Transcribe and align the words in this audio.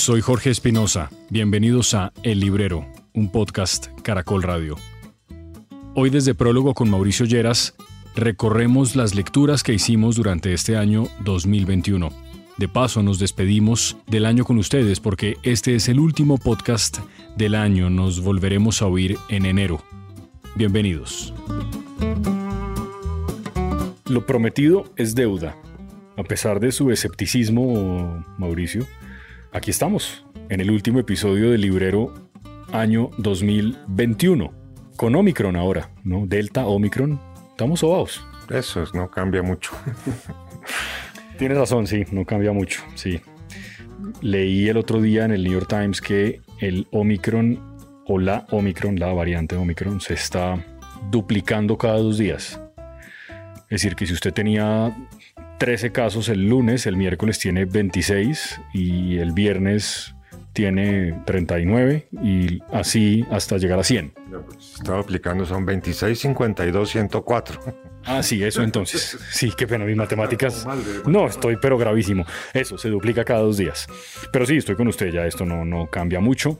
Soy 0.00 0.22
Jorge 0.22 0.48
Espinosa. 0.48 1.10
Bienvenidos 1.28 1.92
a 1.92 2.10
El 2.22 2.40
Librero, 2.40 2.86
un 3.12 3.30
podcast 3.30 3.88
Caracol 4.02 4.42
Radio. 4.42 4.76
Hoy 5.94 6.08
desde 6.08 6.34
Prólogo 6.34 6.72
con 6.72 6.88
Mauricio 6.88 7.26
Lleras 7.26 7.74
recorremos 8.16 8.96
las 8.96 9.14
lecturas 9.14 9.62
que 9.62 9.74
hicimos 9.74 10.16
durante 10.16 10.54
este 10.54 10.78
año 10.78 11.06
2021. 11.22 12.08
De 12.56 12.66
paso 12.66 13.02
nos 13.02 13.18
despedimos 13.18 13.98
del 14.06 14.24
año 14.24 14.46
con 14.46 14.56
ustedes 14.56 15.00
porque 15.00 15.36
este 15.42 15.74
es 15.74 15.86
el 15.86 16.00
último 16.00 16.38
podcast 16.38 17.00
del 17.36 17.54
año. 17.54 17.90
Nos 17.90 18.22
volveremos 18.22 18.80
a 18.80 18.86
oír 18.86 19.18
en 19.28 19.44
enero. 19.44 19.82
Bienvenidos. 20.54 21.34
Lo 24.06 24.24
prometido 24.24 24.90
es 24.96 25.14
deuda. 25.14 25.56
A 26.16 26.22
pesar 26.22 26.58
de 26.58 26.72
su 26.72 26.90
escepticismo, 26.90 28.24
Mauricio, 28.38 28.86
aquí 29.52 29.70
estamos, 29.70 30.24
en 30.48 30.60
el 30.60 30.70
último 30.70 30.98
episodio 31.00 31.50
del 31.50 31.60
librero 31.60 32.14
año 32.72 33.10
2021, 33.18 34.52
con 34.96 35.14
Omicron 35.14 35.56
ahora, 35.56 35.90
¿no? 36.04 36.26
Delta, 36.26 36.66
Omicron, 36.66 37.20
estamos 37.50 37.80
sobados. 37.80 38.24
Eso 38.48 38.82
es, 38.82 38.94
no 38.94 39.10
cambia 39.10 39.42
mucho. 39.42 39.72
Tienes 41.38 41.58
razón, 41.58 41.86
sí, 41.86 42.04
no 42.12 42.24
cambia 42.24 42.52
mucho, 42.52 42.82
sí. 42.94 43.20
Leí 44.20 44.68
el 44.68 44.76
otro 44.76 45.00
día 45.00 45.24
en 45.24 45.32
el 45.32 45.44
New 45.44 45.52
York 45.52 45.68
Times 45.68 46.00
que 46.00 46.40
el 46.58 46.86
Omicron 46.90 47.58
o 48.06 48.18
la 48.18 48.46
Omicron, 48.50 48.98
la 48.98 49.12
variante 49.12 49.56
Omicron, 49.56 50.00
se 50.00 50.14
está 50.14 50.64
duplicando 51.10 51.78
cada 51.78 51.98
dos 51.98 52.18
días. 52.18 52.60
Es 53.64 53.82
decir, 53.82 53.94
que 53.94 54.06
si 54.06 54.12
usted 54.12 54.32
tenía 54.32 54.94
13 55.60 55.92
casos 55.92 56.30
el 56.30 56.48
lunes, 56.48 56.86
el 56.86 56.96
miércoles 56.96 57.38
tiene 57.38 57.66
26 57.66 58.62
y 58.72 59.18
el 59.18 59.32
viernes 59.32 60.14
tiene 60.54 61.20
39 61.26 62.08
y 62.22 62.62
así 62.72 63.26
hasta 63.30 63.58
llegar 63.58 63.78
a 63.78 63.84
100. 63.84 64.14
Pues, 64.46 64.76
estaba 64.78 65.00
aplicando, 65.00 65.44
son 65.44 65.66
26, 65.66 66.18
52, 66.18 66.88
104. 66.88 67.60
Ah, 68.06 68.22
sí, 68.22 68.42
eso 68.42 68.62
entonces. 68.62 69.18
Sí, 69.32 69.52
qué 69.54 69.66
pena, 69.66 69.84
mis 69.84 69.98
matemáticas. 69.98 70.66
No, 71.04 71.26
estoy 71.26 71.58
pero 71.60 71.76
gravísimo. 71.76 72.24
Eso, 72.54 72.78
se 72.78 72.88
duplica 72.88 73.22
cada 73.26 73.40
dos 73.40 73.58
días. 73.58 73.86
Pero 74.32 74.46
sí, 74.46 74.56
estoy 74.56 74.76
con 74.76 74.88
usted, 74.88 75.12
ya 75.12 75.26
esto 75.26 75.44
no, 75.44 75.66
no 75.66 75.88
cambia 75.90 76.20
mucho. 76.20 76.58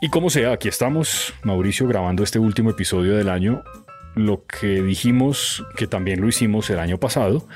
Y 0.00 0.08
como 0.08 0.30
sea, 0.30 0.52
aquí 0.52 0.68
estamos, 0.68 1.34
Mauricio, 1.42 1.88
grabando 1.88 2.22
este 2.22 2.38
último 2.38 2.70
episodio 2.70 3.16
del 3.16 3.28
año. 3.28 3.64
Lo 4.14 4.44
que 4.46 4.80
dijimos, 4.82 5.64
que 5.76 5.88
también 5.88 6.20
lo 6.20 6.28
hicimos 6.28 6.70
el 6.70 6.78
año 6.78 6.98
pasado, 6.98 7.48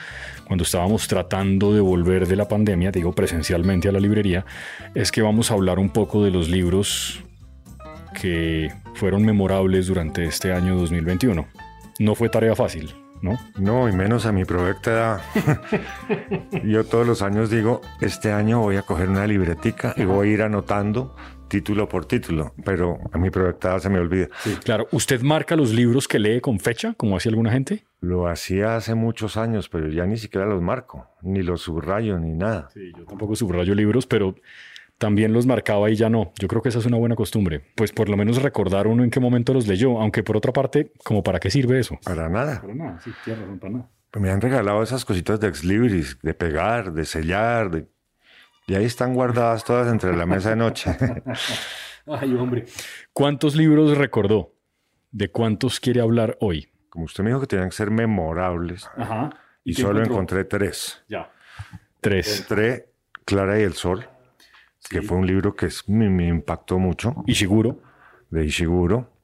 cuando 0.49 0.65
estábamos 0.65 1.07
tratando 1.07 1.75
de 1.75 1.81
volver 1.81 2.27
de 2.27 2.35
la 2.35 2.49
pandemia, 2.49 2.91
digo 2.91 3.13
presencialmente 3.13 3.89
a 3.89 3.93
la 3.93 4.01
librería, 4.01 4.47
es 4.95 5.13
que 5.13 5.21
vamos 5.21 5.51
a 5.51 5.55
hablar 5.55 5.79
un 5.79 5.91
poco 5.91 6.25
de 6.25 6.31
los 6.31 6.49
libros 6.49 7.23
que 8.19 8.73
fueron 8.95 9.25
memorables 9.25 9.87
durante 9.87 10.25
este 10.25 10.53
año 10.53 10.75
2021. 10.77 11.47
No 11.99 12.15
fue 12.15 12.31
tarea 12.31 12.57
fácil, 12.57 12.95
¿no? 13.21 13.39
No, 13.59 13.91
y 13.91 13.93
menos 13.93 14.25
a 14.25 14.33
mi 14.33 14.47
proyecto 14.47 14.91
edad. 14.91 15.21
Yo 16.65 16.85
todos 16.85 17.07
los 17.07 17.21
años 17.21 17.51
digo, 17.51 17.83
este 18.01 18.33
año 18.33 18.61
voy 18.61 18.77
a 18.77 18.83
coger 18.83 19.11
una 19.11 19.27
libretica 19.27 19.93
y 19.99 20.05
voy 20.05 20.31
a 20.31 20.33
ir 20.33 20.43
anotando 20.43 21.15
título 21.49 21.89
por 21.89 22.05
título, 22.05 22.55
pero 22.65 22.99
a 23.13 23.19
mi 23.19 23.31
proyectada 23.31 23.81
se 23.81 23.89
me 23.89 23.99
olvida. 23.99 24.29
Sí, 24.43 24.57
claro. 24.63 24.87
¿Usted 24.93 25.23
marca 25.23 25.57
los 25.57 25.73
libros 25.73 26.07
que 26.07 26.19
lee 26.19 26.41
con 26.41 26.61
fecha, 26.61 26.95
como 26.97 27.17
hacía 27.17 27.31
alguna 27.31 27.51
gente? 27.51 27.85
Lo 28.01 28.29
hacía 28.29 28.77
hace 28.77 28.95
muchos 28.95 29.37
años, 29.37 29.69
pero 29.69 29.89
ya 29.89 30.07
ni 30.07 30.17
siquiera 30.17 30.47
los 30.47 30.63
marco, 30.63 31.09
ni 31.23 31.43
los 31.43 31.63
subrayo, 31.63 32.19
ni 32.19 32.33
nada. 32.33 32.69
Sí, 32.73 32.93
yo 32.97 33.05
tampoco 33.05 33.35
subrayo 33.35 33.75
libros, 33.75 34.07
pero 34.07 34.37
también 34.99 35.33
los 35.33 35.47
marcaba 35.47 35.91
y 35.91 35.97
ya 35.97 36.11
no. 36.11 36.33
Yo 36.39 36.49
creo 36.49 36.63
que 36.63 36.69
esa 36.69 36.79
es 36.81 36.87
una 36.87 36.97
buena 36.97 37.17
costumbre. 37.17 37.63
Pues 37.75 37.93
por 37.93 38.09
lo 38.09 38.17
menos 38.17 38.43
recordar 38.43 38.87
uno 38.87 39.05
en 39.05 39.11
qué 39.11 39.21
momento 39.21 39.55
los 39.55 39.67
leyó, 39.67 40.01
aunque 40.01 40.23
por 40.23 40.37
otra 40.37 40.53
parte, 40.53 40.93
¿como 41.05 41.23
para 41.23 41.41
qué 41.41 41.51
sirve 41.51 41.79
eso? 41.79 41.99
Para 42.05 42.29
nada. 42.29 42.61
Para 42.61 42.75
nada, 42.75 43.01
sí, 43.01 43.11
para 43.61 43.73
nada. 43.73 43.89
Pues 44.11 44.23
me 44.23 44.31
han 44.31 44.41
regalado 44.41 44.83
esas 44.83 45.05
cositas 45.05 45.39
de 45.39 45.49
ex 45.49 45.65
libris, 45.65 46.19
de 46.23 46.35
pegar, 46.35 46.93
de 46.93 47.05
sellar, 47.05 47.71
de 47.71 47.87
y 48.69 48.75
ahí 48.75 48.85
están 48.85 49.15
guardadas 49.15 49.65
todas 49.65 49.91
entre 49.91 50.15
la 50.15 50.27
mesa 50.27 50.51
de 50.51 50.57
noche. 50.57 50.95
Ay, 52.07 52.35
hombre. 52.35 52.67
¿Cuántos 53.15 53.57
libros 53.57 53.97
recordó? 53.97 54.55
¿De 55.11 55.31
cuántos 55.31 55.81
quiere 55.81 56.03
hablar 56.03 56.37
hoy? 56.41 56.71
Como 56.91 57.07
usted 57.07 57.25
me 57.25 57.31
dijo 57.31 57.41
que 57.41 57.47
tenían 57.47 57.71
que 57.71 57.77
ser 57.77 57.91
memorables. 57.91 58.89
Ajá. 58.95 59.31
Y, 59.65 59.73
solo 59.73 60.03
encontré 60.03 60.45
tres. 60.45 61.03
Ya. 61.09 61.33
Tres. 62.03 62.41
Encontré 62.41 62.93
Clara 63.25 63.59
y 63.59 63.63
el 63.63 63.73
Sol, 63.73 64.07
que 64.91 65.01
fue 65.01 65.17
un 65.17 65.27
libro 65.27 65.57
que 65.57 65.69
me, 65.87 66.27
impactó 66.27 66.79
mucho. 66.79 67.25
Ishiguro. 67.27 67.81
De 68.29 68.45
Ishiguro. 68.45 69.15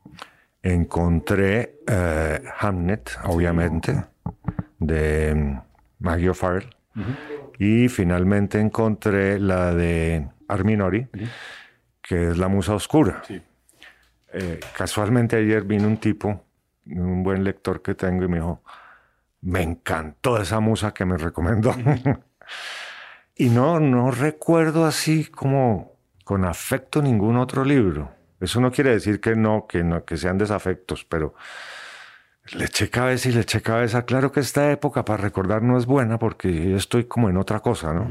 Encontré 0.63 1.81
eh, 1.87 2.43
Hamnet, 2.61 3.19
obviamente, 3.25 4.07
de 4.79 5.35
mm, 5.35 5.61
Maggie 5.99 6.31
O'Farrell. 6.31 6.71
Y 7.59 7.89
finalmente 7.89 8.61
encontré 8.61 9.39
la 9.39 9.73
de 9.75 10.29
Arminori, 10.49 11.09
que 12.03 12.31
es 12.31 12.39
La 12.39 12.49
Musa 12.49 12.75
Oscura. 12.75 13.23
Eh, 14.33 14.61
casualmente 14.77 15.37
ayer 15.37 15.63
vino 15.63 15.87
un 15.87 15.99
tipo, 15.99 16.45
un 16.87 17.23
buen 17.23 17.45
lector 17.45 17.83
que 17.83 17.95
tengo, 17.95 18.25
y 18.25 18.29
me 18.29 18.37
dijo, 18.39 18.63
me 19.43 19.63
encantó 19.63 20.41
esa 20.41 20.61
musa 20.61 20.93
que 20.93 21.05
me 21.05 21.17
recomendó. 21.17 21.75
y 23.37 23.49
no, 23.51 23.79
no 23.79 24.11
recuerdo 24.11 24.85
así 24.85 25.27
como 25.27 25.93
con 26.25 26.45
afecto 26.45 27.03
ningún 27.03 27.37
otro 27.37 27.65
libro. 27.65 28.11
Eso 28.41 28.61
no 28.61 28.73
quiere 28.73 28.91
decir 28.91 29.21
que 29.21 29.37
no, 29.37 29.67
que 29.67 29.85
no, 29.85 30.05
que 30.05 30.17
sean 30.17 30.39
desafectos, 30.39 31.05
pero 31.05 31.35
le 32.53 32.67
eché 32.67 32.91
cabeza 32.91 33.29
y 33.29 33.33
le 33.33 33.41
eché 33.41 33.63
cabeza. 33.63 34.05
Claro 34.05 34.31
que 34.33 34.41
esta 34.41 34.71
época 34.71 35.05
para 35.05 35.23
recordar 35.23 35.63
no 35.63 35.79
es 35.79 35.87
buena 35.87 36.19
porque 36.19 36.71
yo 36.71 36.77
estoy 36.77 37.05
como 37.05 37.31
en 37.31 37.37
otra 37.37 37.61
cosa, 37.61 37.95
¿no? 37.95 38.09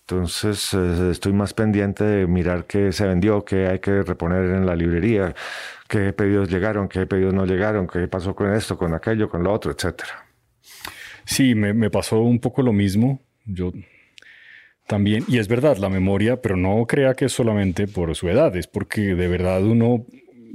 Entonces 0.00 0.72
eh, 0.74 1.10
estoy 1.10 1.32
más 1.32 1.54
pendiente 1.54 2.02
de 2.02 2.26
mirar 2.26 2.64
qué 2.64 2.92
se 2.92 3.06
vendió, 3.06 3.44
qué 3.44 3.66
hay 3.66 3.78
que 3.78 4.02
reponer 4.02 4.44
en 4.44 4.66
la 4.66 4.74
librería, 4.74 5.34
qué 5.86 6.12
pedidos 6.12 6.50
llegaron, 6.50 6.88
qué 6.88 7.06
pedidos 7.06 7.34
no 7.34 7.44
llegaron, 7.44 7.86
qué 7.86 8.08
pasó 8.08 8.34
con 8.34 8.52
esto, 8.52 8.78
con 8.78 8.94
aquello, 8.94 9.28
con 9.28 9.42
lo 9.42 9.52
otro, 9.52 9.70
etcétera. 9.70 10.26
Sí, 11.24 11.54
me, 11.54 11.74
me 11.74 11.90
pasó 11.90 12.20
un 12.20 12.40
poco 12.40 12.62
lo 12.62 12.72
mismo. 12.72 13.20
Yo 13.44 13.72
también, 14.86 15.24
y 15.28 15.38
es 15.38 15.46
verdad, 15.48 15.76
la 15.76 15.90
memoria, 15.90 16.40
pero 16.40 16.56
no 16.56 16.86
crea 16.86 17.14
que 17.14 17.26
es 17.26 17.32
solamente 17.32 17.86
por 17.86 18.14
su 18.16 18.30
edad, 18.30 18.56
es 18.56 18.66
porque 18.66 19.14
de 19.14 19.28
verdad 19.28 19.62
uno 19.62 20.06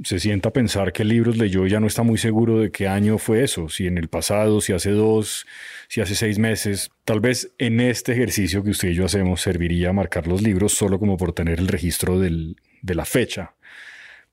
se 0.02 0.18
sienta 0.18 0.48
a 0.48 0.52
pensar 0.52 0.92
qué 0.92 1.04
libros 1.04 1.36
leyó 1.36 1.66
ya 1.66 1.80
no 1.80 1.86
está 1.86 2.02
muy 2.02 2.18
seguro 2.18 2.58
de 2.58 2.70
qué 2.70 2.88
año 2.88 3.18
fue 3.18 3.44
eso, 3.44 3.68
si 3.68 3.86
en 3.86 3.98
el 3.98 4.08
pasado, 4.08 4.60
si 4.60 4.72
hace 4.72 4.90
dos, 4.90 5.46
si 5.88 6.00
hace 6.00 6.14
seis 6.14 6.38
meses. 6.38 6.90
Tal 7.04 7.20
vez 7.20 7.54
en 7.58 7.80
este 7.80 8.12
ejercicio 8.12 8.62
que 8.62 8.70
usted 8.70 8.88
y 8.88 8.94
yo 8.94 9.04
hacemos 9.04 9.40
serviría 9.40 9.92
marcar 9.92 10.26
los 10.26 10.42
libros 10.42 10.72
solo 10.72 10.98
como 10.98 11.16
por 11.16 11.32
tener 11.32 11.58
el 11.58 11.68
registro 11.68 12.18
de 12.18 12.54
la 12.82 13.04
fecha. 13.04 13.54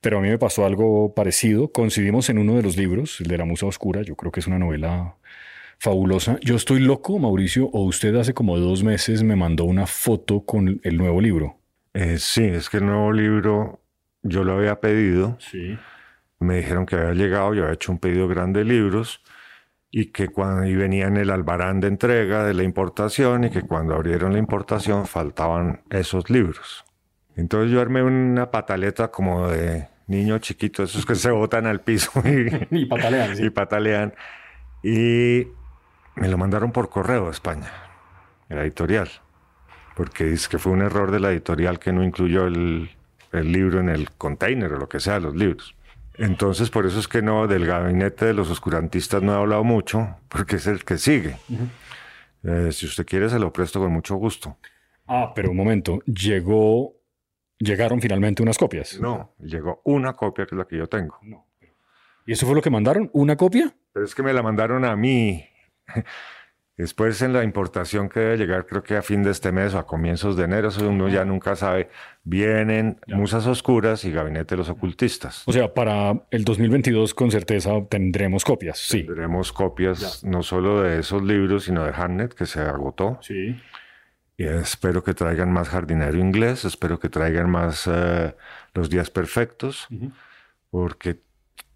Pero 0.02 0.18
a 0.18 0.22
mí 0.22 0.30
me 0.30 0.40
pasó 0.40 0.66
algo 0.66 1.14
parecido. 1.14 1.72
Coincidimos 1.72 2.30
en 2.30 2.40
uno 2.40 2.56
de 2.56 2.64
los 2.64 2.76
libros, 2.76 3.22
el 3.22 3.28
de 3.28 3.38
La 3.38 3.46
Musa 3.46 3.68
Oscura. 3.68 4.02
Yo 4.02 4.16
creo 4.16 4.32
que 4.32 4.40
es 4.40 4.48
una 4.48 4.58
novela 4.58 5.16
fabulosa. 5.78 6.38
Yo 6.42 6.56
estoy 6.56 6.80
loco, 6.80 7.20
Mauricio, 7.20 7.70
o 7.72 7.84
usted 7.84 8.16
hace 8.16 8.34
como 8.34 8.58
dos 8.58 8.84
meses 8.84 9.22
me 9.22 9.36
mandó 9.36 9.66
una 9.66 9.86
foto 9.86 10.44
con 10.44 10.80
el 10.84 10.98
nuevo 10.98 11.22
libro. 11.22 11.60
Eh, 11.94 12.18
sí, 12.18 12.46
es 12.46 12.70
que 12.70 12.78
el 12.78 12.86
nuevo 12.86 13.12
libro 13.12 13.81
yo 14.24 14.44
lo 14.44 14.54
había 14.54 14.80
pedido. 14.80 15.38
Sí. 15.40 15.78
Me 16.40 16.58
dijeron 16.58 16.86
que 16.86 16.96
había 16.96 17.14
llegado, 17.14 17.54
yo 17.54 17.64
había 17.64 17.76
hecho 17.76 17.92
un 17.92 18.00
pedido 18.00 18.28
grande 18.28 18.60
de 18.60 18.66
libros 18.66 19.22
y 19.92 20.08
que 20.08 20.30
cuando 20.30 20.66
y 20.66 20.76
venía 20.76 21.08
en 21.08 21.18
el 21.18 21.30
albarán 21.30 21.82
de 21.82 21.88
entrega 21.88 22.44
de 22.46 22.54
la 22.54 22.64
importación 22.64 23.44
y 23.44 23.50
que 23.50 23.62
cuando 23.64 23.94
abrieron 23.94 24.34
la 24.34 24.40
importación 24.40 25.06
faltaban 25.06 25.82
esos 25.90 26.30
libros. 26.30 26.86
Entonces 27.36 27.72
yo 27.72 27.82
armé 27.82 28.02
una 28.02 28.52
pataleta 28.52 29.10
como 29.10 29.50
de 29.50 29.88
niño 30.08 30.40
chiquito, 30.40 30.84
esos 30.84 31.06
que 31.06 31.16
se 31.16 31.32
botan 31.32 31.68
al 31.68 31.82
piso 31.82 32.12
y, 32.26 32.48
y 32.82 32.86
patalean. 32.86 33.44
Y 33.44 33.50
patalean. 33.50 34.14
Y 34.84 35.48
me 36.16 36.28
lo 36.28 36.38
mandaron 36.38 36.72
por 36.72 36.90
correo 36.90 37.28
a 37.28 37.32
España, 37.32 37.72
la 38.50 38.64
editorial, 38.64 39.10
porque 39.96 40.26
dice 40.26 40.50
que 40.50 40.58
fue 40.58 40.72
un 40.72 40.82
error 40.82 41.12
de 41.12 41.20
la 41.20 41.32
editorial 41.32 41.80
que 41.80 41.92
no 41.92 42.04
incluyó 42.04 42.48
el, 42.48 42.90
el 43.32 43.52
libro 43.52 43.80
en 43.80 43.90
el 43.90 44.12
container 44.12 44.74
o 44.74 44.78
lo 44.78 44.90
que 44.90 45.00
sea, 45.00 45.20
los 45.20 45.36
libros. 45.36 45.76
Entonces, 46.16 46.70
por 46.70 46.86
eso 46.86 47.00
es 47.00 47.08
que 47.08 47.22
no, 47.22 47.48
del 47.48 47.66
gabinete 47.66 48.26
de 48.26 48.34
los 48.34 48.50
oscurantistas 48.50 49.24
no 49.24 49.34
he 49.34 49.38
hablado 49.38 49.64
mucho, 49.64 50.18
porque 50.28 50.58
es 50.58 50.68
el 50.68 50.84
que 50.84 50.98
sigue. 50.98 51.38
Eh, 52.44 52.72
si 52.72 52.86
usted 52.86 53.06
quiere, 53.06 53.30
se 53.30 53.40
lo 53.40 53.52
presto 53.52 53.80
con 53.80 53.92
mucho 53.92 54.16
gusto. 54.16 54.58
Ah, 55.08 55.32
pero 55.36 55.52
un 55.52 55.58
momento, 55.58 56.00
llegó, 56.06 56.94
llegaron 57.58 58.02
finalmente 58.02 58.44
unas 58.44 58.58
copias. 58.58 59.00
No, 59.00 59.34
llegó 59.40 59.82
una 59.86 60.14
copia 60.14 60.46
que 60.46 60.56
es 60.56 60.60
la 60.60 60.66
que 60.66 60.78
yo 60.78 60.88
tengo. 60.88 61.18
No. 61.22 61.48
¿Y 62.26 62.34
eso 62.34 62.46
fue 62.46 62.56
lo 62.56 62.62
que 62.62 62.70
mandaron? 62.70 63.10
¿Una 63.14 63.36
copia? 63.36 63.76
Pero 63.94 64.06
es 64.06 64.14
que 64.14 64.24
me 64.24 64.34
la 64.34 64.44
mandaron 64.44 64.86
a 64.86 64.96
mí. 64.96 65.46
Después 66.78 67.22
en 67.22 67.34
la 67.34 67.44
importación 67.44 68.10
que 68.10 68.22
debe 68.22 68.38
llegar, 68.38 68.66
creo 68.66 68.82
que 68.82 68.96
a 68.96 69.02
fin 69.02 69.24
de 69.24 69.32
este 69.32 69.52
mes 69.52 69.74
o 69.74 69.80
a 69.80 69.86
comienzos 69.86 70.36
de 70.36 70.46
enero, 70.46 70.70
eso 70.70 70.90
uno 70.90 71.10
ya 71.10 71.26
nunca 71.26 71.56
sabe, 71.56 71.90
vienen 72.24 73.00
Musas 73.08 73.46
Oscuras 73.46 74.04
y 74.06 74.12
Gabinete 74.12 74.56
de 74.56 74.58
los 74.58 74.70
Ocultistas. 74.70 75.44
O 75.46 75.52
sea, 75.52 75.74
para 75.74 76.24
el 76.32 76.44
2022 76.44 77.14
con 77.14 77.30
certeza 77.30 77.72
tendremos 77.90 78.44
copias, 78.44 78.80
sí. 78.80 79.04
Tendremos 79.04 79.52
copias 79.52 80.24
no 80.24 80.42
solo 80.44 80.82
de 80.82 81.00
esos 81.00 81.22
libros, 81.22 81.66
sino 81.66 81.84
de 81.84 81.92
Hamnet, 81.94 82.34
que 82.34 82.46
se 82.46 82.62
agotó. 82.62 83.20
Sí. 83.22 83.60
Y 84.38 84.46
espero 84.46 85.04
que 85.04 85.14
traigan 85.14 85.52
más 85.52 85.70
jardinero 85.70 86.18
inglés, 86.18 86.66
espero 86.66 87.00
que 87.00 87.10
traigan 87.10 87.50
más 87.50 87.86
eh, 87.86 88.34
Los 88.74 88.90
Días 88.90 89.12
Perfectos, 89.12 89.88
porque 90.72 91.20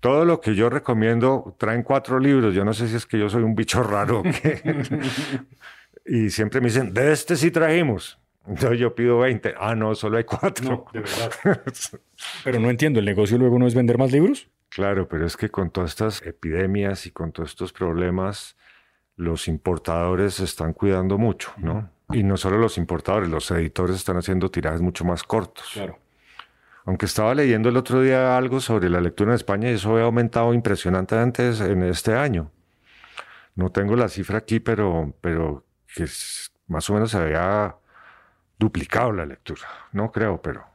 todo 0.06 0.24
lo 0.24 0.40
que 0.40 0.54
yo 0.54 0.69
recomiendo 0.69 1.56
traen 1.57 1.81
cuatro 1.81 2.19
libros. 2.19 2.54
Yo 2.54 2.63
no 2.63 2.74
sé 2.74 2.88
si 2.88 2.96
es 2.96 3.07
que 3.07 3.18
yo 3.18 3.28
soy 3.28 3.42
un 3.42 3.56
bicho 3.56 3.81
raro. 3.81 4.22
y 6.06 6.30
siempre 6.30 6.62
me 6.62 6.68
dicen, 6.68 6.94
de 6.94 7.12
este 7.12 7.36
sí 7.36 7.50
trajimos. 7.50 8.19
Entonces 8.48 8.78
yo 8.78 8.94
pido 8.94 9.18
20. 9.18 9.56
Ah, 9.60 9.74
no, 9.74 9.96
solo 9.96 10.18
hay 10.18 10.24
cuatro. 10.24 10.86
de 10.94 11.00
verdad. 11.00 11.31
pero 12.44 12.60
no 12.60 12.69
entiendo, 12.69 13.00
¿el 13.00 13.06
negocio 13.06 13.40
luego 13.40 13.57
no 13.57 13.66
es 13.66 13.74
vender 13.74 13.98
más 13.98 14.12
libros? 14.12 14.48
Claro, 14.69 15.07
pero 15.07 15.25
es 15.25 15.36
que 15.36 15.50
con 15.50 15.72
todas 15.72 15.90
estas 15.90 16.22
epidemias 16.22 17.08
y 17.08 17.12
con 17.12 17.31
todos 17.31 17.50
estos 17.50 17.74
problemas, 17.74 18.56
los 19.16 19.48
importadores 19.48 20.36
se 20.36 20.44
están 20.44 20.74
cuidando 20.74 21.18
mucho, 21.18 21.51
¿no? 21.58 21.90
Y 22.12 22.22
no 22.22 22.38
solo 22.38 22.60
los 22.60 22.78
importadores, 22.78 23.28
los 23.28 23.50
editores 23.50 23.96
están 23.96 24.18
haciendo 24.18 24.51
tirajes 24.51 24.81
mucho 24.81 25.04
más 25.04 25.24
cortos. 25.24 25.72
Claro. 25.74 25.98
Aunque 26.86 27.08
estaba 27.08 27.34
leyendo 27.34 27.70
el 27.70 27.78
otro 27.78 28.02
día 28.02 28.38
algo 28.38 28.62
sobre 28.62 28.90
la 28.90 29.02
lectura 29.02 29.32
en 29.32 29.36
España 29.36 29.72
y 29.72 29.74
eso 29.74 29.98
ha 29.98 30.04
aumentado 30.04 30.54
impresionantemente 30.54 31.50
en 31.50 31.84
este 31.84 32.14
año. 32.14 32.52
No 33.56 33.72
tengo 33.72 33.96
la 33.96 34.08
cifra 34.08 34.38
aquí, 34.38 34.60
pero, 34.60 35.16
pero 35.20 35.66
que 35.96 36.06
más 36.68 36.90
o 36.90 36.94
menos 36.94 37.12
se 37.12 37.18
había 37.18 37.76
duplicado 38.60 39.12
la 39.12 39.26
lectura. 39.26 39.62
No 39.94 40.12
creo, 40.12 40.42
pero. 40.42 40.66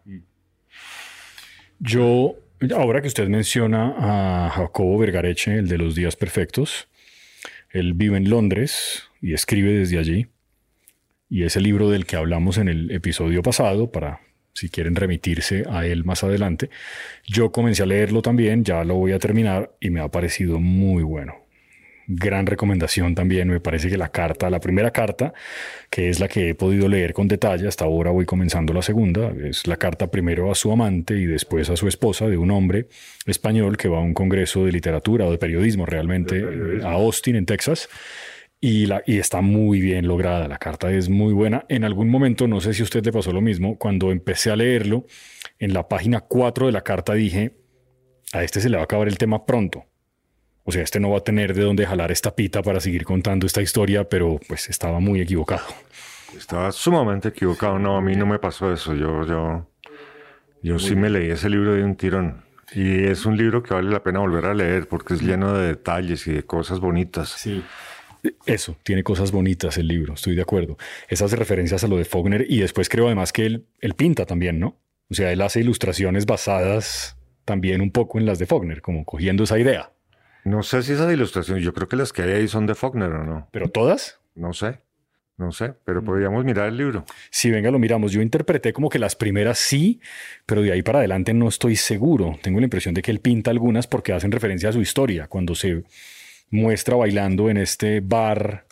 Yo, 1.78 2.34
ahora 2.76 3.00
que 3.00 3.08
usted 3.08 3.28
menciona 3.28 4.46
a 4.46 4.50
Jacobo 4.50 4.98
Vergareche, 4.98 5.58
el 5.58 5.68
de 5.68 5.78
los 5.78 5.94
días 5.94 6.16
perfectos, 6.16 6.88
él 7.70 7.94
vive 7.94 8.16
en 8.16 8.28
Londres 8.28 9.04
y 9.22 9.34
escribe 9.34 9.72
desde 9.72 9.98
allí. 9.98 10.26
Y 11.28 11.44
ese 11.44 11.60
libro 11.60 11.88
del 11.88 12.06
que 12.06 12.16
hablamos 12.16 12.58
en 12.58 12.68
el 12.68 12.90
episodio 12.90 13.42
pasado, 13.42 13.92
para 13.92 14.20
si 14.52 14.68
quieren 14.68 14.96
remitirse 14.96 15.64
a 15.68 15.86
él 15.86 16.04
más 16.04 16.24
adelante. 16.24 16.70
Yo 17.26 17.52
comencé 17.52 17.82
a 17.82 17.86
leerlo 17.86 18.22
también, 18.22 18.64
ya 18.64 18.84
lo 18.84 18.94
voy 18.94 19.12
a 19.12 19.18
terminar 19.18 19.72
y 19.80 19.90
me 19.90 20.00
ha 20.00 20.08
parecido 20.08 20.60
muy 20.60 21.02
bueno. 21.02 21.34
Gran 22.12 22.46
recomendación 22.46 23.14
también, 23.14 23.46
me 23.48 23.60
parece 23.60 23.88
que 23.88 23.96
la 23.96 24.08
carta, 24.08 24.50
la 24.50 24.58
primera 24.58 24.90
carta, 24.90 25.32
que 25.88 26.08
es 26.08 26.18
la 26.18 26.26
que 26.26 26.48
he 26.48 26.54
podido 26.56 26.88
leer 26.88 27.12
con 27.12 27.28
detalle, 27.28 27.68
hasta 27.68 27.84
ahora 27.84 28.10
voy 28.10 28.26
comenzando 28.26 28.72
la 28.72 28.82
segunda, 28.82 29.30
es 29.44 29.68
la 29.68 29.76
carta 29.76 30.10
primero 30.10 30.50
a 30.50 30.56
su 30.56 30.72
amante 30.72 31.14
y 31.14 31.26
después 31.26 31.70
a 31.70 31.76
su 31.76 31.86
esposa 31.86 32.26
de 32.26 32.36
un 32.36 32.50
hombre 32.50 32.86
español 33.26 33.76
que 33.76 33.88
va 33.88 33.98
a 33.98 34.02
un 34.02 34.14
congreso 34.14 34.64
de 34.64 34.72
literatura 34.72 35.26
o 35.26 35.30
de 35.30 35.38
periodismo 35.38 35.86
realmente 35.86 36.44
a 36.82 36.90
Austin, 36.94 37.36
en 37.36 37.46
Texas 37.46 37.88
y, 38.60 38.86
la, 38.86 39.02
y 39.06 39.18
está 39.18 39.40
muy 39.40 39.80
bien 39.80 40.06
lograda. 40.06 40.46
La 40.46 40.58
carta 40.58 40.92
es 40.92 41.08
muy 41.08 41.32
buena. 41.32 41.64
En 41.68 41.84
algún 41.84 42.08
momento, 42.08 42.46
no 42.46 42.60
sé 42.60 42.74
si 42.74 42.82
a 42.82 42.84
usted 42.84 43.04
le 43.04 43.12
pasó 43.12 43.32
lo 43.32 43.40
mismo, 43.40 43.78
cuando 43.78 44.12
empecé 44.12 44.50
a 44.50 44.56
leerlo, 44.56 45.06
en 45.58 45.72
la 45.72 45.88
página 45.88 46.20
4 46.20 46.66
de 46.66 46.72
la 46.72 46.82
carta 46.82 47.14
dije, 47.14 47.56
a 48.32 48.44
este 48.44 48.60
se 48.60 48.68
le 48.68 48.76
va 48.76 48.82
a 48.82 48.84
acabar 48.84 49.08
el 49.08 49.18
tema 49.18 49.46
pronto. 49.46 49.84
O 50.64 50.72
sea, 50.72 50.82
este 50.82 51.00
no 51.00 51.10
va 51.10 51.18
a 51.18 51.24
tener 51.24 51.54
de 51.54 51.62
dónde 51.62 51.86
jalar 51.86 52.12
esta 52.12 52.36
pita 52.36 52.62
para 52.62 52.80
seguir 52.80 53.04
contando 53.04 53.46
esta 53.46 53.62
historia, 53.62 54.04
pero 54.04 54.38
pues 54.46 54.68
estaba 54.68 55.00
muy 55.00 55.20
equivocado. 55.20 55.64
Estaba 56.36 56.70
sumamente 56.70 57.28
equivocado. 57.28 57.78
No, 57.78 57.96
a 57.96 58.00
mí 58.00 58.14
no 58.14 58.26
me 58.26 58.38
pasó 58.38 58.72
eso. 58.72 58.94
Yo, 58.94 59.26
yo, 59.26 59.66
yo 60.62 60.78
sí 60.78 60.94
me 60.94 61.08
leí 61.08 61.30
ese 61.30 61.48
libro 61.48 61.74
de 61.74 61.82
un 61.82 61.96
tirón. 61.96 62.44
Y 62.72 63.04
es 63.04 63.26
un 63.26 63.36
libro 63.36 63.62
que 63.62 63.74
vale 63.74 63.90
la 63.90 64.02
pena 64.02 64.20
volver 64.20 64.44
a 64.44 64.54
leer 64.54 64.86
porque 64.86 65.14
es 65.14 65.22
lleno 65.22 65.54
de 65.54 65.68
detalles 65.68 66.26
y 66.28 66.32
de 66.32 66.44
cosas 66.44 66.78
bonitas. 66.78 67.30
Sí. 67.30 67.64
Eso, 68.46 68.76
tiene 68.82 69.02
cosas 69.02 69.32
bonitas 69.32 69.78
el 69.78 69.88
libro, 69.88 70.14
estoy 70.14 70.34
de 70.34 70.42
acuerdo. 70.42 70.76
Esas 71.08 71.32
referencias 71.32 71.84
a 71.84 71.88
lo 71.88 71.96
de 71.96 72.04
Faulkner 72.04 72.46
y 72.48 72.60
después 72.60 72.88
creo 72.88 73.06
además 73.06 73.32
que 73.32 73.46
él, 73.46 73.66
él 73.80 73.94
pinta 73.94 74.26
también, 74.26 74.58
¿no? 74.58 74.76
O 75.10 75.14
sea, 75.14 75.32
él 75.32 75.40
hace 75.42 75.60
ilustraciones 75.60 76.26
basadas 76.26 77.16
también 77.44 77.80
un 77.80 77.90
poco 77.90 78.18
en 78.18 78.26
las 78.26 78.38
de 78.38 78.46
Faulkner, 78.46 78.80
como 78.80 79.04
cogiendo 79.04 79.44
esa 79.44 79.58
idea. 79.58 79.92
No 80.44 80.62
sé 80.62 80.82
si 80.82 80.92
esas 80.92 81.12
ilustraciones, 81.12 81.64
yo 81.64 81.74
creo 81.74 81.88
que 81.88 81.96
las 81.96 82.12
que 82.12 82.22
hay 82.22 82.32
ahí 82.32 82.48
son 82.48 82.66
de 82.66 82.74
Faulkner 82.74 83.10
o 83.10 83.24
no. 83.24 83.48
¿Pero 83.50 83.68
todas? 83.68 84.20
No 84.34 84.52
sé, 84.52 84.78
no 85.36 85.52
sé, 85.52 85.74
pero 85.84 86.02
mm. 86.02 86.04
podríamos 86.04 86.44
mirar 86.44 86.68
el 86.68 86.76
libro. 86.76 87.04
Sí, 87.30 87.50
venga, 87.50 87.70
lo 87.70 87.78
miramos. 87.78 88.12
Yo 88.12 88.22
interpreté 88.22 88.72
como 88.72 88.88
que 88.88 88.98
las 88.98 89.16
primeras 89.16 89.58
sí, 89.58 90.00
pero 90.46 90.62
de 90.62 90.72
ahí 90.72 90.82
para 90.82 90.98
adelante 90.98 91.34
no 91.34 91.48
estoy 91.48 91.76
seguro. 91.76 92.38
Tengo 92.42 92.60
la 92.60 92.66
impresión 92.66 92.94
de 92.94 93.02
que 93.02 93.10
él 93.10 93.20
pinta 93.20 93.50
algunas 93.50 93.86
porque 93.86 94.12
hacen 94.12 94.30
referencia 94.30 94.68
a 94.68 94.72
su 94.72 94.80
historia, 94.80 95.26
cuando 95.28 95.54
se 95.54 95.82
muestra 96.50 96.96
bailando 96.96 97.48
en 97.48 97.56
este 97.56 98.00
bar 98.00 98.66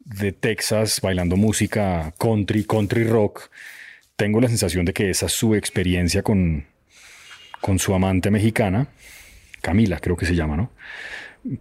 de 0.00 0.32
Texas, 0.32 1.00
bailando 1.00 1.36
música 1.36 2.14
country, 2.18 2.64
country 2.64 3.04
rock. 3.04 3.50
Tengo 4.16 4.40
la 4.40 4.48
sensación 4.48 4.84
de 4.84 4.92
que 4.92 5.10
esa 5.10 5.26
es 5.26 5.32
su 5.32 5.54
experiencia 5.54 6.22
con, 6.22 6.66
con 7.60 7.78
su 7.78 7.94
amante 7.94 8.30
mexicana, 8.30 8.88
Camila 9.60 9.98
creo 10.00 10.16
que 10.16 10.26
se 10.26 10.34
llama, 10.34 10.56
¿no? 10.56 10.70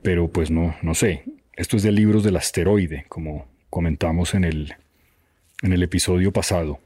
Pero 0.02 0.30
pues 0.30 0.52
no, 0.52 0.76
no 0.82 0.96
sé. 0.96 1.24
Esto 1.56 1.78
es 1.78 1.84
de 1.84 1.92
libros 1.92 2.24
del 2.24 2.36
asteroide, 2.36 3.06
como 3.10 3.48
comentamos 3.70 4.34
en 4.34 4.44
el, 4.44 4.76
en 5.62 5.74
el 5.74 5.84
episodio 5.84 6.32
pasado. 6.32 6.80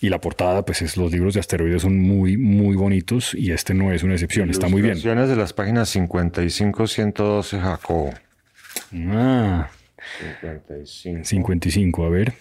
Y 0.00 0.10
la 0.10 0.20
portada, 0.20 0.64
pues 0.64 0.82
es 0.82 0.96
los 0.96 1.10
libros 1.10 1.34
de 1.34 1.40
asteroides 1.40 1.82
son 1.82 1.98
muy, 1.98 2.36
muy 2.36 2.76
bonitos 2.76 3.34
y 3.34 3.52
este 3.52 3.72
no 3.72 3.92
es 3.92 4.02
una 4.02 4.12
excepción, 4.12 4.50
está 4.50 4.68
muy 4.68 4.82
bien. 4.82 5.00
de 5.00 5.36
las 5.36 5.52
páginas 5.52 5.88
55, 5.88 6.86
112, 6.86 7.58
Jacobo. 7.58 8.12
Ah. 8.94 9.70
55. 10.20 11.24
55, 11.24 12.04
a 12.04 12.08
ver. 12.10 12.34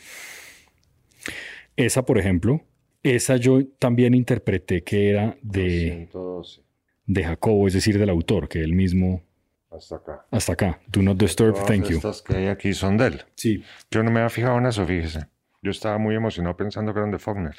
Esa, 1.78 2.06
por 2.06 2.18
ejemplo, 2.18 2.62
esa 3.04 3.38
yo 3.38 3.66
también 3.80 4.14
interpreté 4.14 4.84
que 4.84 5.10
era 5.10 5.38
de, 5.42 6.08
112. 6.12 6.62
de 7.06 7.24
Jacobo, 7.24 7.68
es 7.68 7.74
decir, 7.74 7.98
del 7.98 8.10
autor, 8.10 8.50
que 8.50 8.62
él 8.62 8.74
mismo... 8.74 9.24
Hasta 9.72 9.98
acá. 9.98 10.26
Hasta 10.32 10.54
acá. 10.54 10.82
Do 10.88 11.02
not 11.02 11.18
disturb, 11.18 11.56
thank 11.66 11.90
you. 11.90 11.98
Estas 11.98 12.22
que 12.22 12.36
hay 12.36 12.48
aquí 12.48 12.74
son 12.74 12.98
de 12.98 13.08
él. 13.08 13.22
Sí. 13.36 13.64
Yo 13.92 14.04
no 14.04 14.12
me 14.12 14.20
había 14.20 14.30
fijado 14.30 14.58
en 14.58 14.68
eso, 14.68 14.86
fíjese. 14.86 15.28
Yo 15.66 15.72
estaba 15.72 15.98
muy 15.98 16.14
emocionado 16.14 16.56
pensando 16.56 16.94
que 16.94 17.00
eran 17.00 17.10
de 17.10 17.18
Faulkner. 17.18 17.56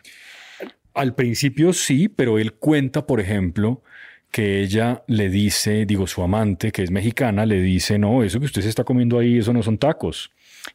Al 0.95 1.17
principio 1.17 1.73
sí, 1.73 2.09
pero 2.09 2.39
él 2.39 2.53
cuenta, 2.53 3.05
por 3.05 3.19
ejemplo, 3.19 3.83
que 4.31 4.61
ella 4.61 5.03
le 5.09 5.29
dice, 5.29 5.87
digo, 5.87 6.07
su 6.07 6.23
amante, 6.23 6.71
que 6.71 6.85
es 6.85 6.93
mexicana, 6.93 7.45
le 7.47 7.61
dice, 7.61 7.99
no, 7.99 8.23
eso 8.23 8.39
que 8.39 8.47
usted 8.47 8.63
se 8.63 8.69
está 8.69 8.85
comiendo 8.85 9.19
ahí, 9.19 9.39
eso 9.39 9.53
no 9.53 9.61
son 9.65 9.77
tacos. 9.77 10.31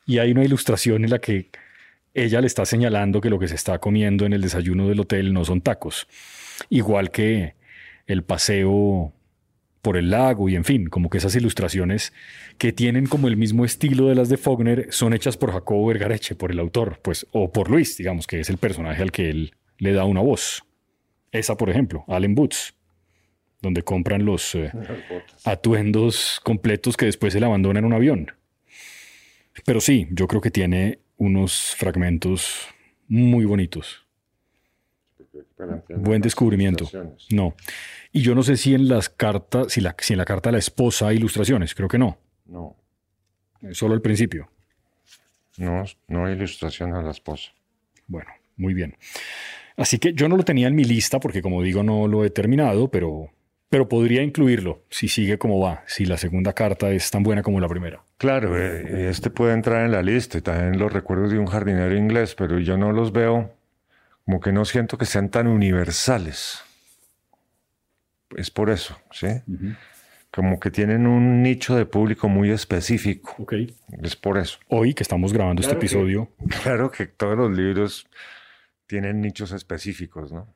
Y 0.06 0.18
hay 0.18 0.32
una 0.32 0.44
ilustración 0.44 1.06
en 1.06 1.10
la 1.10 1.20
que 1.20 1.52
ella 2.14 2.42
le 2.42 2.48
está 2.48 2.66
señalando 2.66 3.22
que 3.22 3.30
lo 3.30 3.40
que 3.40 3.48
se 3.48 3.56
está 3.56 3.80
comiendo 3.80 4.26
en 4.26 4.34
el 4.34 4.42
desayuno 4.42 4.90
del 4.90 5.00
hotel 5.00 5.32
no 5.32 5.46
son 5.46 5.62
tacos. 5.62 6.10
Igual 6.70 7.12
que 7.12 7.56
el 8.08 8.24
paseo 8.26 9.14
por 9.82 9.98
el 9.98 10.12
lago 10.12 10.48
y 10.50 10.56
en 10.56 10.64
fin, 10.64 10.88
como 10.88 11.10
que 11.10 11.18
esas 11.18 11.36
ilustraciones 11.36 12.14
que 12.58 12.72
tienen 12.72 13.08
como 13.08 13.28
el 13.28 13.38
mismo 13.38 13.66
estilo 13.66 14.08
de 14.08 14.16
las 14.16 14.30
de 14.30 14.38
Faulkner 14.38 14.88
son 14.92 15.14
hechas 15.14 15.38
por 15.38 15.52
Jacobo 15.52 15.88
Vergareche, 15.88 16.36
por 16.36 16.52
el 16.52 16.60
autor, 16.60 17.00
pues, 17.02 17.26
o 17.32 17.52
por 17.52 17.70
Luis, 17.70 17.98
digamos, 17.98 18.28
que 18.28 18.40
es 18.40 18.50
el 18.50 18.58
personaje 18.58 19.02
al 19.02 19.12
que 19.12 19.30
él 19.30 19.54
le 19.78 19.94
da 19.94 20.06
una 20.06 20.22
voz. 20.22 20.64
Esa, 21.32 21.58
por 21.58 21.70
ejemplo, 21.70 22.04
Allen 22.08 22.36
Boots, 22.36 22.76
donde 23.62 23.84
compran 23.84 24.26
los 24.26 24.54
eh, 24.56 24.72
atuendos 25.46 26.40
completos 26.44 26.98
que 26.98 27.06
después 27.06 27.34
se 27.34 27.40
le 27.40 27.46
abandonan 27.46 27.84
en 27.84 27.86
un 27.86 27.94
avión. 27.94 28.32
Pero 29.66 29.82
sí, 29.82 30.08
yo 30.12 30.28
creo 30.28 30.42
que 30.42 30.52
tiene 30.52 31.00
unos 31.18 31.76
fragmentos 31.78 32.68
muy 33.08 33.46
bonitos. 33.46 34.01
Buen 35.90 36.22
descubrimiento. 36.22 36.90
No. 37.32 37.56
Y 38.12 38.22
yo 38.22 38.36
no 38.36 38.44
sé 38.44 38.58
si 38.58 38.74
en 38.74 38.88
las 38.88 39.10
cartas, 39.10 39.72
si, 39.72 39.82
la, 39.82 39.96
si 40.00 40.14
en 40.14 40.18
la 40.18 40.26
carta 40.26 40.50
de 40.50 40.54
la 40.54 40.60
esposa 40.60 41.08
hay 41.08 41.18
ilustraciones, 41.18 41.76
creo 41.76 41.88
que 41.88 41.98
no. 41.98 42.18
No. 42.46 42.76
Solo 43.72 43.94
el 43.94 44.02
principio. 44.02 44.50
No, 45.58 45.84
no 46.08 46.26
hay 46.26 46.34
ilustración 46.34 46.94
a 46.94 47.02
la 47.02 47.12
esposa. 47.12 47.52
Bueno, 48.08 48.30
muy 48.58 48.74
bien. 48.74 48.98
Así 49.78 50.00
que 50.00 50.14
yo 50.14 50.28
no 50.28 50.38
lo 50.38 50.44
tenía 50.44 50.68
en 50.68 50.76
mi 50.76 50.84
lista 50.84 51.20
porque 51.20 51.42
como 51.42 51.62
digo 51.62 51.84
no 51.84 52.08
lo 52.08 52.26
he 52.26 52.30
terminado, 52.30 52.90
pero, 52.90 53.30
pero 53.70 53.88
podría 53.88 54.22
incluirlo 54.22 54.84
si 54.90 55.08
sigue 55.08 55.38
como 55.38 55.60
va, 55.60 55.84
si 55.88 56.06
la 56.06 56.18
segunda 56.18 56.54
carta 56.54 56.92
es 56.92 57.10
tan 57.10 57.24
buena 57.24 57.42
como 57.42 57.60
la 57.60 57.68
primera. 57.68 58.04
Claro, 58.18 58.58
eh, 58.58 59.10
este 59.10 59.30
puede 59.30 59.54
entrar 59.54 59.86
en 59.86 59.92
la 59.92 60.02
lista 60.02 60.38
y 60.38 60.42
también 60.42 60.78
los 60.78 60.92
recuerdos 60.92 61.32
de 61.32 61.40
un 61.40 61.48
jardinero 61.48 61.96
inglés, 61.96 62.36
pero 62.36 62.60
yo 62.60 62.78
no 62.78 62.92
los 62.92 63.12
veo 63.12 63.54
como 64.32 64.40
que 64.40 64.54
no 64.54 64.64
siento 64.64 64.98
que 64.98 65.06
sean 65.06 65.30
tan 65.30 65.46
universales. 65.46 66.62
Es 68.38 68.50
por 68.50 68.70
eso, 68.70 68.98
¿sí? 69.12 69.28
como 70.32 70.58
que 70.58 70.72
tienen 70.72 71.06
un 71.06 71.44
nicho 71.44 71.76
de 71.76 71.86
público 71.86 72.30
muy 72.30 72.50
específico. 72.50 73.36
Ok. 73.40 73.56
Es 74.02 74.16
por 74.16 74.38
eso. 74.38 74.58
Hoy 74.70 74.94
que 74.94 75.04
estamos 75.04 75.34
grabando 75.34 75.62
este 75.62 75.74
episodio. 75.74 76.30
claro 76.64 76.90
que 76.90 77.08
todos 77.08 77.38
los 77.38 77.52
libros 77.52 78.08
tienen 78.88 79.20
nichos 79.20 79.52
específicos, 79.52 80.32
¿no? 80.32 80.48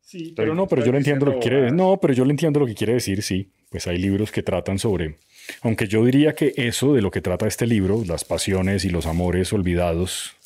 Sí, 0.00 0.32
pero 0.36 0.54
no, 0.54 0.68
pero 0.68 0.84
yo 0.84 0.92
le 0.92 0.98
entiendo 0.98 1.26
lo 1.26 1.32
que 1.32 1.40
quiere 1.40 1.62
decir. 1.62 1.76
No, 1.76 1.98
pero 2.00 2.14
yo 2.14 2.24
le 2.24 2.30
entiendo 2.30 2.60
lo 2.60 2.66
que 2.66 2.76
quiere 2.76 2.92
decir, 2.92 3.24
sí. 3.24 3.50
Pues 3.70 3.88
hay 3.88 3.98
libros 3.98 4.30
que 4.30 4.44
tratan 4.44 4.78
sobre. 4.78 5.18
Aunque 5.62 5.88
yo 5.88 6.04
diría 6.04 6.36
que 6.36 6.54
eso 6.56 6.94
de 6.94 7.02
lo 7.02 7.10
que 7.10 7.20
trata 7.20 7.48
este 7.48 7.66
libro, 7.66 8.04
las 8.06 8.24
pasiones 8.24 8.84
y 8.84 8.90
los 8.90 9.06
amores 9.06 9.52
olvidados, 9.52 10.36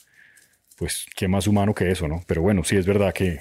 pues 0.77 1.07
qué 1.15 1.29
más 1.29 1.47
humano 1.47 1.75
que 1.75 1.91
eso, 1.91 2.09
¿no? 2.09 2.23
Pero 2.27 2.43
bueno, 2.43 2.65
sí 2.65 2.77
es 2.77 2.87
verdad 2.87 3.13
que, 3.13 3.41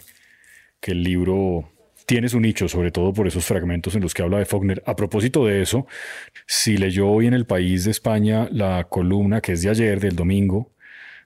que 0.80 0.92
el 0.92 1.04
libro 1.04 1.70
tiene 2.06 2.30
su 2.30 2.40
nicho, 2.40 2.68
sobre 2.68 2.92
todo 2.92 3.14
por 3.14 3.28
esos 3.28 3.46
fragmentos 3.46 3.96
en 3.96 4.02
los 4.02 4.14
que 4.14 4.24
habla 4.24 4.38
de 4.38 4.46
Faulkner. 4.46 4.84
A 4.86 4.96
propósito 4.96 5.46
de 5.46 5.62
eso, 5.62 5.88
si 6.46 6.78
leyó 6.78 7.10
hoy 7.10 7.28
en 7.28 7.34
el 7.34 7.46
País 7.46 7.86
de 7.86 7.92
España 7.92 8.48
la 8.52 8.86
columna 8.86 9.42
que 9.42 9.54
es 9.54 9.62
de 9.62 9.70
ayer, 9.70 10.00
del 10.00 10.16
domingo, 10.16 10.72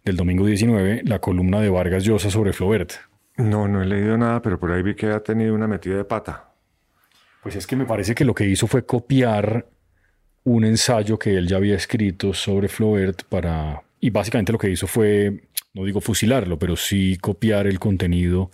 del 0.06 0.16
domingo 0.16 0.46
19, 0.46 1.02
la 1.06 1.20
columna 1.20 1.60
de 1.62 1.70
Vargas 1.70 2.04
Llosa 2.04 2.30
sobre 2.30 2.54
Flaubert. 2.54 2.94
No, 3.38 3.68
no 3.68 3.84
he 3.84 3.86
leído 3.86 4.18
nada, 4.18 4.42
pero 4.42 4.60
por 4.60 4.72
ahí 4.72 4.82
vi 4.82 4.96
que 4.96 5.08
ha 5.08 5.22
tenido 5.22 5.54
una 5.54 5.68
metida 5.68 5.98
de 5.98 6.06
pata. 6.06 6.52
Pues 7.44 7.56
es 7.56 7.68
que 7.68 7.76
me 7.76 7.86
parece 7.86 8.16
que 8.16 8.26
lo 8.26 8.34
que 8.34 8.46
hizo 8.46 8.68
fue 8.68 8.86
copiar 8.86 9.68
un 10.44 10.64
ensayo 10.64 11.20
que 11.20 11.38
él 11.38 11.48
ya 11.48 11.58
había 11.58 11.76
escrito 11.76 12.34
sobre 12.34 12.68
Flaubert 12.68 13.24
para... 13.24 13.84
Y 14.00 14.10
básicamente 14.10 14.52
lo 14.52 14.58
que 14.58 14.70
hizo 14.70 14.88
fue, 14.88 15.44
no 15.74 15.86
digo 15.86 16.02
fusilarlo, 16.02 16.58
pero 16.60 16.76
sí 16.76 17.18
copiar 17.18 17.68
el 17.68 17.80
contenido 17.80 18.52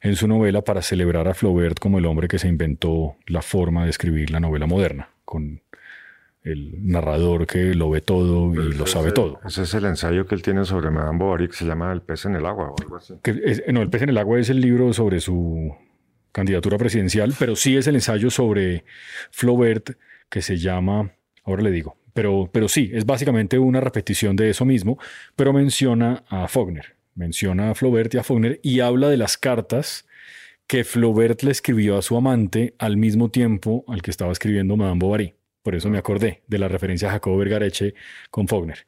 en 0.00 0.16
su 0.16 0.28
novela 0.28 0.62
para 0.62 0.82
celebrar 0.82 1.28
a 1.28 1.34
Flaubert 1.34 1.78
como 1.78 1.98
el 1.98 2.06
hombre 2.06 2.28
que 2.28 2.38
se 2.38 2.48
inventó 2.48 3.16
la 3.26 3.42
forma 3.42 3.84
de 3.84 3.90
escribir 3.90 4.30
la 4.30 4.40
novela 4.40 4.66
moderna, 4.66 5.10
con 5.24 5.62
el 6.42 6.88
narrador 6.88 7.46
que 7.46 7.74
lo 7.74 7.90
ve 7.90 8.00
todo 8.00 8.54
y 8.54 8.72
lo 8.72 8.86
sabe 8.86 9.12
todo. 9.12 9.40
Ese 9.44 9.62
es 9.62 9.74
el 9.74 9.84
ensayo 9.84 10.26
que 10.26 10.34
él 10.34 10.42
tiene 10.42 10.64
sobre 10.64 10.90
Madame 10.90 11.18
Bovary 11.18 11.48
que 11.48 11.54
se 11.54 11.66
llama 11.66 11.92
El 11.92 12.00
pez 12.00 12.24
en 12.24 12.36
el 12.36 12.46
agua 12.46 12.70
o 12.70 12.76
algo 12.80 12.96
así. 12.96 13.14
no, 13.72 13.82
El 13.82 13.90
pez 13.90 14.02
en 14.02 14.08
el 14.10 14.18
agua 14.18 14.38
es 14.38 14.48
el 14.48 14.60
libro 14.60 14.92
sobre 14.92 15.20
su 15.20 15.76
candidatura 16.32 16.78
presidencial, 16.78 17.34
pero 17.38 17.56
sí 17.56 17.76
es 17.76 17.86
el 17.86 17.96
ensayo 17.96 18.30
sobre 18.30 18.84
Flaubert 19.30 19.90
que 20.30 20.40
se 20.40 20.56
llama, 20.56 21.12
ahora 21.44 21.62
le 21.62 21.70
digo, 21.70 21.97
pero, 22.18 22.50
pero 22.50 22.66
sí, 22.66 22.90
es 22.92 23.06
básicamente 23.06 23.60
una 23.60 23.80
repetición 23.80 24.34
de 24.34 24.50
eso 24.50 24.64
mismo, 24.64 24.98
pero 25.36 25.52
menciona 25.52 26.24
a 26.28 26.48
Faulkner 26.48 26.96
menciona 27.14 27.70
a 27.70 27.74
Flaubert 27.76 28.12
y 28.12 28.18
a 28.18 28.24
Faulkner 28.24 28.58
y 28.60 28.80
habla 28.80 29.08
de 29.08 29.16
las 29.16 29.38
cartas 29.38 30.04
que 30.66 30.82
Flaubert 30.82 31.44
le 31.44 31.52
escribió 31.52 31.96
a 31.96 32.02
su 32.02 32.16
amante 32.16 32.74
al 32.80 32.96
mismo 32.96 33.30
tiempo 33.30 33.84
al 33.86 34.02
que 34.02 34.10
estaba 34.10 34.32
escribiendo 34.32 34.76
Madame 34.76 34.98
Bovary. 34.98 35.36
Por 35.62 35.76
eso 35.76 35.90
me 35.90 35.98
acordé 35.98 36.42
de 36.48 36.58
la 36.58 36.66
referencia 36.66 37.06
a 37.06 37.12
Jacobo 37.12 37.36
Vergareche 37.36 37.94
con 38.32 38.48
Faulkner. 38.48 38.84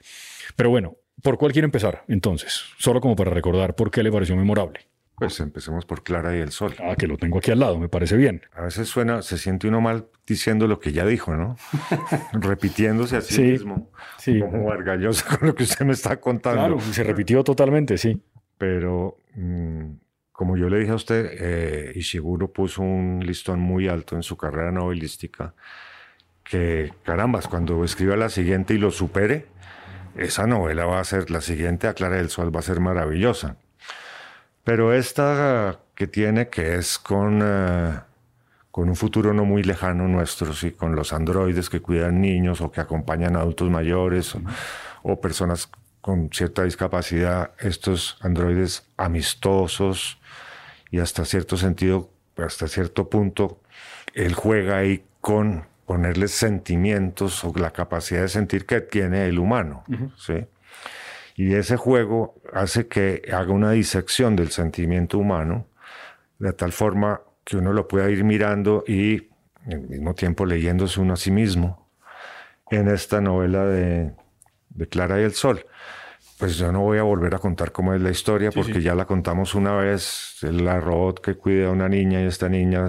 Pero 0.57 0.71
bueno, 0.71 0.97
¿por 1.23 1.39
cuál 1.39 1.53
quiere 1.53 1.67
empezar 1.67 2.05
entonces? 2.09 2.63
Solo 2.79 3.01
como 3.01 3.15
para 3.15 3.31
recordar 3.31 3.77
por 3.77 3.93
qué 3.93 4.03
le 4.03 4.11
pareció 4.11 4.35
memorable. 4.35 4.90
Pues 5.21 5.39
empecemos 5.41 5.85
por 5.85 6.03
Clara 6.03 6.35
y 6.35 6.41
el 6.41 6.51
Sol. 6.51 6.75
Ah, 6.83 6.97
que 6.97 7.07
lo 7.07 7.19
tengo 7.19 7.37
aquí 7.37 7.51
al 7.51 7.59
lado, 7.59 7.79
me 7.79 7.91
parece 7.91 8.17
bien. 8.17 8.41
A 8.55 8.63
veces 8.63 8.89
suena, 8.89 9.21
se 9.21 9.37
siente 9.37 9.69
uno 9.69 9.83
mal 9.83 10.07
diciendo 10.27 10.67
lo 10.67 10.81
que 10.81 10.93
ya 10.93 11.05
dijo, 11.05 11.37
¿no? 11.37 11.57
Repitiéndose 12.33 13.19
a 13.19 13.21
sí, 13.21 13.43
mismo. 13.43 13.91
Sí. 14.17 14.41
Como 14.41 14.65
Vargallosa 14.65 15.37
con 15.37 15.49
lo 15.49 15.55
que 15.55 15.65
usted 15.65 15.85
me 15.85 15.93
está 15.93 16.19
contando. 16.19 16.61
Claro, 16.63 16.81
se 16.81 17.05
repitió 17.05 17.45
totalmente, 17.45 17.99
sí. 17.99 18.23
Pero, 18.57 19.19
mm, 19.35 19.91
como 20.33 20.57
yo 20.57 20.71
le 20.71 20.79
dije 20.79 20.93
a 20.93 20.95
usted, 20.95 21.33
eh, 21.39 21.93
Ishiguro 21.97 22.51
puso 22.51 22.81
un 22.81 23.21
listón 23.23 23.61
muy 23.61 23.89
alto 23.89 24.17
en 24.17 24.23
su 24.23 24.39
carrera 24.39 24.73
novelística. 24.73 25.53
Que, 26.43 26.95
carambas, 27.03 27.47
cuando 27.47 27.85
escriba 27.85 28.17
la 28.17 28.31
siguiente 28.31 28.73
y 28.73 28.79
lo 28.79 28.91
supere, 28.91 29.49
esa 30.17 30.47
novela 30.47 30.87
va 30.87 30.99
a 30.99 31.05
ser, 31.05 31.31
la 31.31 31.43
siguiente 31.43 31.89
a 31.89 31.93
Clara 31.93 32.17
del 32.17 32.31
Sol 32.31 32.55
va 32.55 32.61
a 32.61 32.63
ser 32.63 32.81
maravillosa. 32.81 33.59
Pero 34.65 34.93
esta 34.93 35.81
que 35.95 36.07
tiene, 36.07 36.49
que 36.49 36.77
es 36.77 36.99
con, 36.99 37.41
eh, 37.43 37.99
con 38.71 38.89
un 38.89 38.97
futuro 38.97 39.33
no 39.33 39.45
muy 39.45 39.63
lejano 39.63 40.07
nuestro, 40.09 40.53
sí, 40.55 40.73
con 40.73 40.95
los 40.95 41.13
androides 41.13 41.69
que 41.69 41.81
cuidan 41.81 42.21
niños 42.21 42.61
o 42.61 42.71
que 42.71 42.81
acompañan 42.81 43.37
a 43.37 43.41
adultos 43.41 43.71
mayores 43.71 44.35
o, 45.03 45.21
personas 45.21 45.71
con 46.01 46.31
cierta 46.33 46.65
discapacidad, 46.65 47.51
estos 47.59 48.17
androides 48.21 48.87
amistosos 48.97 50.19
y 50.91 51.01
hasta 51.01 51.25
cierto 51.25 51.57
sentido, 51.57 52.11
hasta 52.37 52.69
cierto 52.69 53.11
punto, 53.11 53.61
él 54.15 54.33
juega 54.33 54.79
ahí 54.79 55.05
con 55.21 55.67
ponerles 55.85 56.31
sentimientos 56.31 57.45
o 57.45 57.53
la 57.57 57.73
capacidad 57.73 58.23
de 58.23 58.29
sentir 58.29 58.65
que 58.65 58.81
tiene 58.81 59.27
el 59.27 59.39
humano. 59.39 59.85
¿sí? 60.17 60.47
Y 61.41 61.55
ese 61.55 61.79
juego 61.79 62.35
hace 62.53 62.87
que 62.87 63.23
haga 63.33 63.51
una 63.51 63.71
disección 63.71 64.37
del 64.37 64.51
sentimiento 64.51 65.17
humano, 65.17 65.69
de 66.39 66.53
tal 66.53 66.71
forma 66.71 67.23
que 67.45 67.57
uno 67.57 67.73
lo 67.73 67.89
pueda 67.89 68.11
ir 68.11 68.25
mirando 68.25 68.85
y 68.87 69.31
al 69.65 69.81
mismo 69.89 70.13
tiempo 70.13 70.45
leyéndose 70.45 71.01
uno 71.01 71.15
a 71.15 71.17
sí 71.17 71.31
mismo 71.31 71.89
en 72.71 72.89
esta 72.89 73.23
novela 73.23 73.65
de, 73.65 74.13
Clara 74.91 75.19
y 75.19 75.25
el 75.25 75.33
Sol. 75.33 75.65
Pues 76.39 76.59
yo 76.59 76.73
no 76.73 76.81
voy 76.81 76.99
a 76.99 77.05
volver 77.05 77.35
a 77.35 77.39
contar 77.39 77.73
cómo 77.73 77.95
es 77.95 78.03
la 78.03 78.11
historia, 78.11 78.51
porque 78.51 78.83
ya 78.83 78.95
la 78.95 79.07
contamos 79.07 79.55
una 79.55 79.75
vez, 79.77 80.37
la 80.43 80.79
robot 80.79 81.23
que 81.23 81.37
cuida 81.37 81.69
a 81.69 81.71
una 81.71 81.89
niña 81.89 82.21
y 82.21 82.27
esta 82.27 82.51
niña 82.51 82.87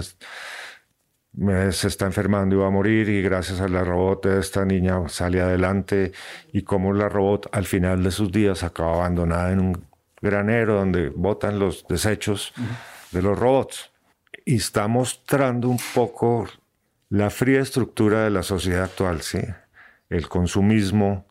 se 1.70 1.88
está 1.88 2.06
enfermando 2.06 2.54
y 2.54 2.58
va 2.58 2.66
a 2.66 2.70
morir 2.70 3.08
y 3.08 3.22
gracias 3.22 3.60
a 3.60 3.68
la 3.68 3.84
robot 3.84 4.26
esta 4.26 4.64
niña 4.64 5.08
sale 5.08 5.40
adelante 5.40 6.12
y 6.52 6.62
como 6.62 6.92
la 6.92 7.08
robot 7.08 7.48
al 7.52 7.64
final 7.64 8.02
de 8.02 8.10
sus 8.10 8.30
días 8.30 8.62
acaba 8.62 8.94
abandonada 8.94 9.50
en 9.52 9.60
un 9.60 9.86
granero 10.20 10.76
donde 10.76 11.08
botan 11.08 11.58
los 11.58 11.86
desechos 11.88 12.52
de 13.10 13.22
los 13.22 13.38
robots. 13.38 13.90
Y 14.44 14.56
está 14.56 14.88
mostrando 14.88 15.68
un 15.68 15.78
poco 15.94 16.48
la 17.10 17.30
fría 17.30 17.60
estructura 17.60 18.24
de 18.24 18.30
la 18.30 18.42
sociedad 18.42 18.84
actual, 18.84 19.20
¿sí? 19.22 19.40
El 20.08 20.28
consumismo, 20.28 21.26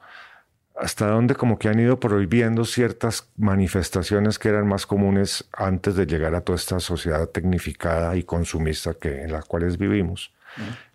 hasta 0.75 1.07
donde 1.07 1.35
como 1.35 1.59
que 1.59 1.69
han 1.69 1.79
ido 1.79 1.99
prohibiendo 1.99 2.65
ciertas 2.65 3.29
manifestaciones 3.37 4.39
que 4.39 4.49
eran 4.49 4.67
más 4.67 4.85
comunes 4.85 5.47
antes 5.53 5.95
de 5.95 6.05
llegar 6.05 6.33
a 6.35 6.41
toda 6.41 6.57
esta 6.57 6.79
sociedad 6.79 7.27
tecnificada 7.29 8.15
y 8.15 8.23
consumista 8.23 8.93
que, 8.93 9.23
en 9.23 9.31
la 9.31 9.41
cual 9.41 9.65
vivimos. 9.77 10.33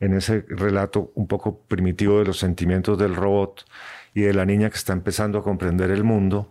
En 0.00 0.14
ese 0.14 0.44
relato 0.48 1.12
un 1.14 1.26
poco 1.26 1.60
primitivo 1.60 2.18
de 2.18 2.26
los 2.26 2.38
sentimientos 2.38 2.98
del 2.98 3.14
robot 3.14 3.64
y 4.12 4.22
de 4.22 4.34
la 4.34 4.44
niña 4.44 4.68
que 4.70 4.76
está 4.76 4.92
empezando 4.92 5.38
a 5.38 5.42
comprender 5.42 5.90
el 5.90 6.04
mundo, 6.04 6.50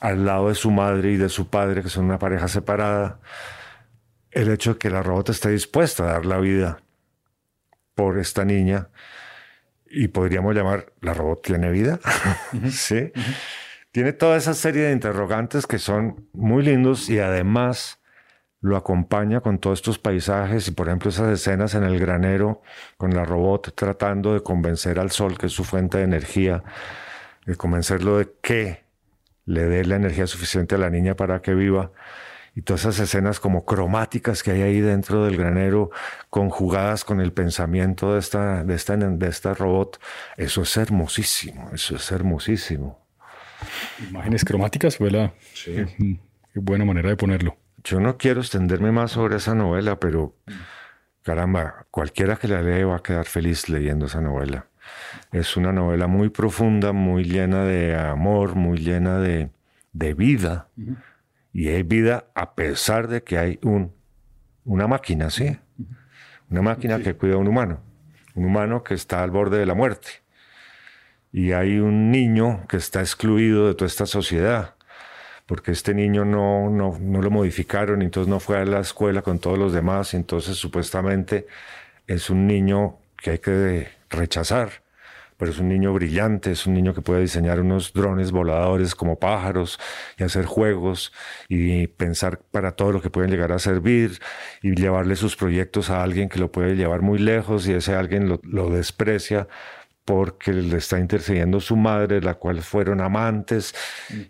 al 0.00 0.24
lado 0.24 0.48
de 0.48 0.54
su 0.54 0.70
madre 0.70 1.12
y 1.12 1.16
de 1.16 1.28
su 1.28 1.48
padre, 1.48 1.82
que 1.82 1.90
son 1.90 2.06
una 2.06 2.18
pareja 2.18 2.48
separada, 2.48 3.20
el 4.30 4.50
hecho 4.50 4.74
de 4.74 4.78
que 4.78 4.90
la 4.90 5.02
robot 5.02 5.28
esté 5.28 5.50
dispuesta 5.50 6.04
a 6.04 6.12
dar 6.12 6.26
la 6.26 6.38
vida 6.38 6.80
por 7.94 8.18
esta 8.18 8.44
niña 8.44 8.88
y 9.90 10.08
podríamos 10.08 10.54
llamar 10.54 10.92
la 11.00 11.12
robot 11.14 11.42
tiene 11.42 11.70
vida, 11.70 11.98
¿sí? 12.70 13.12
Tiene 13.90 14.12
toda 14.12 14.36
esa 14.36 14.54
serie 14.54 14.84
de 14.84 14.92
interrogantes 14.92 15.66
que 15.66 15.78
son 15.78 16.28
muy 16.32 16.62
lindos 16.62 17.10
y 17.10 17.18
además 17.18 18.00
lo 18.60 18.76
acompaña 18.76 19.40
con 19.40 19.58
todos 19.58 19.80
estos 19.80 19.98
paisajes 19.98 20.68
y 20.68 20.70
por 20.70 20.86
ejemplo 20.86 21.10
esas 21.10 21.32
escenas 21.32 21.74
en 21.74 21.82
el 21.82 21.98
granero 21.98 22.62
con 22.98 23.14
la 23.14 23.24
robot 23.24 23.74
tratando 23.74 24.34
de 24.34 24.42
convencer 24.42 24.98
al 24.98 25.10
sol 25.10 25.38
que 25.38 25.46
es 25.46 25.52
su 25.52 25.64
fuente 25.64 25.98
de 25.98 26.04
energía, 26.04 26.62
de 27.46 27.56
convencerlo 27.56 28.18
de 28.18 28.30
que 28.42 28.84
le 29.46 29.64
dé 29.64 29.84
la 29.84 29.96
energía 29.96 30.26
suficiente 30.26 30.76
a 30.76 30.78
la 30.78 30.90
niña 30.90 31.16
para 31.16 31.40
que 31.42 31.54
viva 31.54 31.90
y 32.54 32.62
todas 32.62 32.82
esas 32.82 32.98
escenas 33.00 33.40
como 33.40 33.64
cromáticas 33.64 34.42
que 34.42 34.50
hay 34.50 34.62
ahí 34.62 34.80
dentro 34.80 35.24
del 35.24 35.36
granero, 35.36 35.90
conjugadas 36.30 37.04
con 37.04 37.20
el 37.20 37.32
pensamiento 37.32 38.14
de 38.14 38.20
esta, 38.20 38.64
de 38.64 38.74
esta, 38.74 38.96
de 38.96 39.28
esta 39.28 39.54
robot, 39.54 40.00
eso 40.36 40.62
es 40.62 40.76
hermosísimo, 40.76 41.70
eso 41.72 41.96
es 41.96 42.10
hermosísimo. 42.10 42.98
Imágenes 44.08 44.44
cromáticas, 44.44 44.96
fue 44.96 45.10
la 45.10 45.32
buena 46.54 46.84
manera 46.84 47.10
de 47.10 47.16
ponerlo. 47.16 47.56
Yo 47.84 48.00
no 48.00 48.16
quiero 48.16 48.40
extenderme 48.40 48.92
más 48.92 49.12
sobre 49.12 49.36
esa 49.36 49.54
novela, 49.54 50.00
pero 50.00 50.34
caramba, 51.22 51.86
cualquiera 51.90 52.36
que 52.36 52.48
la 52.48 52.62
lee 52.62 52.84
va 52.84 52.96
a 52.96 53.02
quedar 53.02 53.26
feliz 53.26 53.68
leyendo 53.68 54.06
esa 54.06 54.20
novela. 54.20 54.66
Es 55.32 55.56
una 55.56 55.72
novela 55.72 56.06
muy 56.06 56.30
profunda, 56.30 56.92
muy 56.92 57.24
llena 57.24 57.64
de 57.64 57.96
amor, 57.96 58.54
muy 58.54 58.78
llena 58.78 59.18
de, 59.18 59.50
de 59.92 60.14
vida 60.14 60.68
y 61.52 61.68
hay 61.68 61.82
vida 61.82 62.26
a 62.34 62.54
pesar 62.54 63.08
de 63.08 63.22
que 63.22 63.38
hay 63.38 63.58
un, 63.62 63.92
una 64.64 64.86
máquina, 64.86 65.30
¿sí? 65.30 65.58
Una 66.48 66.62
máquina 66.62 67.00
que 67.00 67.14
cuida 67.14 67.34
a 67.34 67.38
un 67.38 67.48
humano, 67.48 67.80
un 68.34 68.44
humano 68.44 68.82
que 68.82 68.94
está 68.94 69.22
al 69.22 69.30
borde 69.30 69.58
de 69.58 69.66
la 69.66 69.74
muerte. 69.74 70.08
Y 71.32 71.52
hay 71.52 71.78
un 71.78 72.10
niño 72.10 72.66
que 72.68 72.76
está 72.76 73.00
excluido 73.00 73.68
de 73.68 73.74
toda 73.74 73.86
esta 73.86 74.06
sociedad, 74.06 74.74
porque 75.46 75.72
este 75.72 75.94
niño 75.94 76.24
no, 76.24 76.70
no, 76.70 76.98
no 77.00 77.22
lo 77.22 77.30
modificaron, 77.30 78.02
entonces 78.02 78.28
no 78.28 78.40
fue 78.40 78.58
a 78.58 78.64
la 78.64 78.80
escuela 78.80 79.22
con 79.22 79.38
todos 79.38 79.58
los 79.58 79.72
demás, 79.72 80.14
entonces 80.14 80.56
supuestamente 80.56 81.46
es 82.06 82.30
un 82.30 82.46
niño 82.46 82.98
que 83.16 83.30
hay 83.30 83.38
que 83.38 83.88
rechazar 84.08 84.82
pero 85.40 85.52
es 85.52 85.58
un 85.58 85.70
niño 85.70 85.94
brillante, 85.94 86.52
es 86.52 86.66
un 86.66 86.74
niño 86.74 86.92
que 86.92 87.00
puede 87.00 87.22
diseñar 87.22 87.60
unos 87.60 87.94
drones 87.94 88.30
voladores 88.30 88.94
como 88.94 89.18
pájaros 89.18 89.80
y 90.18 90.22
hacer 90.22 90.44
juegos 90.44 91.14
y 91.48 91.86
pensar 91.86 92.40
para 92.50 92.72
todo 92.72 92.92
lo 92.92 93.00
que 93.00 93.08
pueden 93.08 93.30
llegar 93.30 93.50
a 93.50 93.58
servir 93.58 94.20
y 94.60 94.74
llevarle 94.74 95.16
sus 95.16 95.36
proyectos 95.36 95.88
a 95.88 96.02
alguien 96.02 96.28
que 96.28 96.38
lo 96.38 96.52
puede 96.52 96.76
llevar 96.76 97.00
muy 97.00 97.18
lejos 97.18 97.66
y 97.66 97.72
ese 97.72 97.94
alguien 97.94 98.38
lo, 98.42 98.70
desprecia 98.70 99.48
porque 100.04 100.52
le 100.52 100.76
está 100.76 100.98
intercediendo 100.98 101.58
su 101.60 101.74
madre, 101.74 102.20
la 102.20 102.34
cual 102.34 102.60
fueron 102.60 103.00
amantes, 103.00 103.74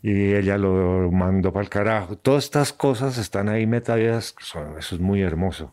y 0.03 0.35
ella 0.35 0.59
lo 0.59 1.11
mandó 1.11 1.53
para 1.53 1.65
el 1.65 1.71
carajo. 1.71 2.17
Todas 2.17 2.45
estas 2.45 2.73
cosas 2.73 3.19
están 3.19 3.49
ahí 3.49 3.67
metidas, 3.67 4.37
eso 4.41 4.79
es 4.79 5.01
muy 5.01 5.23
hermoso. 5.23 5.73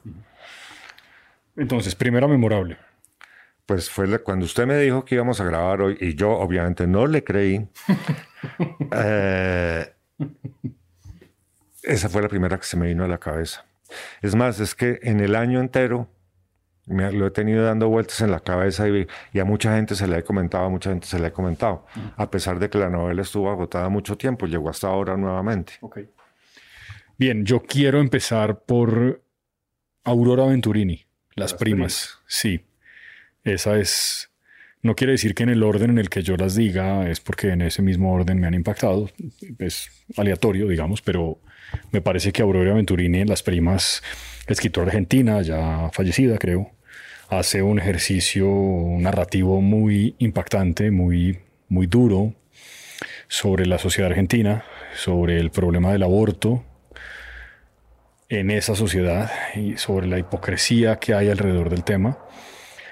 Entonces, 1.55 1.93
primera 1.93 2.27
memorable 2.27 2.77
pues 3.67 3.89
fue 3.89 4.07
cuando 4.23 4.45
usted 4.45 4.65
me 4.65 4.77
dijo 4.77 5.05
que 5.05 5.15
íbamos 5.15 5.39
a 5.41 5.43
grabar 5.43 5.81
hoy 5.81 5.97
y 5.99 6.15
yo 6.15 6.31
obviamente 6.31 6.87
no 6.87 7.05
le 7.05 7.23
creí. 7.23 7.67
Eh, 8.91 9.93
esa 11.81 12.07
fue 12.07 12.21
la 12.21 12.29
primera 12.29 12.57
que 12.57 12.63
se 12.63 12.77
me 12.77 12.87
vino 12.87 13.03
a 13.03 13.07
la 13.07 13.17
cabeza. 13.17 13.65
Es 14.21 14.35
más, 14.35 14.59
es 14.59 14.75
que 14.75 14.99
en 15.01 15.19
el 15.19 15.35
año 15.35 15.59
entero 15.59 16.07
me, 16.85 17.11
lo 17.11 17.27
he 17.27 17.31
tenido 17.31 17.65
dando 17.65 17.89
vueltas 17.89 18.21
en 18.21 18.29
la 18.29 18.39
cabeza 18.39 18.87
y, 18.87 19.07
y, 19.33 19.39
a 19.39 19.45
mucha 19.45 19.75
gente 19.75 19.95
se 19.95 20.07
le 20.07 20.17
ha 20.17 20.21
comentado, 20.21 20.65
a 20.65 20.69
mucha 20.69 20.91
gente 20.91 21.07
se 21.07 21.19
le 21.19 21.27
ha 21.27 21.33
comentado, 21.33 21.85
a 22.15 22.29
pesar 22.29 22.59
de 22.59 22.69
que 22.69 22.77
la 22.77 22.89
novela 22.89 23.23
estuvo 23.23 23.49
agotada 23.49 23.89
mucho 23.89 24.15
tiempo, 24.15 24.45
llegó 24.45 24.69
hasta 24.69 24.87
ahora 24.87 25.17
nuevamente. 25.17 25.73
Okay. 25.81 26.07
Bien, 27.17 27.43
yo 27.43 27.63
quiero 27.63 27.99
empezar 27.99 28.61
por 28.61 29.21
Aurora 30.03 30.45
Venturini, 30.45 31.05
Las, 31.35 31.55
primas. 31.55 32.19
Sí. 32.27 32.66
Esa 33.47 33.79
es, 33.79 34.29
no 34.81 34.93
quiere 34.93 35.13
decir 35.13 35.33
que 35.33 35.43
en 35.43 35.49
el 35.49 35.63
orden 35.63 35.91
en 35.91 35.99
el 35.99 36.09
que 36.09 36.21
yo 36.21 36.35
las 36.35 36.55
diga 36.55 37.09
es 37.09 37.21
porque 37.21 37.51
en 37.51 37.61
ese 37.61 37.81
mismo 37.81 38.13
orden 38.13 38.41
me 38.41 38.47
han 38.47 38.53
impactado, 38.53 39.09
es 39.57 39.89
aleatorio, 40.17 40.67
digamos, 40.67 41.01
pero 41.01 41.39
me 41.93 42.01
parece 42.01 42.33
que 42.33 42.41
Aurora 42.41 42.73
Venturini, 42.73 43.23
Las 43.23 43.43
Primas, 43.43 44.03
escritora 44.47 44.87
argentina, 44.87 45.41
ya 45.43 45.89
fallecida 45.93 46.37
creo, 46.37 46.71
hace 47.29 47.61
un 47.61 47.79
ejercicio 47.79 48.49
narrativo 48.97 49.61
muy 49.61 50.15
impactante, 50.19 50.91
muy, 50.91 51.39
muy 51.69 51.87
duro 51.87 52.33
sobre 53.29 53.65
la 53.65 53.77
sociedad 53.77 54.11
argentina, 54.11 54.65
sobre 54.93 55.39
el 55.39 55.51
problema 55.51 55.93
del 55.93 56.03
aborto 56.03 56.65
en 58.27 58.51
esa 58.51 58.75
sociedad 58.75 59.31
y 59.55 59.77
sobre 59.77 60.07
la 60.07 60.19
hipocresía 60.19 60.97
que 60.97 61.13
hay 61.13 61.29
alrededor 61.29 61.69
del 61.69 61.85
tema. 61.85 62.17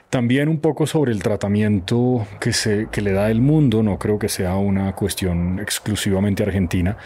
También 0.09 0.47
un 0.47 0.59
poco 0.59 0.87
sobre 0.87 1.11
el 1.11 1.21
tratamiento 1.21 2.25
que, 2.39 2.53
se, 2.53 2.87
que 2.91 3.01
le 3.01 3.11
da 3.11 3.29
el 3.29 3.41
mundo, 3.41 3.83
no 3.83 3.99
creo 3.99 4.17
que 4.17 4.29
sea 4.29 4.55
una 4.55 4.93
cuestión 4.93 5.59
exclusivamente 5.59 6.43
argentina, 6.43 6.97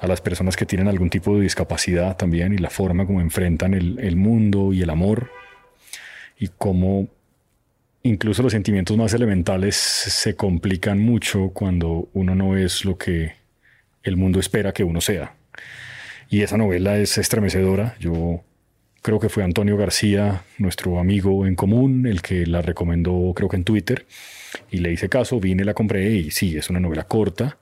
a 0.00 0.06
las 0.06 0.20
personas 0.20 0.56
que 0.56 0.66
tienen 0.66 0.88
algún 0.88 1.08
tipo 1.08 1.36
de 1.36 1.42
discapacidad 1.42 2.16
también 2.16 2.52
y 2.52 2.58
la 2.58 2.68
forma 2.68 3.06
como 3.06 3.20
enfrentan 3.20 3.74
el, 3.74 3.98
el 4.00 4.16
mundo 4.16 4.72
y 4.72 4.82
el 4.82 4.90
amor 4.90 5.30
y 6.38 6.48
cómo 6.58 7.08
incluso 8.02 8.42
los 8.42 8.52
sentimientos 8.52 8.96
más 8.96 9.12
elementales 9.14 9.76
se 9.76 10.36
complican 10.36 10.98
mucho 11.00 11.50
cuando 11.52 12.08
uno 12.12 12.34
no 12.34 12.56
es 12.56 12.84
lo 12.84 12.96
que 12.96 13.32
el 14.02 14.16
mundo 14.16 14.40
espera 14.40 14.72
que 14.72 14.84
uno 14.84 15.00
sea. 15.00 15.34
Y 16.30 16.42
esa 16.42 16.56
novela 16.56 16.98
es 16.98 17.18
estremecedora. 17.18 17.96
Yo 17.98 18.44
creo 19.02 19.18
que 19.18 19.28
fue 19.28 19.44
Antonio 19.44 19.76
García, 19.76 20.42
nuestro 20.58 20.98
amigo 20.98 21.46
en 21.46 21.54
común, 21.54 22.06
el 22.06 22.22
que 22.22 22.46
la 22.46 22.62
recomendó 22.62 23.32
creo 23.34 23.48
que 23.48 23.56
en 23.56 23.64
Twitter 23.64 24.06
y 24.70 24.78
le 24.78 24.92
hice 24.92 25.08
caso, 25.08 25.40
vine, 25.40 25.64
la 25.64 25.74
compré 25.74 26.10
y 26.10 26.30
sí, 26.30 26.56
es 26.56 26.70
una 26.70 26.80
novela 26.80 27.04
corta, 27.04 27.58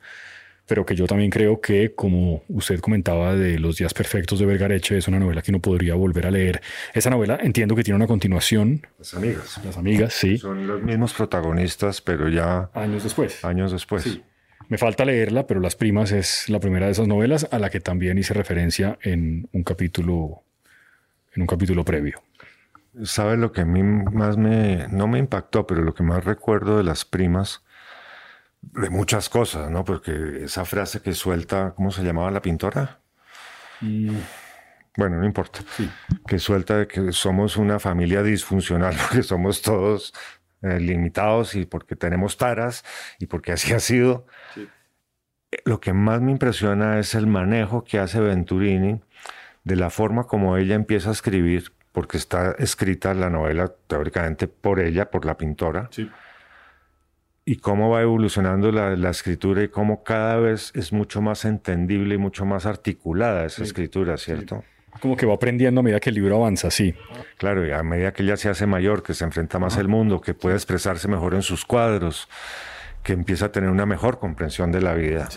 pero 0.67 0.85
que 0.85 0.97
yo 0.97 1.07
también 1.07 1.31
creo 1.31 1.61
que, 1.61 1.95
como 1.95 2.43
usted 2.49 2.81
comentaba 2.81 3.37
de 3.37 3.59
Los 3.59 3.77
días 3.77 3.95
perfectos 3.95 4.41
de 4.41 4.47
Vergareche, 4.47 4.99
es 4.99 5.07
una 5.07 5.21
novela 5.21 5.43
que 5.43 5.53
uno 5.53 5.61
podría 5.61 5.95
volver 5.95 6.27
a 6.27 6.31
leer. 6.31 6.61
Esa 6.93 7.11
novela 7.11 7.39
entiendo 7.41 7.77
que 7.77 7.85
tiene 7.85 7.97
una 7.97 8.09
continuación. 8.09 8.85
Las 8.99 9.15
amigas. 9.15 9.61
Las 9.65 9.77
amigas, 9.77 10.13
sí. 10.13 10.39
Son 10.39 10.67
los 10.67 10.83
mismos 10.83 11.15
protagonistas, 11.15 12.01
pero 12.01 12.29
ya... 12.29 12.69
Años 12.75 13.05
después. 13.05 13.45
Años 13.45 13.71
después. 13.71 14.03
Sí. 14.03 14.23
Me 14.69 14.79
falta 14.79 15.05
leerla, 15.05 15.47
pero 15.47 15.61
Las 15.61 15.77
Primas 15.77 16.11
es 16.11 16.49
la 16.49 16.59
primera 16.59 16.87
de 16.87 16.93
esas 16.93 17.07
novelas 17.07 17.47
a 17.53 17.61
la 17.61 17.71
que 17.71 17.79
también 17.79 18.19
hice 18.19 18.35
referencia 18.35 18.99
en 19.03 19.49
un 19.53 19.63
capítulo 19.63 20.43
en 21.37 21.43
un 21.43 21.47
capítulo 21.47 21.85
previo. 21.85 22.23
¿Sabes 23.05 23.39
lo 23.39 23.53
que 23.53 23.61
a 23.61 23.67
mí 23.67 23.83
más 23.83 24.39
me, 24.39 24.89
no 24.89 25.07
me 25.07 25.19
impactó, 25.19 25.67
pero 25.67 25.83
lo 25.83 25.95
que 25.95 26.03
más 26.03 26.25
recuerdo 26.25 26.79
de 26.79 26.85
las 26.85 27.05
primas, 27.05 27.63
de 28.63 28.89
muchas 28.89 29.29
cosas, 29.29 29.71
¿no? 29.71 29.85
Porque 29.85 30.45
esa 30.45 30.65
frase 30.65 31.03
que 31.03 31.13
suelta, 31.13 31.75
¿cómo 31.77 31.91
se 31.91 32.03
llamaba 32.03 32.31
la 32.31 32.41
pintora? 32.41 33.01
Mm. 33.83 34.17
Bueno, 34.97 35.19
no 35.19 35.27
importa. 35.27 35.61
Que 36.27 36.39
suelta 36.39 36.79
de 36.79 36.89
que 36.89 37.13
somos 37.13 37.59
una 37.59 37.79
familia 37.79 38.23
disfuncional, 38.23 38.97
porque 39.03 39.23
somos 39.23 39.61
todos 39.61 40.15
eh, 40.63 40.81
limitados 40.81 41.55
y 41.55 41.67
porque 41.67 41.97
tenemos 41.97 42.39
taras 42.39 42.83
y 43.19 43.27
porque 43.27 43.53
así 43.53 43.75
ha 43.75 43.81
sido. 43.81 44.27
Lo 45.67 45.81
que 45.81 45.93
más 45.93 46.23
me 46.23 46.33
impresiona 46.33 46.99
es 46.99 47.15
el 47.15 47.27
manejo 47.27 47.85
que 47.85 47.99
hace 47.99 48.21
Venturini 48.21 49.03
de 49.67 49.75
la 49.75 49.91
forma 49.91 50.25
como 50.29 50.57
ella 50.57 50.77
empieza 50.77 51.09
a 51.09 51.13
escribir, 51.13 51.73
porque 51.91 52.19
está 52.19 52.55
escrita 52.59 53.13
la 53.15 53.31
novela 53.31 53.73
teóricamente 53.89 54.47
por 54.47 54.79
ella, 54.79 55.11
por 55.11 55.25
la 55.25 55.37
pintora, 55.37 55.91
y 57.45 57.57
cómo 57.57 57.91
va 57.91 58.01
evolucionando 58.01 58.71
la, 58.71 59.11
escritura 59.11 59.65
y 59.65 59.69
cómo 59.69 60.05
cada 60.05 60.37
vez 60.37 60.71
es 60.77 60.93
mucho 60.93 61.21
más 61.21 61.45
entendible 61.45 62.15
y 62.15 62.19
mucho 62.19 62.47
más 62.47 62.65
articulada 62.65 63.45
esa 63.45 63.65
escritura, 63.65 64.17
¿cierto? 64.19 64.63
Como 65.01 65.17
que 65.17 65.27
va 65.27 65.35
aprendiendo 65.35 65.81
a 65.81 65.83
medida 65.83 65.99
que 65.99 66.11
el 66.11 66.15
libro 66.15 66.37
avanza, 66.37 66.71
sí. 66.71 66.95
Claro, 67.37 67.67
y 67.67 67.73
a 67.73 67.83
medida 67.83 68.13
que 68.13 68.23
ella 68.23 68.37
se 68.37 68.49
hace 68.49 68.67
mayor, 68.67 69.03
que 69.03 69.15
se 69.15 69.25
enfrenta 69.25 69.59
más 69.59 69.79
al 69.79 69.89
mundo, 69.89 70.21
que 70.21 70.33
puede 70.33 70.55
expresarse 70.55 71.09
mejor 71.09 71.35
en 71.35 71.43
sus 71.43 71.65
cuadros, 71.65 72.29
que 73.03 73.15
empieza 73.15 73.47
a 73.47 73.53
tener 73.53 73.71
una 73.71 73.85
mejor 73.85 74.21
comprensión 74.21 74.71
de 74.71 74.81
la 74.81 74.95
vida 74.95 75.29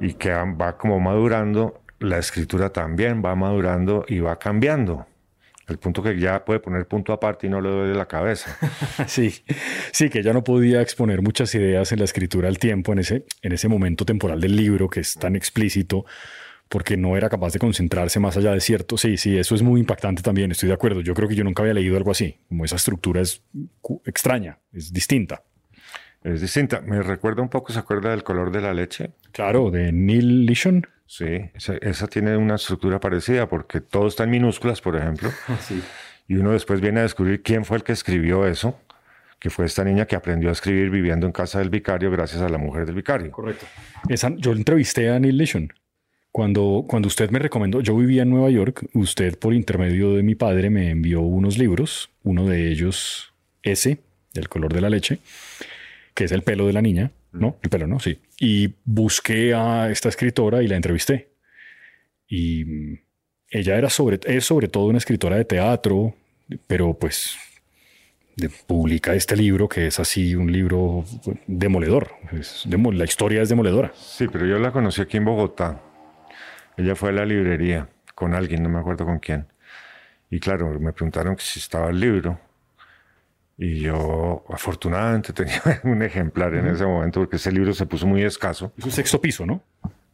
y 0.00 0.14
que 0.14 0.32
va 0.32 0.76
como 0.76 1.00
madurando, 1.00 1.83
la 1.98 2.18
escritura 2.18 2.70
también 2.70 3.22
va 3.24 3.34
madurando 3.34 4.04
y 4.08 4.20
va 4.20 4.38
cambiando. 4.38 5.06
El 5.66 5.78
punto 5.78 6.02
que 6.02 6.18
ya 6.18 6.44
puede 6.44 6.60
poner 6.60 6.86
punto 6.86 7.12
aparte 7.14 7.46
y 7.46 7.50
no 7.50 7.60
le 7.60 7.70
duele 7.70 7.94
la 7.94 8.06
cabeza. 8.06 8.56
sí, 9.06 9.34
sí, 9.92 10.10
que 10.10 10.22
ya 10.22 10.34
no 10.34 10.44
podía 10.44 10.82
exponer 10.82 11.22
muchas 11.22 11.54
ideas 11.54 11.90
en 11.92 12.00
la 12.00 12.04
escritura 12.04 12.48
al 12.48 12.58
tiempo, 12.58 12.92
en 12.92 12.98
ese, 12.98 13.24
en 13.40 13.52
ese 13.52 13.68
momento 13.68 14.04
temporal 14.04 14.40
del 14.40 14.56
libro 14.56 14.90
que 14.90 15.00
es 15.00 15.14
tan 15.14 15.36
explícito, 15.36 16.04
porque 16.68 16.98
no 16.98 17.16
era 17.16 17.30
capaz 17.30 17.54
de 17.54 17.58
concentrarse 17.60 18.20
más 18.20 18.36
allá 18.36 18.52
de 18.52 18.60
cierto. 18.60 18.98
Sí, 18.98 19.16
sí, 19.16 19.38
eso 19.38 19.54
es 19.54 19.62
muy 19.62 19.80
impactante 19.80 20.22
también, 20.22 20.50
estoy 20.50 20.68
de 20.68 20.74
acuerdo. 20.74 21.00
Yo 21.00 21.14
creo 21.14 21.28
que 21.28 21.34
yo 21.34 21.44
nunca 21.44 21.62
había 21.62 21.74
leído 21.74 21.96
algo 21.96 22.10
así, 22.10 22.40
como 22.48 22.66
esa 22.66 22.76
estructura 22.76 23.22
es 23.22 23.42
extraña, 24.04 24.58
es 24.70 24.92
distinta. 24.92 25.44
Es 26.22 26.40
distinta. 26.40 26.80
Me 26.82 27.02
recuerda 27.02 27.42
un 27.42 27.50
poco, 27.50 27.72
¿se 27.72 27.78
acuerda 27.78 28.10
del 28.10 28.22
color 28.22 28.50
de 28.50 28.60
la 28.60 28.72
leche? 28.74 29.12
Claro, 29.32 29.70
de 29.70 29.92
Neil 29.92 30.46
Lishon. 30.46 30.86
Sí, 31.06 31.50
esa, 31.54 32.06
tiene 32.06 32.36
una 32.36 32.54
estructura 32.54 32.98
parecida 32.98 33.48
porque 33.48 33.80
todo 33.80 34.08
está 34.08 34.24
en 34.24 34.30
minúsculas, 34.30 34.80
por 34.80 34.96
ejemplo. 34.96 35.30
Sí. 35.60 35.82
Y 36.26 36.36
uno 36.36 36.52
después 36.52 36.80
viene 36.80 37.00
a 37.00 37.02
descubrir 37.02 37.42
quién 37.42 37.66
fue 37.66 37.76
el 37.76 37.82
que 37.82 37.92
escribió 37.92 38.46
eso, 38.46 38.78
que 39.38 39.50
fue 39.50 39.66
esta 39.66 39.84
niña 39.84 40.06
que 40.06 40.16
aprendió 40.16 40.48
a 40.48 40.52
escribir 40.52 40.88
viviendo 40.88 41.26
en 41.26 41.32
casa 41.32 41.58
del 41.58 41.68
vicario 41.68 42.10
gracias 42.10 42.40
a 42.40 42.48
la 42.48 42.56
mujer 42.56 42.86
del 42.86 42.94
vicario. 42.94 43.30
Correcto. 43.30 43.66
Esa, 44.08 44.34
yo 44.36 44.52
entrevisté 44.52 45.10
a 45.10 45.18
Neil 45.18 45.36
Lishon. 45.36 45.70
Cuando, 46.32 46.84
cuando 46.88 47.08
usted 47.08 47.30
me 47.30 47.38
recomendó, 47.38 47.80
yo 47.80 47.94
vivía 47.96 48.22
en 48.22 48.30
Nueva 48.30 48.50
York, 48.50 48.86
usted 48.94 49.38
por 49.38 49.52
intermedio 49.52 50.14
de 50.14 50.22
mi 50.22 50.34
padre 50.34 50.70
me 50.70 50.90
envió 50.90 51.20
unos 51.20 51.58
libros, 51.58 52.10
uno 52.22 52.46
de 52.46 52.70
ellos 52.70 53.32
ese, 53.62 54.00
del 54.32 54.48
color 54.48 54.72
de 54.72 54.80
la 54.80 54.90
leche, 54.90 55.18
que 56.14 56.24
es 56.24 56.32
el 56.32 56.42
pelo 56.42 56.66
de 56.66 56.72
la 56.72 56.82
niña, 56.82 57.12
¿no? 57.34 57.58
El 57.62 57.70
pelo, 57.70 57.86
¿no? 57.86 58.00
Sí. 58.00 58.18
Y 58.38 58.74
busqué 58.84 59.54
a 59.54 59.90
esta 59.90 60.08
escritora 60.08 60.62
y 60.62 60.68
la 60.68 60.76
entrevisté. 60.76 61.30
Y 62.28 62.64
mm, 62.64 62.98
ella 63.50 63.76
era 63.76 63.90
sobre, 63.90 64.20
es 64.24 64.44
sobre 64.44 64.68
todo 64.68 64.86
una 64.86 64.98
escritora 64.98 65.36
de 65.36 65.44
teatro, 65.44 66.14
pero 66.66 66.94
pues 66.94 67.36
publica 68.66 69.14
este 69.14 69.36
libro 69.36 69.68
que 69.68 69.86
es 69.86 70.00
así 70.00 70.34
un 70.34 70.50
libro 70.50 71.04
demoledor. 71.46 72.12
la 72.64 73.04
historia 73.04 73.42
es 73.42 73.48
demoledora. 73.48 73.92
Sí, 73.94 74.26
pero 74.30 74.46
yo 74.46 74.58
la 74.58 74.72
conocí 74.72 75.00
aquí 75.00 75.16
en 75.16 75.24
Bogotá. 75.24 75.80
Ella 76.76 76.96
fue 76.96 77.10
a 77.10 77.12
la 77.12 77.24
librería 77.24 77.88
con 78.14 78.34
alguien, 78.34 78.62
no 78.62 78.68
me 78.68 78.80
acuerdo 78.80 79.04
con 79.04 79.18
quién. 79.18 79.46
Y 80.30 80.40
claro, 80.40 80.78
me 80.80 80.92
preguntaron 80.92 81.36
si 81.38 81.60
estaba 81.60 81.90
el 81.90 82.00
libro. 82.00 82.40
Y 83.56 83.80
yo, 83.80 84.44
afortunadamente, 84.48 85.32
tenía 85.34 85.62
un 85.84 86.02
ejemplar 86.02 86.54
en 86.54 86.66
ese 86.66 86.84
momento 86.84 87.20
porque 87.20 87.36
ese 87.36 87.52
libro 87.52 87.72
se 87.74 87.86
puso 87.86 88.06
muy 88.06 88.22
escaso. 88.22 88.72
Es 88.76 88.84
un 88.84 88.90
sexto 88.90 89.20
piso, 89.20 89.46
¿no? 89.46 89.62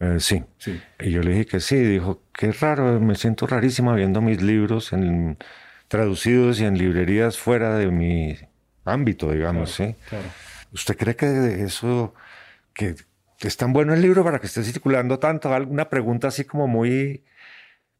Eh, 0.01 0.17
sí. 0.19 0.43
sí. 0.59 0.81
Y 1.01 1.11
yo 1.11 1.23
le 1.23 1.33
dije 1.33 1.47
que 1.47 1.61
sí. 1.61 1.77
Dijo, 1.77 2.23
qué 2.33 2.53
raro, 2.53 3.01
me 3.01 3.15
siento 3.15 3.47
rarísima 3.47 3.95
viendo 3.95 4.21
mis 4.21 4.43
libros 4.43 4.93
en, 4.93 5.39
traducidos 5.91 6.61
y 6.61 6.65
en 6.65 6.79
librerías 6.79 7.37
fuera 7.37 7.77
de 7.77 7.91
mi 7.91 8.37
ámbito, 8.85 9.33
digamos, 9.33 9.73
¿sí? 9.73 9.97
¿Usted 10.73 10.97
cree 10.97 11.17
que 11.17 11.65
eso, 11.65 12.15
que, 12.73 12.95
es 13.41 13.57
tan 13.57 13.73
bueno 13.73 13.93
el 13.93 14.01
libro 14.01 14.23
para 14.23 14.39
que 14.39 14.47
esté 14.47 14.63
circulando 14.63 15.19
tanto? 15.19 15.53
Alguna 15.53 15.89
pregunta 15.89 16.29
así 16.29 16.45
como 16.45 16.69
muy, 16.69 17.25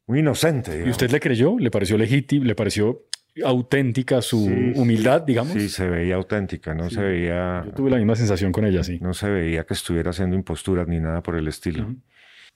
muy 0.07 0.19
inocente. 0.19 0.83
¿Y 0.85 0.89
usted 0.89 1.11
le 1.11 1.19
creyó? 1.19 1.59
¿Le 1.59 1.69
pareció 1.69 1.97
legítimo? 1.97 2.45
¿Le 2.45 2.55
pareció 2.55 3.03
auténtica 3.43 4.21
su 4.21 4.45
humildad, 4.75 5.21
digamos? 5.21 5.53
Sí, 5.53 5.69
se 5.69 5.87
veía 5.87 6.15
auténtica, 6.15 6.73
no 6.73 6.89
se 6.89 7.01
veía... 7.01 7.63
Yo 7.65 7.71
tuve 7.73 7.89
la 7.89 7.97
misma 7.97 8.15
sensación 8.15 8.51
con 8.51 8.65
ella, 8.65 8.83
sí. 8.83 8.99
No 9.01 9.13
se 9.13 9.29
veía 9.29 9.65
que 9.65 9.73
estuviera 9.73 10.09
haciendo 10.09 10.35
imposturas 10.35 10.87
ni 10.87 10.99
nada 10.99 11.23
por 11.23 11.35
el 11.35 11.47
estilo. 11.47 11.95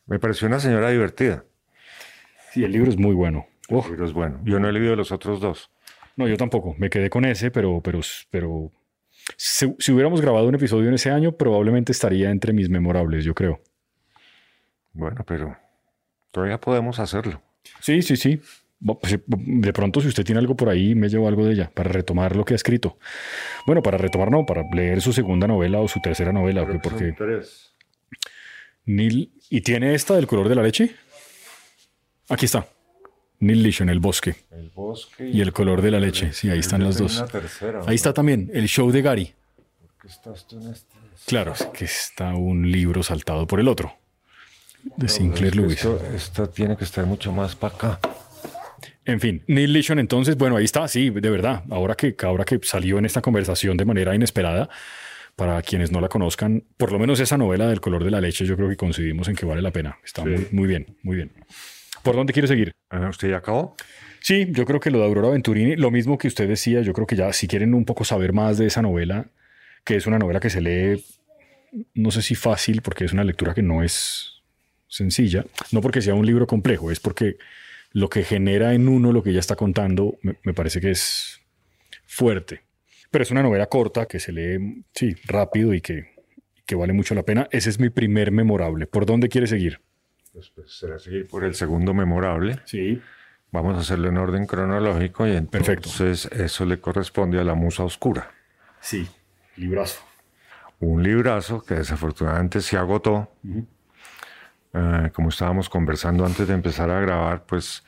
Me 0.06 0.20
pareció 0.20 0.48
una 0.48 0.60
señora 0.60 0.90
divertida. 0.90 1.46
Sí, 2.52 2.64
el 2.64 2.72
libro 2.72 2.90
es 2.90 2.98
muy 2.98 3.14
bueno. 3.14 3.48
El 3.70 3.82
libro 3.90 4.06
es 4.06 4.14
bueno. 4.14 4.40
Yo 4.44 4.60
no 4.60 4.70
he 4.70 4.72
leído 4.72 4.96
los 4.96 5.12
otros 5.12 5.40
dos. 5.40 5.72
No, 6.16 6.28
yo 6.28 6.38
tampoco. 6.38 6.76
Me 6.78 6.90
quedé 6.90 7.10
con 7.10 7.26
ese, 7.26 7.52
pero, 7.52 7.82
pero, 7.82 8.00
pero 8.30 8.72
si, 9.38 9.66
hubiéramos 9.92 10.22
grabado 10.22 10.48
un 10.48 10.56
episodio 10.56 10.88
en 10.88 10.96
ese 10.96 11.10
año, 11.12 11.34
probablemente 11.34 11.92
estaría 11.92 12.30
entre 12.30 12.54
mis 12.54 12.70
memorables, 12.70 13.26
yo 13.26 13.34
creo. 13.34 13.62
Bueno, 14.94 15.24
pero 15.26 15.58
todavía 16.32 16.60
podemos 16.60 17.00
hacerlo. 17.00 17.42
Sí, 17.82 18.02
sí, 18.02 18.16
sí. 18.16 18.42
Pues, 18.80 19.20
de 19.28 19.74
pronto, 19.74 20.02
si 20.02 20.08
usted 20.08 20.24
tiene 20.24 20.40
algo 20.40 20.56
por 20.56 20.70
ahí, 20.70 20.96
me 20.96 21.10
llevo 21.10 21.28
algo 21.28 21.46
de 21.46 21.54
ella 21.54 21.72
para 21.74 21.90
retomar 21.90 22.36
lo 22.36 22.46
que 22.46 22.54
ha 22.54 22.56
escrito. 22.56 22.98
Bueno, 23.66 23.82
para 23.82 23.98
retomar, 23.98 24.32
no, 24.32 24.46
para 24.46 24.64
leer 24.74 25.02
su 25.02 25.14
segunda 25.14 25.48
novela 25.48 25.80
o 25.80 25.88
su 25.88 26.00
tercera 26.02 26.32
novela. 26.32 26.66
porque, 26.82 27.16
Neil, 28.86 29.32
¿Y 29.50 29.62
tiene 29.62 29.94
esta 29.94 30.16
del 30.16 30.28
color 30.28 30.50
de 30.50 30.56
la 30.56 30.64
leche? 30.64 30.96
Aquí 32.30 32.46
está. 32.46 32.68
Neil 33.40 33.62
Lishon, 33.62 33.90
El 33.90 34.00
Bosque. 34.00 34.36
El 34.52 34.70
Bosque. 34.70 35.30
Y, 35.30 35.42
El 35.42 35.54
Color 35.54 35.82
de 35.82 35.92
la 35.92 36.00
Leche. 36.00 36.34
Sí, 36.34 36.50
ahí 36.50 36.60
están 36.60 36.84
las 36.84 36.98
dos. 36.98 37.24
ahí 37.86 37.96
está 37.96 38.14
también 38.14 38.50
El 38.54 38.68
Show 38.68 38.92
de 38.92 39.02
Gary. 39.02 39.34
estás 40.04 40.48
tú 40.48 40.60
en 40.60 40.72
este? 40.72 40.96
Claro, 41.26 41.54
que 41.74 41.86
está 41.86 42.34
un 42.34 42.72
libro 42.72 43.04
saltado 43.04 43.48
por 43.48 43.60
el 43.60 43.68
otro. 43.68 43.96
De 44.84 45.08
Sinclair 45.08 45.56
Lewis. 45.56 45.84
Esto, 46.14 46.48
tiene 46.50 46.78
que 46.78 46.84
estar 46.84 47.06
mucho 47.06 47.32
más 47.32 47.56
para 47.56 47.76
acá. 47.76 48.00
En 49.06 49.20
fin, 49.20 49.44
Neil 49.48 49.72
Lishon, 49.72 50.00
entonces, 50.00 50.36
bueno, 50.36 50.58
ahí 50.58 50.66
está, 50.66 50.88
sí, 50.88 51.12
de 51.12 51.30
verdad. 51.30 51.64
Ahora 51.70 51.96
que, 51.96 52.16
ahora 52.24 52.44
que 52.44 52.60
salió 52.64 52.98
en 52.98 53.06
esta 53.06 53.22
conversación 53.22 53.78
de 53.78 53.86
manera 53.86 54.16
inesperada, 54.16 54.70
para 55.36 55.62
quienes 55.62 55.92
no 55.92 56.02
la 56.02 56.08
conozcan, 56.08 56.64
por 56.78 56.92
lo 56.92 56.98
menos 56.98 57.20
esa 57.20 57.38
novela 57.38 57.68
del 57.68 57.82
color 57.82 58.04
de 58.04 58.12
la 58.12 58.22
leche, 58.22 58.46
yo 58.46 58.56
creo 58.56 58.70
que 58.70 58.78
coincidimos 58.78 59.28
en 59.28 59.36
que 59.36 59.46
vale 59.46 59.62
la 59.62 59.72
pena. 59.72 60.00
Está 60.04 60.24
muy, 60.24 60.48
muy 60.52 60.68
bien, 60.68 60.98
muy 61.04 61.18
bien. 61.18 61.32
¿Por 62.02 62.16
dónde 62.16 62.34
quiere 62.34 62.48
seguir? 62.48 62.72
Ah, 62.90 63.10
¿Usted 63.10 63.30
ya 63.30 63.38
acabó? 63.38 63.76
Sí, 64.22 64.48
yo 64.50 64.66
creo 64.66 64.80
que 64.80 64.90
lo 64.90 65.00
de 65.00 65.06
Aurora 65.06 65.30
Venturini, 65.30 65.76
lo 65.76 65.92
mismo 65.92 66.18
que 66.18 66.28
usted 66.28 66.48
decía, 66.48 66.82
yo 66.82 66.94
creo 66.94 67.06
que 67.06 67.16
ya 67.16 67.32
si 67.32 67.48
quieren 67.48 67.74
un 67.74 67.86
poco 67.86 68.06
saber 68.06 68.34
más 68.34 68.58
de 68.58 68.66
esa 68.66 68.82
novela, 68.82 69.28
que 69.84 69.96
es 69.96 70.08
una 70.08 70.18
novela 70.18 70.40
que 70.40 70.50
se 70.50 70.62
lee, 70.62 71.04
no 71.94 72.10
sé 72.12 72.22
si 72.22 72.34
fácil, 72.34 72.82
porque 72.82 73.06
es 73.06 73.14
una 73.14 73.24
lectura 73.24 73.54
que 73.54 73.62
no 73.62 73.84
es 73.84 74.42
sencilla, 74.88 75.46
no 75.72 75.82
porque 75.82 76.02
sea 76.02 76.16
un 76.16 76.26
libro 76.26 76.48
complejo, 76.48 76.90
es 76.90 77.00
porque 77.00 77.38
lo 77.96 78.10
que 78.10 78.24
genera 78.24 78.74
en 78.74 78.90
uno 78.90 79.14
lo 79.14 79.24
que 79.24 79.30
ella 79.30 79.40
está 79.40 79.56
contando 79.56 80.20
me, 80.22 80.54
parece 80.54 80.82
que 80.82 80.92
es 80.92 81.42
fuerte. 82.06 82.66
Pero 83.10 83.24
es 83.24 83.32
una 83.32 83.42
novela 83.42 83.68
corta 83.68 84.06
que 84.06 84.20
se 84.20 84.34
lee, 84.34 84.84
sí, 84.94 85.16
rápido 85.26 85.74
y 85.74 85.80
que, 85.80 86.14
que 86.66 86.76
vale 86.76 86.92
mucho 86.92 87.16
la 87.16 87.24
pena. 87.24 87.48
Ese 87.52 87.70
es 87.70 87.80
mi 87.80 87.90
primer 87.90 88.34
memorable. 88.34 88.86
¿Por 88.86 89.06
dónde 89.06 89.30
quiere 89.30 89.48
seguir? 89.48 89.80
Después 90.34 90.78
será 90.78 91.00
seguir 91.00 91.28
por 91.28 91.46
el 91.46 91.56
segundo 91.56 91.94
memorable. 91.94 92.60
Sí. 92.66 93.02
Vamos 93.52 93.78
a 93.78 93.80
hacerlo 93.80 94.10
en 94.10 94.18
orden 94.18 94.46
cronológico 94.46 95.26
y 95.26 95.32
entonces 95.32 96.26
eso 96.34 96.66
le 96.66 96.82
corresponde 96.82 97.40
a 97.40 97.46
La 97.46 97.56
Musa 97.56 97.86
Oscura. 97.86 98.30
Sí, 98.82 99.08
librazo. 99.56 100.02
Un 100.82 101.02
librazo 101.02 101.64
que 101.64 101.76
desafortunadamente 101.76 102.60
se 102.60 102.76
agotó. 102.76 103.32
Eh, 104.78 105.10
como 105.14 105.30
estábamos 105.30 105.70
conversando 105.70 106.26
antes 106.26 106.50
de 106.50 106.54
empezar 106.54 106.90
a 106.90 107.00
grabar, 107.00 107.46
pues 107.46 107.86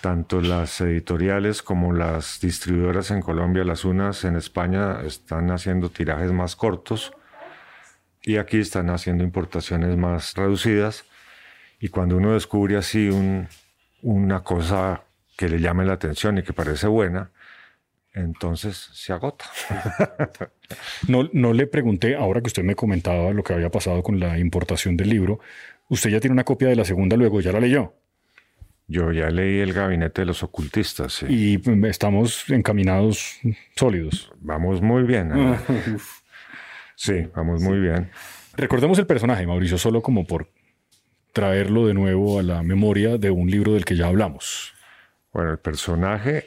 tanto 0.00 0.40
las 0.40 0.80
editoriales 0.80 1.60
como 1.60 1.92
las 1.92 2.38
distribuidoras 2.40 3.10
en 3.10 3.20
Colombia, 3.20 3.64
las 3.64 3.84
unas 3.84 4.22
en 4.24 4.36
España 4.36 5.00
están 5.04 5.50
haciendo 5.50 5.90
tirajes 5.90 6.30
más 6.30 6.54
cortos 6.54 7.12
y 8.22 8.36
aquí 8.36 8.60
están 8.60 8.90
haciendo 8.90 9.24
importaciones 9.24 9.96
más 9.96 10.34
reducidas 10.34 11.04
y 11.80 11.88
cuando 11.88 12.16
uno 12.16 12.34
descubre 12.34 12.76
así 12.76 13.10
una 14.02 14.44
cosa 14.44 15.02
que 15.36 15.48
le 15.48 15.58
llame 15.58 15.84
la 15.84 15.94
atención 15.94 16.38
y 16.38 16.44
que 16.44 16.52
parece 16.52 16.86
buena, 16.86 17.32
entonces 18.12 18.88
se 18.92 19.12
agota. 19.12 19.46
no, 21.08 21.28
no 21.32 21.52
le 21.52 21.66
pregunté, 21.66 22.14
ahora 22.14 22.40
que 22.40 22.46
usted 22.46 22.62
me 22.62 22.76
comentaba 22.76 23.32
lo 23.32 23.42
que 23.42 23.52
había 23.52 23.70
pasado 23.70 24.02
con 24.04 24.20
la 24.20 24.38
importación 24.38 24.96
del 24.96 25.10
libro, 25.10 25.40
¿usted 25.88 26.10
ya 26.10 26.20
tiene 26.20 26.32
una 26.32 26.44
copia 26.44 26.68
de 26.68 26.76
la 26.76 26.84
segunda 26.84 27.16
luego? 27.16 27.40
¿Ya 27.40 27.52
la 27.52 27.60
leyó? 27.60 27.94
Yo 28.86 29.12
ya 29.12 29.30
leí 29.30 29.60
El 29.60 29.72
Gabinete 29.72 30.22
de 30.22 30.26
los 30.26 30.42
Ocultistas. 30.42 31.24
Y 31.28 31.60
estamos 31.88 32.48
encaminados 32.50 33.38
sólidos. 33.76 34.32
Vamos 34.40 34.82
muy 34.82 35.04
bien. 35.04 35.32
¿eh? 35.34 35.58
sí, 36.96 37.26
vamos 37.34 37.62
muy 37.62 37.80
bien. 37.80 38.10
Recordemos 38.56 38.98
el 38.98 39.06
personaje, 39.06 39.46
Mauricio, 39.46 39.78
solo 39.78 40.02
como 40.02 40.26
por 40.26 40.50
traerlo 41.32 41.86
de 41.86 41.94
nuevo 41.94 42.38
a 42.38 42.42
la 42.42 42.62
memoria 42.62 43.16
de 43.18 43.30
un 43.30 43.50
libro 43.50 43.72
del 43.72 43.84
que 43.84 43.96
ya 43.96 44.06
hablamos. 44.06 44.74
Bueno, 45.32 45.50
el 45.50 45.58
personaje 45.58 46.46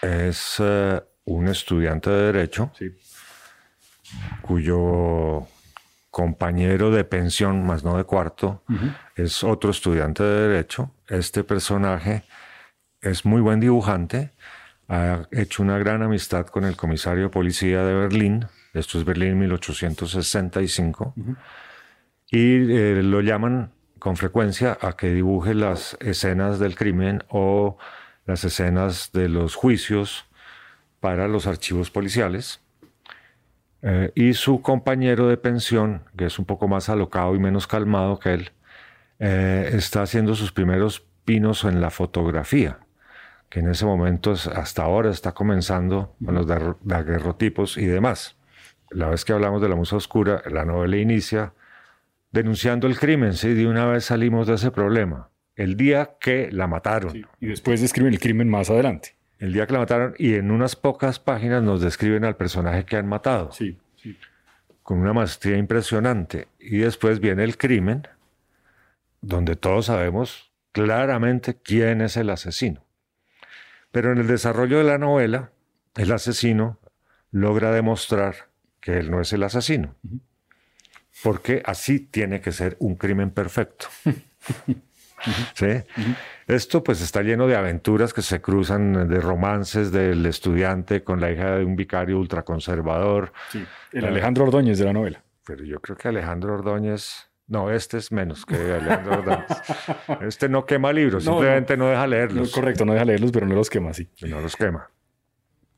es 0.00 0.56
eh, 0.60 1.00
un 1.24 1.48
estudiante 1.48 2.08
de 2.08 2.32
Derecho 2.32 2.72
cuyo 4.42 5.46
compañero 6.12 6.90
de 6.90 7.04
pensión, 7.04 7.66
más 7.66 7.84
no 7.84 7.96
de 7.96 8.04
cuarto, 8.04 8.62
es 9.16 9.42
otro 9.42 9.70
estudiante 9.70 10.22
de 10.22 10.48
Derecho. 10.48 10.90
Este 11.08 11.42
personaje 11.42 12.22
es 13.00 13.24
muy 13.24 13.40
buen 13.40 13.60
dibujante, 13.60 14.30
ha 14.88 15.26
hecho 15.30 15.62
una 15.62 15.78
gran 15.78 16.02
amistad 16.02 16.46
con 16.46 16.64
el 16.64 16.76
comisario 16.76 17.24
de 17.24 17.28
policía 17.30 17.82
de 17.82 17.94
Berlín, 17.94 18.46
esto 18.74 18.98
es 18.98 19.06
Berlín 19.06 19.38
1865, 19.38 21.14
y 22.30 22.72
eh, 22.72 23.02
lo 23.02 23.22
llaman 23.22 23.72
con 23.98 24.18
frecuencia 24.18 24.76
a 24.82 24.92
que 24.98 25.14
dibuje 25.14 25.54
las 25.54 25.96
escenas 26.00 26.58
del 26.58 26.76
crimen 26.76 27.24
o 27.30 27.78
las 28.26 28.44
escenas 28.44 29.12
de 29.12 29.30
los 29.30 29.54
juicios 29.54 30.26
para 31.00 31.26
los 31.26 31.46
archivos 31.46 31.90
policiales. 31.90 32.61
Eh, 33.82 34.12
y 34.14 34.34
su 34.34 34.62
compañero 34.62 35.28
de 35.28 35.36
pensión, 35.36 36.04
que 36.16 36.26
es 36.26 36.38
un 36.38 36.44
poco 36.44 36.68
más 36.68 36.88
alocado 36.88 37.34
y 37.34 37.40
menos 37.40 37.66
calmado 37.66 38.18
que 38.18 38.34
él, 38.34 38.50
eh, 39.18 39.70
está 39.74 40.02
haciendo 40.02 40.34
sus 40.34 40.52
primeros 40.52 41.06
pinos 41.24 41.64
en 41.64 41.80
la 41.80 41.90
fotografía, 41.90 42.78
que 43.48 43.60
en 43.60 43.68
ese 43.68 43.84
momento 43.84 44.32
hasta 44.32 44.82
ahora 44.82 45.10
está 45.10 45.32
comenzando 45.32 46.14
con 46.24 46.34
los 46.34 46.46
daguerrotipos 46.46 47.76
y 47.76 47.86
demás. 47.86 48.36
La 48.90 49.08
vez 49.08 49.24
que 49.24 49.32
hablamos 49.32 49.60
de 49.60 49.68
la 49.68 49.74
musa 49.74 49.96
oscura, 49.96 50.42
la 50.50 50.64
novela 50.64 50.96
inicia 50.96 51.54
denunciando 52.30 52.86
el 52.86 52.98
crimen, 52.98 53.34
sí, 53.34 53.52
de 53.52 53.66
una 53.66 53.86
vez 53.86 54.04
salimos 54.04 54.46
de 54.46 54.54
ese 54.54 54.70
problema. 54.70 55.28
El 55.54 55.76
día 55.76 56.16
que 56.20 56.50
la 56.50 56.66
mataron. 56.66 57.26
y 57.40 57.46
después 57.46 57.80
describen 57.80 58.12
el 58.12 58.20
crimen 58.20 58.48
más 58.48 58.70
adelante. 58.70 59.16
El 59.42 59.52
día 59.52 59.66
que 59.66 59.72
la 59.72 59.80
mataron 59.80 60.14
y 60.18 60.34
en 60.34 60.52
unas 60.52 60.76
pocas 60.76 61.18
páginas 61.18 61.64
nos 61.64 61.80
describen 61.80 62.24
al 62.24 62.36
personaje 62.36 62.84
que 62.84 62.96
han 62.96 63.08
matado. 63.08 63.50
Sí, 63.50 63.76
sí. 63.96 64.16
Con 64.84 64.98
una 64.98 65.12
maestría 65.12 65.56
impresionante. 65.56 66.46
Y 66.60 66.78
después 66.78 67.18
viene 67.18 67.42
el 67.42 67.56
crimen, 67.56 68.06
donde 69.20 69.56
todos 69.56 69.86
sabemos 69.86 70.52
claramente 70.70 71.58
quién 71.60 72.02
es 72.02 72.16
el 72.16 72.30
asesino. 72.30 72.84
Pero 73.90 74.12
en 74.12 74.18
el 74.18 74.28
desarrollo 74.28 74.78
de 74.78 74.84
la 74.84 74.98
novela, 74.98 75.50
el 75.96 76.12
asesino 76.12 76.78
logra 77.32 77.72
demostrar 77.72 78.48
que 78.80 78.98
él 78.98 79.10
no 79.10 79.20
es 79.20 79.32
el 79.32 79.42
asesino 79.42 79.96
porque 81.22 81.62
así 81.64 82.00
tiene 82.00 82.40
que 82.40 82.52
ser 82.52 82.76
un 82.80 82.96
crimen 82.96 83.30
perfecto. 83.30 83.86
¿Sí? 85.54 85.66
Esto 86.46 86.82
pues 86.82 87.00
está 87.00 87.22
lleno 87.22 87.46
de 87.46 87.56
aventuras 87.56 88.12
que 88.12 88.22
se 88.22 88.40
cruzan, 88.40 89.08
de 89.08 89.20
romances 89.20 89.92
del 89.92 90.26
estudiante 90.26 91.02
con 91.02 91.20
la 91.20 91.30
hija 91.30 91.56
de 91.56 91.64
un 91.64 91.76
vicario 91.76 92.18
ultraconservador. 92.18 93.32
Sí, 93.50 93.64
el 93.92 94.04
Alejandro 94.04 94.44
Ordóñez 94.44 94.78
de 94.78 94.84
la 94.84 94.92
novela. 94.92 95.22
Pero 95.44 95.64
yo 95.64 95.80
creo 95.80 95.96
que 95.96 96.08
Alejandro 96.08 96.54
Ordóñez... 96.54 97.28
No, 97.48 97.70
este 97.70 97.98
es 97.98 98.12
menos 98.12 98.46
que 98.46 98.54
Alejandro 98.80 99.18
Ordóñez. 99.18 99.46
Este 100.22 100.48
no 100.48 100.64
quema 100.64 100.92
libros, 100.92 101.24
simplemente 101.24 101.76
no, 101.76 101.88
deja 101.88 102.06
leerlos. 102.06 102.52
correcto, 102.52 102.84
no 102.84 102.92
deja 102.92 103.04
leerlos, 103.04 103.32
pero 103.32 103.46
no 103.46 103.54
los 103.54 103.68
quema, 103.68 103.92
sí. 103.92 104.08
No 104.22 104.40
los 104.40 104.56
quema 104.56 104.88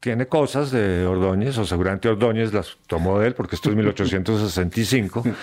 tiene 0.04 0.28
cosas 0.28 0.70
de 0.70 1.06
Ordóñez, 1.06 1.56
o 1.56 1.64
seguramente 1.64 2.10
Ordóñez 2.10 2.52
las 2.52 2.76
tomó 2.86 3.18
de 3.18 3.28
él, 3.28 3.34
porque 3.34 3.56
esto 3.56 3.70
es 3.70 3.76
1865. 3.76 5.24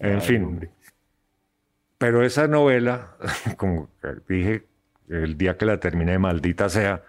En 0.00 0.22
fin. 0.22 0.70
Pero 1.98 2.24
esa 2.24 2.46
novela, 2.48 3.16
como 3.56 3.90
dije 4.28 4.64
el 5.08 5.36
día 5.36 5.56
que 5.56 5.66
la 5.66 5.78
terminé, 5.80 6.18
maldita 6.18 6.68
sea, 6.68 7.02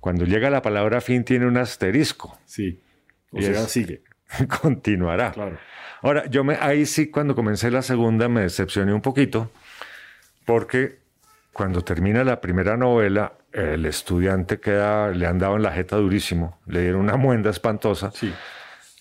cuando 0.00 0.24
llega 0.24 0.48
la 0.50 0.62
palabra 0.62 1.00
fin 1.00 1.24
tiene 1.24 1.46
un 1.46 1.56
asterisco. 1.56 2.38
Sí. 2.44 2.80
O 3.30 3.38
Y 3.38 3.42
sea, 3.42 3.52
es- 3.62 3.70
sigue. 3.70 4.02
Continuará. 4.62 5.32
Claro. 5.32 5.58
Ahora, 6.02 6.26
yo 6.26 6.42
me, 6.44 6.54
ahí 6.56 6.86
sí, 6.86 7.10
cuando 7.10 7.34
comencé 7.34 7.70
la 7.70 7.82
segunda, 7.82 8.28
me 8.28 8.40
decepcioné 8.42 8.92
un 8.92 9.00
poquito, 9.02 9.52
porque 10.44 10.98
cuando 11.52 11.82
termina 11.82 12.24
la 12.24 12.40
primera 12.40 12.76
novela, 12.76 13.34
el 13.52 13.86
estudiante 13.86 14.58
queda, 14.58 15.10
le 15.10 15.26
han 15.26 15.38
dado 15.38 15.56
en 15.56 15.62
la 15.62 15.70
jeta 15.72 15.96
durísimo, 15.96 16.58
le 16.66 16.80
dieron 16.82 17.02
una 17.02 17.16
muenda 17.16 17.50
espantosa, 17.50 18.10
Sí. 18.12 18.32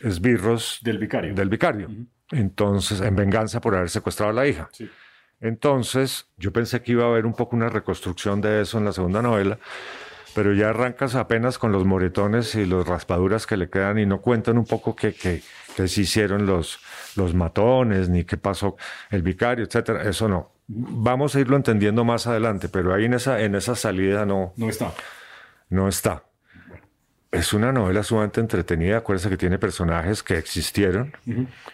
esbirros 0.01 0.79
Del 0.83 0.97
vicario. 0.99 1.33
del 1.33 1.49
vicario. 1.49 1.89
Entonces, 2.31 3.01
en 3.01 3.15
venganza 3.15 3.59
por 3.61 3.75
haber 3.75 3.89
secuestrado 3.89 4.31
a 4.31 4.35
la 4.35 4.47
hija. 4.47 4.69
Sí. 4.71 4.89
Entonces, 5.41 6.27
yo 6.37 6.53
pensé 6.53 6.81
que 6.83 6.93
iba 6.93 7.03
a 7.03 7.07
haber 7.07 7.25
un 7.25 7.33
poco 7.33 7.55
una 7.55 7.67
reconstrucción 7.67 8.41
de 8.41 8.61
eso 8.61 8.77
en 8.77 8.85
la 8.85 8.93
segunda 8.93 9.23
novela, 9.23 9.57
pero 10.35 10.53
ya 10.53 10.69
arrancas 10.69 11.15
apenas 11.15 11.57
con 11.57 11.71
los 11.71 11.83
moretones 11.83 12.55
y 12.55 12.65
las 12.65 12.87
raspaduras 12.87 13.47
que 13.47 13.57
le 13.57 13.69
quedan 13.69 13.97
y 13.97 14.05
no 14.05 14.21
cuentan 14.21 14.57
un 14.57 14.65
poco 14.65 14.95
qué, 14.95 15.13
qué, 15.13 15.41
qué 15.75 15.87
se 15.87 16.01
hicieron 16.01 16.45
los, 16.45 16.79
los 17.15 17.33
matones, 17.33 18.07
ni 18.07 18.23
qué 18.23 18.37
pasó 18.37 18.77
el 19.09 19.23
vicario, 19.23 19.65
etcétera. 19.65 20.03
Eso 20.03 20.29
no. 20.29 20.51
Vamos 20.67 21.35
a 21.35 21.39
irlo 21.39 21.57
entendiendo 21.57 22.05
más 22.05 22.27
adelante, 22.27 22.69
pero 22.69 22.93
ahí 22.93 23.05
en 23.05 23.15
esa, 23.15 23.41
en 23.41 23.55
esa 23.55 23.75
salida 23.75 24.25
no, 24.25 24.53
No 24.55 24.69
está. 24.69 24.93
no 25.69 25.87
está. 25.89 26.23
Es 27.31 27.51
una 27.53 27.71
novela 27.71 28.03
sumamente 28.03 28.41
entretenida. 28.41 28.97
Acuérdense 28.97 29.29
que 29.29 29.37
tiene 29.37 29.57
personajes 29.57 30.21
que 30.21 30.37
existieron 30.37 31.13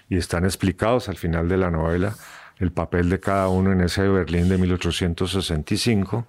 y 0.08 0.17
están 0.17 0.45
explicados 0.45 1.10
al 1.10 1.17
final 1.17 1.49
de 1.49 1.58
la 1.58 1.69
novela 1.69 2.15
el 2.60 2.72
papel 2.72 3.10
de 3.10 3.20
cada 3.20 3.50
uno 3.50 3.72
en 3.72 3.82
ese 3.82 4.08
Berlín 4.08 4.50
de 4.50 4.58
1865 4.58 6.28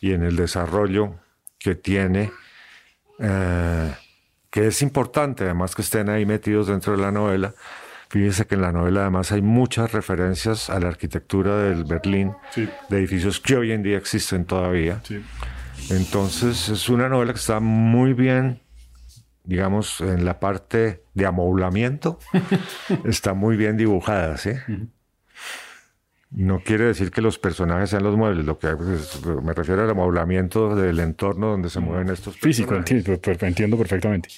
y 0.00 0.12
en 0.12 0.22
el 0.22 0.36
desarrollo 0.36 1.14
que 1.58 1.74
tiene, 1.74 2.30
eh, 3.18 3.94
que 4.50 4.66
es 4.68 4.80
importante 4.82 5.44
además 5.44 5.74
que 5.74 5.82
estén 5.82 6.08
ahí 6.08 6.24
metidos 6.24 6.68
dentro 6.68 6.96
de 6.96 7.02
la 7.02 7.10
novela. 7.12 7.54
Fíjense 8.08 8.46
que 8.46 8.54
en 8.54 8.62
la 8.62 8.72
novela 8.72 9.02
además 9.02 9.32
hay 9.32 9.42
muchas 9.42 9.92
referencias 9.92 10.70
a 10.70 10.80
la 10.80 10.88
arquitectura 10.88 11.56
del 11.58 11.84
Berlín, 11.84 12.32
Sí. 12.52 12.68
de 12.88 12.98
edificios 12.98 13.38
que 13.40 13.56
hoy 13.56 13.72
en 13.72 13.82
día 13.82 13.98
existen 13.98 14.46
todavía. 14.46 15.00
Sí. 15.04 15.22
Entonces 15.90 16.70
es 16.70 16.88
una 16.88 17.08
novela 17.08 17.32
que 17.34 17.38
está 17.38 17.60
muy 17.60 18.14
bien, 18.14 18.60
digamos, 19.44 20.00
en 20.00 20.24
la 20.24 20.40
parte 20.40 21.02
de 21.12 21.26
amoblamiento, 21.26 22.18
está 23.04 23.34
muy 23.34 23.56
bien 23.56 23.76
dibujada, 23.76 24.38
¿sí? 24.38 24.52
No 26.30 26.60
quiere 26.60 26.84
decir 26.84 27.10
que 27.10 27.22
los 27.22 27.38
personajes 27.38 27.90
sean 27.90 28.02
los 28.02 28.16
muebles, 28.16 28.44
lo 28.44 28.58
que 28.58 28.68
pues, 28.76 29.20
me 29.42 29.54
refiero 29.54 29.82
al 29.82 29.90
amoblamiento 29.90 30.74
del 30.76 31.00
entorno 31.00 31.48
donde 31.48 31.70
se 31.70 31.80
mueven 31.80 32.10
estos 32.10 32.36
Físico, 32.36 32.68
personajes. 32.68 32.96
entiendo, 33.08 33.20
per- 33.20 33.44
entiendo 33.44 33.78
perfectamente. 33.78 34.28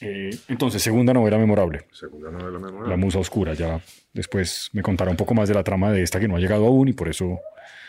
Eh, 0.00 0.30
entonces, 0.48 0.82
segunda 0.82 1.12
novela 1.12 1.36
memorable. 1.38 1.86
Segunda 1.92 2.30
novela 2.30 2.58
memorable. 2.58 2.88
La 2.88 2.96
Musa 2.96 3.18
Oscura. 3.18 3.52
Ya 3.54 3.80
después 4.12 4.70
me 4.72 4.82
contará 4.82 5.10
un 5.10 5.16
poco 5.16 5.34
más 5.34 5.48
de 5.48 5.54
la 5.54 5.62
trama 5.62 5.92
de 5.92 6.02
esta 6.02 6.18
que 6.18 6.28
no 6.28 6.36
ha 6.36 6.40
llegado 6.40 6.66
aún 6.66 6.88
y 6.88 6.92
por 6.94 7.08
eso. 7.08 7.38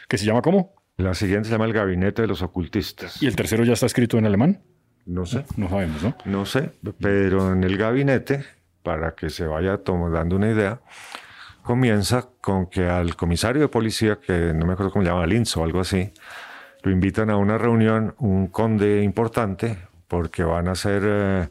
¿Que 0.08 0.17
se 0.17 0.25
llama 0.25 0.41
cómo? 0.41 0.73
La 0.97 1.13
siguiente 1.13 1.47
se 1.47 1.54
llama 1.54 1.65
El 1.65 1.73
Gabinete 1.73 2.21
de 2.23 2.28
los 2.28 2.41
Ocultistas. 2.41 3.21
¿Y 3.23 3.28
el 3.28 3.36
tercero 3.38 3.63
ya 3.63 3.73
está 3.73 3.86
escrito 3.86 4.17
en 4.17 4.25
alemán? 4.25 4.62
No 5.06 5.25
sé. 5.25 5.45
No 5.56 5.69
sabemos, 5.69 6.04
¿no? 6.04 6.15
No 6.25 6.45
sé, 6.45 6.71
pero 6.99 7.54
en 7.54 7.63
el 7.63 7.78
gabinete, 7.78 8.43
para 8.84 9.15
que 9.15 9.30
se 9.30 9.45
vaya 9.45 9.80
dando 9.86 10.36
una 10.36 10.52
idea, 10.52 10.82
comienza 11.63 12.30
con 12.41 12.67
que 12.67 12.88
al 12.88 13.15
comisario 13.15 13.62
de 13.62 13.67
policía, 13.67 14.19
que 14.19 14.54
no 14.54 14.65
me 14.65 14.74
acuerdo 14.74 14.91
cómo 14.91 15.04
se 15.04 15.12
llama, 15.12 15.26
o 15.56 15.63
algo 15.63 15.80
así, 15.80 16.12
lo 16.84 16.91
invitan 16.91 17.30
a 17.30 17.38
una 17.38 17.58
reunión, 17.58 18.15
un 18.19 18.48
conde 18.48 19.04
importante, 19.04 19.78
porque 20.08 20.43
van 20.43 20.67
a 20.67 20.72
hacer, 20.72 21.04
eh, 21.06 21.50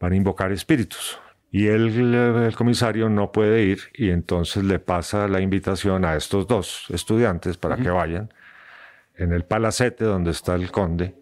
van 0.00 0.12
a 0.12 0.16
invocar 0.16 0.52
espíritus. 0.52 1.20
Y 1.50 1.68
él, 1.68 2.14
el 2.14 2.54
comisario 2.56 3.08
no 3.08 3.32
puede 3.32 3.62
ir 3.62 3.80
y 3.94 4.10
entonces 4.10 4.64
le 4.64 4.78
pasa 4.78 5.28
la 5.28 5.40
invitación 5.40 6.04
a 6.04 6.16
estos 6.16 6.46
dos 6.46 6.86
estudiantes 6.90 7.56
para 7.56 7.76
que 7.76 7.88
vayan 7.88 8.32
en 9.14 9.32
el 9.32 9.44
palacete 9.44 10.04
donde 10.04 10.32
está 10.32 10.54
el 10.54 10.70
conde 10.70 11.14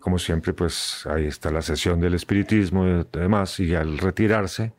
como 0.00 0.18
siempre, 0.18 0.52
pues 0.52 1.06
ahí 1.06 1.26
está 1.26 1.50
la 1.50 1.62
sesión 1.62 2.00
del 2.00 2.14
espiritismo 2.14 2.86
y 2.86 3.06
demás, 3.12 3.60
y 3.60 3.74
al 3.74 3.98
retirarse 3.98 4.72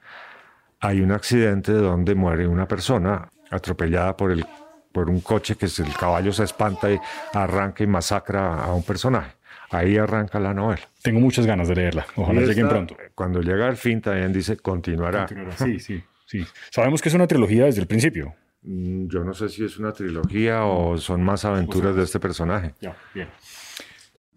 hay 0.81 1.01
un 1.01 1.11
accidente 1.11 1.71
donde 1.71 2.15
muere 2.15 2.47
una 2.47 2.67
persona 2.67 3.29
atropellada 3.49 4.17
por, 4.17 4.31
el, 4.31 4.45
por 4.91 5.09
un 5.09 5.21
coche 5.21 5.55
que 5.55 5.67
es 5.67 5.79
el 5.79 5.93
caballo 5.93 6.33
se 6.33 6.43
espanta 6.43 6.91
y 6.91 6.99
arranca 7.33 7.83
y 7.83 7.87
masacra 7.87 8.63
a 8.63 8.73
un 8.73 8.83
personaje. 8.83 9.31
Ahí 9.69 9.97
arranca 9.97 10.39
la 10.39 10.53
novela. 10.53 10.81
Tengo 11.01 11.19
muchas 11.21 11.45
ganas 11.45 11.67
de 11.69 11.75
leerla. 11.75 12.05
Ojalá 12.15 12.41
Y 12.41 12.45
lleguen 12.45 12.65
esta, 12.65 12.69
pronto. 12.69 12.97
Cuando 13.15 13.41
llega 13.41 13.67
al 13.67 13.77
fin 13.77 14.01
también 14.01 14.33
dice 14.33 14.57
continuará. 14.57 15.27
Sí, 15.57 15.79
sí, 15.79 16.03
sí. 16.25 16.45
Sabemos 16.69 17.01
que 17.01 17.07
es 17.09 17.15
una 17.15 17.27
trilogía 17.27 17.65
desde 17.65 17.79
el 17.81 17.87
principio. 17.87 18.35
Mm, 18.63 19.07
Yo 19.07 19.23
no 19.23 19.33
sé 19.33 19.47
si 19.49 19.63
es 19.63 19.77
una 19.77 19.93
trilogía 19.93 20.65
o 20.65 20.97
son 20.97 21.23
más 21.23 21.45
aventuras 21.45 21.95
de 21.95 22.03
este 22.03 22.19
personaje. 22.19 22.73
Bien. 23.13 23.29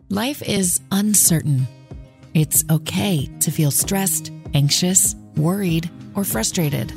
Life 0.08 0.44
is 0.46 0.82
uncertain. 0.92 1.66
It's 2.34 2.64
okay 2.68 3.26
to 3.38 3.52
feel 3.52 3.70
stressed, 3.70 4.32
anxious, 4.54 5.14
worried, 5.36 5.88
or 6.16 6.24
frustrated. 6.24 6.92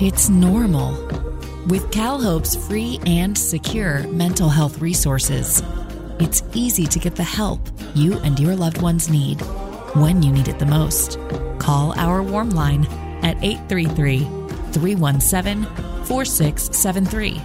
It's 0.00 0.28
normal. 0.28 0.94
With 1.68 1.92
CalHope's 1.92 2.56
free 2.66 2.98
and 3.06 3.38
secure 3.38 4.02
mental 4.08 4.48
health 4.48 4.80
resources, 4.80 5.62
it's 6.18 6.42
easy 6.54 6.88
to 6.88 6.98
get 6.98 7.14
the 7.14 7.22
help 7.22 7.60
you 7.94 8.18
and 8.24 8.40
your 8.40 8.56
loved 8.56 8.82
ones 8.82 9.08
need 9.08 9.40
when 9.94 10.24
you 10.24 10.32
need 10.32 10.48
it 10.48 10.58
the 10.58 10.66
most. 10.66 11.20
Call 11.60 11.96
our 11.96 12.20
warm 12.20 12.50
line 12.50 12.84
at 13.22 13.36
833 13.40 14.24
317 14.72 15.66
4673 16.04 17.40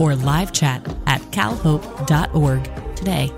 or 0.00 0.14
live 0.14 0.52
chat 0.52 0.80
at 1.06 1.20
calhope.org 1.30 2.64
today. 2.96 3.30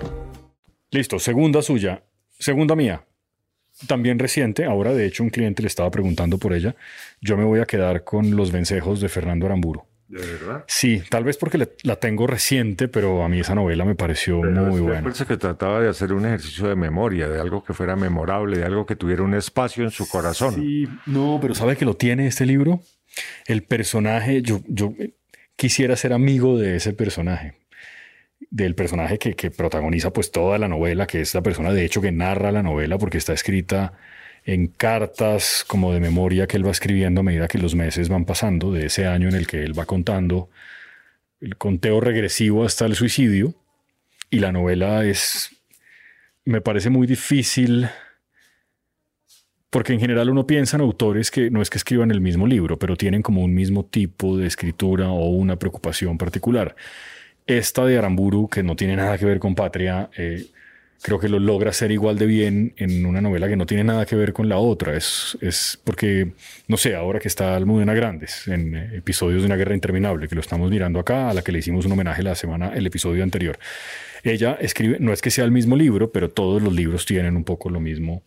Listo, 0.92 1.20
segunda 1.20 1.58
suya. 1.58 2.00
Segunda 2.40 2.74
mía. 2.74 3.04
También 3.86 4.18
reciente, 4.18 4.64
ahora 4.64 4.92
de 4.92 5.06
hecho 5.06 5.22
un 5.22 5.30
cliente 5.30 5.62
le 5.62 5.68
estaba 5.68 5.90
preguntando 5.92 6.36
por 6.38 6.52
ella. 6.52 6.74
Yo 7.20 7.36
me 7.36 7.44
voy 7.44 7.60
a 7.60 7.66
quedar 7.66 8.02
con 8.02 8.34
Los 8.34 8.50
Vencejos 8.50 9.00
de 9.00 9.08
Fernando 9.08 9.46
Aramburu. 9.46 9.84
¿De 10.08 10.18
verdad? 10.26 10.64
Sí, 10.66 11.02
tal 11.08 11.22
vez 11.22 11.36
porque 11.36 11.56
le- 11.56 11.68
la 11.84 11.94
tengo 11.94 12.26
reciente, 12.26 12.88
pero 12.88 13.22
a 13.22 13.28
mí 13.28 13.38
esa 13.38 13.54
novela 13.54 13.84
me 13.84 13.94
pareció 13.94 14.42
muy 14.42 14.80
buena. 14.80 15.02
Parece 15.04 15.24
que 15.24 15.36
trataba 15.36 15.80
de 15.80 15.88
hacer 15.88 16.12
un 16.12 16.26
ejercicio 16.26 16.66
de 16.68 16.74
memoria, 16.74 17.28
de 17.28 17.40
algo 17.40 17.62
que 17.62 17.72
fuera 17.74 17.94
memorable, 17.94 18.58
de 18.58 18.64
algo 18.64 18.84
que 18.86 18.96
tuviera 18.96 19.22
un 19.22 19.34
espacio 19.34 19.84
en 19.84 19.90
su 19.92 20.08
corazón. 20.08 20.56
Sí, 20.56 20.88
no, 21.06 21.38
pero 21.40 21.54
¿sabe 21.54 21.76
que 21.76 21.84
lo 21.84 21.94
tiene 21.94 22.26
este 22.26 22.44
libro? 22.44 22.80
El 23.46 23.62
personaje, 23.62 24.42
yo, 24.42 24.60
yo 24.66 24.94
quisiera 25.54 25.94
ser 25.94 26.12
amigo 26.12 26.58
de 26.58 26.74
ese 26.76 26.92
personaje, 26.92 27.54
del 28.50 28.74
personaje 28.74 29.18
que, 29.18 29.34
que 29.34 29.50
protagoniza 29.50 30.12
pues 30.12 30.30
toda 30.30 30.58
la 30.58 30.68
novela, 30.68 31.06
que 31.06 31.20
es 31.20 31.34
la 31.34 31.42
persona 31.42 31.72
de 31.72 31.84
hecho 31.84 32.00
que 32.00 32.12
narra 32.12 32.52
la 32.52 32.62
novela 32.62 32.98
porque 32.98 33.18
está 33.18 33.32
escrita 33.32 33.92
en 34.44 34.66
cartas 34.66 35.64
como 35.66 35.92
de 35.92 36.00
memoria 36.00 36.46
que 36.46 36.56
él 36.56 36.66
va 36.66 36.70
escribiendo 36.70 37.20
a 37.20 37.24
medida 37.24 37.48
que 37.48 37.58
los 37.58 37.74
meses 37.74 38.08
van 38.08 38.24
pasando 38.24 38.72
de 38.72 38.86
ese 38.86 39.06
año 39.06 39.28
en 39.28 39.34
el 39.34 39.46
que 39.46 39.62
él 39.62 39.78
va 39.78 39.86
contando 39.86 40.50
el 41.40 41.56
conteo 41.56 42.00
regresivo 42.00 42.64
hasta 42.64 42.86
el 42.86 42.96
suicidio 42.96 43.54
y 44.30 44.40
la 44.40 44.52
novela 44.52 45.04
es 45.04 45.50
me 46.44 46.60
parece 46.60 46.90
muy 46.90 47.06
difícil 47.06 47.88
porque 49.70 49.92
en 49.92 50.00
general 50.00 50.30
uno 50.30 50.46
piensa 50.46 50.76
en 50.76 50.82
autores 50.82 51.30
que 51.30 51.50
no 51.50 51.62
es 51.62 51.70
que 51.70 51.78
escriban 51.78 52.10
el 52.10 52.20
mismo 52.20 52.46
libro, 52.46 52.78
pero 52.78 52.96
tienen 52.96 53.22
como 53.22 53.42
un 53.42 53.54
mismo 53.54 53.84
tipo 53.84 54.36
de 54.36 54.48
escritura 54.48 55.10
o 55.10 55.28
una 55.28 55.56
preocupación 55.56 56.18
particular. 56.18 56.74
Esta 57.58 57.84
de 57.84 57.98
Aramburu, 57.98 58.48
que 58.48 58.62
no 58.62 58.76
tiene 58.76 58.94
nada 58.94 59.18
que 59.18 59.24
ver 59.24 59.40
con 59.40 59.56
Patria, 59.56 60.08
eh, 60.16 60.46
creo 61.02 61.18
que 61.18 61.28
lo 61.28 61.40
logra 61.40 61.70
hacer 61.70 61.90
igual 61.90 62.16
de 62.16 62.26
bien 62.26 62.74
en 62.76 63.04
una 63.04 63.20
novela 63.20 63.48
que 63.48 63.56
no 63.56 63.66
tiene 63.66 63.82
nada 63.82 64.06
que 64.06 64.14
ver 64.14 64.32
con 64.32 64.48
la 64.48 64.58
otra. 64.58 64.96
Es, 64.96 65.36
es 65.40 65.80
porque, 65.82 66.30
no 66.68 66.76
sé, 66.76 66.94
ahora 66.94 67.18
que 67.18 67.26
está 67.26 67.56
Almudena 67.56 67.92
Grandes 67.92 68.46
en 68.46 68.76
eh, 68.76 68.90
episodios 68.98 69.42
de 69.42 69.46
una 69.46 69.56
guerra 69.56 69.74
interminable, 69.74 70.28
que 70.28 70.36
lo 70.36 70.40
estamos 70.40 70.70
mirando 70.70 71.00
acá, 71.00 71.28
a 71.28 71.34
la 71.34 71.42
que 71.42 71.50
le 71.50 71.58
hicimos 71.58 71.86
un 71.86 71.92
homenaje 71.92 72.22
la 72.22 72.36
semana, 72.36 72.72
el 72.74 72.86
episodio 72.86 73.24
anterior. 73.24 73.58
Ella 74.22 74.56
escribe, 74.60 74.98
no 75.00 75.12
es 75.12 75.20
que 75.20 75.32
sea 75.32 75.44
el 75.44 75.50
mismo 75.50 75.74
libro, 75.74 76.12
pero 76.12 76.30
todos 76.30 76.62
los 76.62 76.72
libros 76.72 77.04
tienen 77.04 77.36
un 77.36 77.42
poco 77.42 77.68
lo 77.68 77.80
mismo 77.80 78.22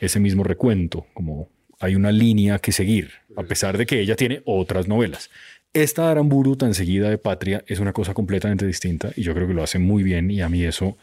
ese 0.00 0.20
mismo 0.20 0.42
recuento, 0.42 1.06
como 1.12 1.50
hay 1.80 1.94
una 1.96 2.12
línea 2.12 2.58
que 2.58 2.72
seguir, 2.72 3.10
a 3.36 3.42
pesar 3.42 3.76
de 3.76 3.84
que 3.84 4.00
ella 4.00 4.16
tiene 4.16 4.42
otras 4.44 4.88
novelas. 4.88 5.30
Esta 5.72 6.10
Aramburu 6.10 6.56
tan 6.56 6.74
seguida 6.74 7.10
de 7.10 7.18
Patria 7.18 7.62
es 7.66 7.78
una 7.78 7.92
cosa 7.92 8.14
completamente 8.14 8.66
distinta 8.66 9.10
y 9.16 9.22
yo 9.22 9.34
creo 9.34 9.46
que 9.46 9.54
lo 9.54 9.62
hace 9.62 9.78
muy 9.78 10.02
bien 10.02 10.30
y 10.30 10.40
a 10.40 10.48
mí 10.48 10.64
eso, 10.64 10.96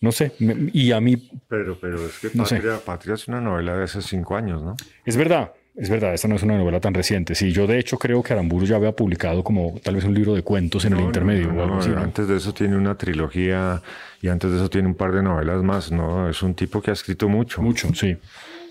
no 0.00 0.12
sé, 0.12 0.32
me- 0.38 0.70
y 0.72 0.92
a 0.92 1.00
mí 1.00 1.16
Pero, 1.48 1.78
pero 1.80 2.06
es 2.06 2.18
que 2.20 2.30
No. 2.34 2.44
Patria, 2.44 2.78
Patria 2.84 3.14
es 3.14 3.26
una 3.28 3.40
novela 3.40 3.76
de 3.76 3.84
hace 3.84 4.00
cinco 4.00 4.36
años, 4.36 4.62
¿no? 4.62 4.76
es 5.04 5.16
verdad, 5.16 5.52
es 5.74 5.90
verdad, 5.90 6.14
esta 6.14 6.28
no 6.28 6.36
es 6.36 6.42
una 6.44 6.56
novela 6.56 6.78
tan 6.80 6.94
reciente. 6.94 7.34
Sí, 7.34 7.50
yo 7.50 7.66
de 7.66 7.78
hecho 7.80 7.98
creo 7.98 8.22
que 8.22 8.32
Aramburu 8.32 8.64
ya 8.64 8.76
había 8.76 8.92
publicado 8.92 9.42
como 9.42 9.74
tal 9.82 9.96
vez 9.96 10.04
un 10.04 10.14
libro 10.14 10.34
de 10.34 10.42
cuentos 10.42 10.84
en 10.84 10.92
el 10.94 11.00
intermedio. 11.00 11.52
No, 11.52 11.60
o 11.60 11.64
algo 11.64 11.78
así, 11.78 11.90
¿no? 11.90 11.98
Antes 12.00 12.28
de 12.28 12.36
eso 12.36 12.54
tiene 12.54 12.76
una 12.76 12.96
trilogía 12.96 13.82
y 14.22 14.28
antes 14.28 14.52
de 14.52 14.58
eso 14.58 14.70
tiene 14.70 14.86
un 14.86 14.94
par 14.94 15.12
de 15.12 15.22
novelas 15.24 15.62
más. 15.64 15.90
No, 15.90 16.28
es 16.30 16.42
un 16.44 16.54
tipo 16.54 16.80
que 16.80 16.90
ha 16.90 16.94
escrito 16.94 17.28
mucho. 17.28 17.60
Mucho, 17.60 17.92
sí. 17.92 18.16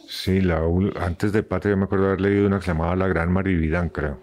Sí, 0.07 0.39
la, 0.41 0.61
antes 1.01 1.33
de 1.33 1.43
Patria 1.43 1.71
yo 1.73 1.77
me 1.77 1.85
acuerdo 1.85 2.07
haber 2.07 2.21
leído 2.21 2.47
una 2.47 2.59
que 2.59 2.65
se 2.65 2.71
llamaba 2.71 2.95
La 2.95 3.07
Gran 3.09 3.31
Marividán, 3.31 3.89
creo. 3.89 4.21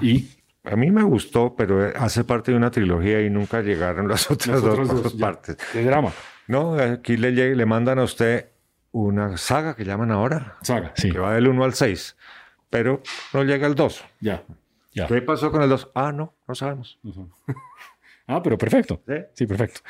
Y 0.00 0.28
A 0.64 0.76
mí 0.76 0.90
me 0.90 1.02
gustó, 1.02 1.54
pero 1.56 1.92
hace 1.96 2.24
parte 2.24 2.50
de 2.50 2.56
una 2.56 2.70
trilogía 2.70 3.20
y 3.20 3.30
nunca 3.30 3.60
llegaron 3.62 4.08
las 4.08 4.30
otras 4.30 4.62
dos, 4.62 4.88
dos, 5.02 5.14
partes. 5.14 5.56
de 5.72 5.84
drama. 5.84 6.12
No, 6.46 6.74
aquí 6.74 7.16
le, 7.16 7.32
le 7.54 7.66
mandan 7.66 7.98
a 7.98 8.02
usted 8.04 8.48
una 8.92 9.36
saga 9.36 9.74
que 9.74 9.84
llaman 9.84 10.10
ahora, 10.12 10.56
Saga, 10.62 10.92
sí. 10.94 11.10
que 11.10 11.18
va 11.18 11.34
del 11.34 11.48
1 11.48 11.64
al 11.64 11.74
6, 11.74 12.16
pero 12.70 13.02
no 13.32 13.42
llega 13.42 13.66
al 13.66 13.74
2. 13.74 14.04
Ya. 14.20 14.44
Ya. 14.92 15.06
¿Qué 15.08 15.20
pasó 15.22 15.50
con 15.50 15.62
el 15.62 15.68
2? 15.68 15.90
Ah, 15.94 16.12
no, 16.12 16.34
no 16.46 16.54
sabemos. 16.54 16.98
Ah, 18.26 18.42
pero 18.42 18.56
perfecto. 18.56 19.02
¿Sí? 19.06 19.14
Sí, 19.34 19.46
perfecto. 19.46 19.80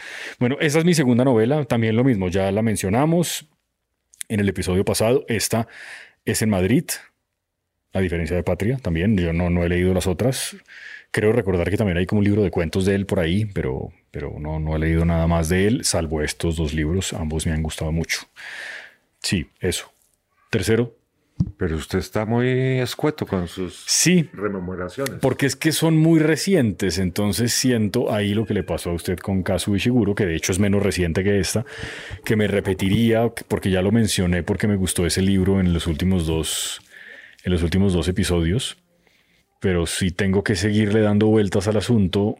Bueno, 0.40 0.56
esa 0.58 0.80
es 0.80 0.84
mi 0.84 0.92
segunda 0.92 1.24
novela, 1.24 1.64
también 1.66 1.94
lo 1.94 2.02
mismo, 2.02 2.26
ya 2.28 2.50
la 2.50 2.62
mencionamos 2.62 3.48
en 4.26 4.40
el 4.40 4.48
episodio 4.48 4.84
pasado. 4.84 5.24
Esta 5.28 5.68
es 6.24 6.42
en 6.42 6.50
Madrid, 6.50 6.84
a 7.94 8.00
diferencia 8.00 8.36
de 8.36 8.42
Patria, 8.42 8.76
también. 8.76 9.16
Yo 9.16 9.32
no, 9.32 9.48
no 9.48 9.64
he 9.64 9.68
leído 9.68 9.94
las 9.94 10.06
otras. 10.06 10.56
Creo 11.10 11.32
recordar 11.32 11.70
que 11.70 11.76
también 11.76 11.96
hay 11.96 12.06
como 12.06 12.18
un 12.18 12.24
libro 12.24 12.42
de 12.42 12.50
cuentos 12.50 12.84
de 12.84 12.96
él 12.96 13.06
por 13.06 13.20
ahí, 13.20 13.46
pero, 13.46 13.90
pero 14.10 14.34
no, 14.40 14.58
no 14.58 14.74
he 14.74 14.80
leído 14.80 15.04
nada 15.04 15.28
más 15.28 15.48
de 15.48 15.68
él, 15.68 15.84
salvo 15.84 16.20
estos 16.22 16.56
dos 16.56 16.74
libros. 16.74 17.12
Ambos 17.12 17.46
me 17.46 17.52
han 17.52 17.62
gustado 17.62 17.92
mucho. 17.92 18.22
Sí, 19.22 19.46
eso. 19.60 19.92
Tercero, 20.50 20.96
Pero 21.56 21.76
usted 21.76 21.98
está 21.98 22.26
muy 22.26 22.78
escueto 22.78 23.26
con 23.26 23.48
sus 23.48 23.84
sí, 23.86 24.28
rememoraciones. 24.32 25.16
Porque 25.20 25.46
es 25.46 25.56
que 25.56 25.72
son 25.72 25.96
muy 25.96 26.20
recientes, 26.20 26.98
entonces 26.98 27.52
siento 27.52 28.12
ahí 28.12 28.34
lo 28.34 28.44
que 28.44 28.54
le 28.54 28.62
pasó 28.62 28.90
a 28.90 28.92
usted 28.92 29.18
con 29.18 29.42
Kazu 29.42 29.74
Ishiguro, 29.74 30.14
que 30.14 30.26
de 30.26 30.36
hecho 30.36 30.52
es 30.52 30.60
menos 30.60 30.82
reciente 30.82 31.24
que 31.24 31.40
esta, 31.40 31.64
que 32.24 32.36
me 32.36 32.46
repetiría, 32.46 33.28
porque 33.48 33.70
ya 33.70 33.82
lo 33.82 33.90
mencioné, 33.90 34.42
porque 34.42 34.68
me 34.68 34.76
gustó 34.76 35.06
ese 35.06 35.22
libro 35.22 35.58
en 35.58 35.72
los 35.72 35.88
últimos 35.88 36.26
dos, 36.26 36.80
en 37.44 37.52
los 37.52 37.62
últimos 37.62 37.92
dos 37.92 38.08
episodios, 38.08 38.78
pero 39.60 39.86
si 39.86 40.10
tengo 40.10 40.42
que 40.42 40.56
seguirle 40.56 41.00
dando 41.00 41.26
vueltas 41.26 41.68
al 41.68 41.76
asunto, 41.76 42.36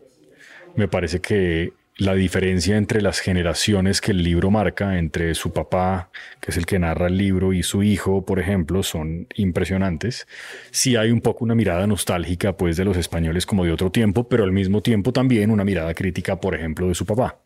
me 0.75 0.89
parece 0.89 1.21
que 1.21 1.73
la 1.97 2.15
diferencia 2.15 2.77
entre 2.77 3.01
las 3.01 3.21
generaciones 3.21 4.01
que 4.01 4.11
el 4.11 4.23
libro 4.23 4.51
marca, 4.51 4.99
entre 4.99 5.35
su 5.35 5.53
papá, 5.53 6.11
que 6.41 6.51
es 6.51 6.57
el 6.57 6.67
que 6.67 6.79
narra 6.79 7.07
el 7.07 7.17
libro, 7.17 7.53
y 7.53 7.63
su 7.63 7.85
hijo, 7.85 8.25
por 8.25 8.41
ejemplo, 8.41 8.83
son 8.83 9.29
impresionantes. 9.37 10.27
Sí 10.73 10.97
hay 10.97 11.13
un 11.13 11.21
poco 11.21 11.45
una 11.45 11.55
mirada 11.55 11.87
nostálgica, 11.87 12.57
pues, 12.57 12.77
de 12.77 12.85
los 12.85 12.97
españoles 12.97 13.47
como 13.47 13.65
de 13.65 13.73
otro 13.73 13.93
tiempo, 13.93 14.29
pero 14.29 14.43
al 14.43 14.53
mismo 14.53 14.81
tiempo 14.81 15.13
también 15.13 15.51
una 15.51 15.65
mirada 15.65 15.95
crítica, 15.95 16.41
por 16.41 16.57
ejemplo, 16.57 16.89
de 16.89 16.97
su 16.97 17.07
papá. 17.07 17.39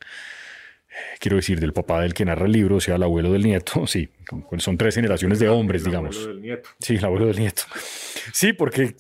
Quiero 1.19 1.37
decir, 1.37 1.61
del 1.61 1.73
papá 1.73 2.03
del 2.03 2.15
que 2.15 2.25
narra 2.25 2.47
el 2.47 2.53
libro, 2.53 2.77
o 2.77 2.81
sea, 2.81 2.97
el 2.97 3.03
abuelo 3.03 3.33
del 3.33 3.43
nieto, 3.43 3.87
sí, 3.87 4.09
son 4.59 4.79
tres 4.79 4.95
generaciones 4.95 5.39
de 5.39 5.49
hombres, 5.49 5.85
digamos. 5.85 6.17
Abuelo 6.17 6.35
del 6.35 6.43
nieto. 6.43 6.69
Sí, 6.81 6.95
el 6.97 7.05
abuelo 7.05 7.27
del 7.27 7.39
nieto. 7.39 7.63
Sí, 8.33 8.53
porque, 8.53 8.95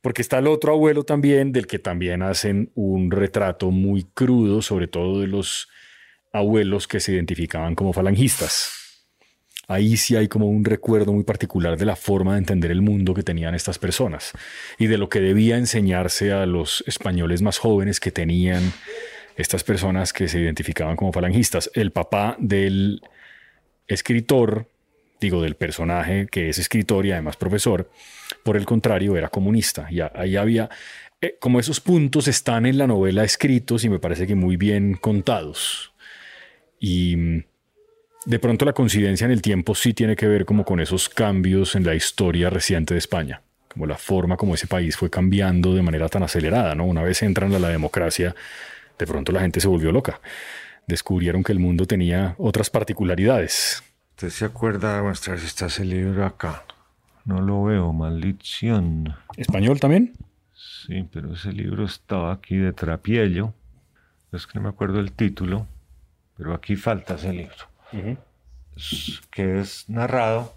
porque 0.00 0.22
está 0.22 0.38
el 0.38 0.46
otro 0.46 0.72
abuelo 0.72 1.04
también, 1.04 1.52
del 1.52 1.66
que 1.66 1.78
también 1.78 2.22
hacen 2.22 2.70
un 2.74 3.10
retrato 3.10 3.70
muy 3.70 4.04
crudo, 4.04 4.62
sobre 4.62 4.88
todo 4.88 5.20
de 5.20 5.26
los 5.26 5.68
abuelos 6.32 6.88
que 6.88 7.00
se 7.00 7.12
identificaban 7.12 7.74
como 7.74 7.92
falangistas. 7.92 8.84
Ahí 9.66 9.96
sí 9.96 10.14
hay 10.16 10.28
como 10.28 10.48
un 10.48 10.64
recuerdo 10.64 11.12
muy 11.12 11.24
particular 11.24 11.78
de 11.78 11.86
la 11.86 11.96
forma 11.96 12.32
de 12.32 12.38
entender 12.38 12.70
el 12.70 12.82
mundo 12.82 13.14
que 13.14 13.22
tenían 13.22 13.54
estas 13.54 13.78
personas 13.78 14.32
y 14.78 14.88
de 14.88 14.98
lo 14.98 15.08
que 15.08 15.20
debía 15.20 15.56
enseñarse 15.56 16.32
a 16.32 16.44
los 16.44 16.84
españoles 16.86 17.40
más 17.40 17.58
jóvenes 17.58 17.98
que 17.98 18.10
tenían 18.10 18.72
estas 19.36 19.64
personas 19.64 20.12
que 20.12 20.28
se 20.28 20.40
identificaban 20.40 20.96
como 20.96 21.12
falangistas. 21.12 21.70
El 21.74 21.90
papá 21.90 22.36
del 22.38 23.02
escritor, 23.86 24.68
digo, 25.20 25.42
del 25.42 25.56
personaje 25.56 26.26
que 26.30 26.48
es 26.48 26.58
escritor 26.58 27.06
y 27.06 27.12
además 27.12 27.36
profesor, 27.36 27.90
por 28.42 28.56
el 28.56 28.66
contrario, 28.66 29.16
era 29.16 29.28
comunista. 29.28 29.88
Y 29.90 30.00
ahí 30.00 30.36
había, 30.36 30.70
eh, 31.20 31.36
como 31.40 31.60
esos 31.60 31.80
puntos 31.80 32.28
están 32.28 32.66
en 32.66 32.78
la 32.78 32.86
novela 32.86 33.24
escritos 33.24 33.84
y 33.84 33.88
me 33.88 33.98
parece 33.98 34.26
que 34.26 34.34
muy 34.34 34.56
bien 34.56 34.94
contados. 34.94 35.92
Y 36.78 37.16
mm, 37.16 37.44
de 38.26 38.38
pronto 38.38 38.64
la 38.64 38.72
coincidencia 38.72 39.24
en 39.24 39.32
el 39.32 39.42
tiempo 39.42 39.74
sí 39.74 39.94
tiene 39.94 40.16
que 40.16 40.26
ver 40.26 40.44
como 40.44 40.64
con 40.64 40.80
esos 40.80 41.08
cambios 41.08 41.74
en 41.74 41.84
la 41.84 41.94
historia 41.94 42.50
reciente 42.50 42.94
de 42.94 42.98
España, 42.98 43.42
como 43.68 43.86
la 43.86 43.96
forma 43.96 44.36
como 44.36 44.54
ese 44.54 44.66
país 44.66 44.96
fue 44.96 45.10
cambiando 45.10 45.74
de 45.74 45.82
manera 45.82 46.08
tan 46.08 46.22
acelerada, 46.22 46.74
¿no? 46.74 46.86
Una 46.86 47.02
vez 47.02 47.22
entran 47.22 47.52
a 47.54 47.58
la 47.58 47.68
democracia, 47.68 48.34
de 48.98 49.06
pronto 49.06 49.32
la 49.32 49.40
gente 49.40 49.60
se 49.60 49.68
volvió 49.68 49.92
loca. 49.92 50.20
Descubrieron 50.86 51.42
que 51.42 51.52
el 51.52 51.58
mundo 51.58 51.86
tenía 51.86 52.34
otras 52.38 52.70
particularidades. 52.70 53.82
¿Usted 54.10 54.30
se 54.30 54.44
acuerda 54.44 54.96
de 54.96 55.02
mostrar 55.02 55.38
si 55.38 55.46
está 55.46 55.66
ese 55.66 55.84
libro 55.84 56.24
acá? 56.24 56.64
No 57.24 57.40
lo 57.40 57.64
veo, 57.64 57.92
maldición. 57.92 59.14
¿Español 59.36 59.80
también? 59.80 60.12
Sí, 60.54 61.08
pero 61.12 61.32
ese 61.34 61.52
libro 61.52 61.84
estaba 61.86 62.32
aquí 62.32 62.56
de 62.56 62.72
Trapiello. 62.72 63.54
Es 64.32 64.46
que 64.46 64.58
no 64.58 64.64
me 64.64 64.68
acuerdo 64.68 65.00
el 65.00 65.12
título, 65.12 65.66
pero 66.36 66.54
aquí 66.54 66.76
falta 66.76 67.14
ese 67.14 67.32
libro. 67.32 67.54
Es- 68.76 69.22
que 69.30 69.60
es 69.60 69.88
narrado 69.88 70.54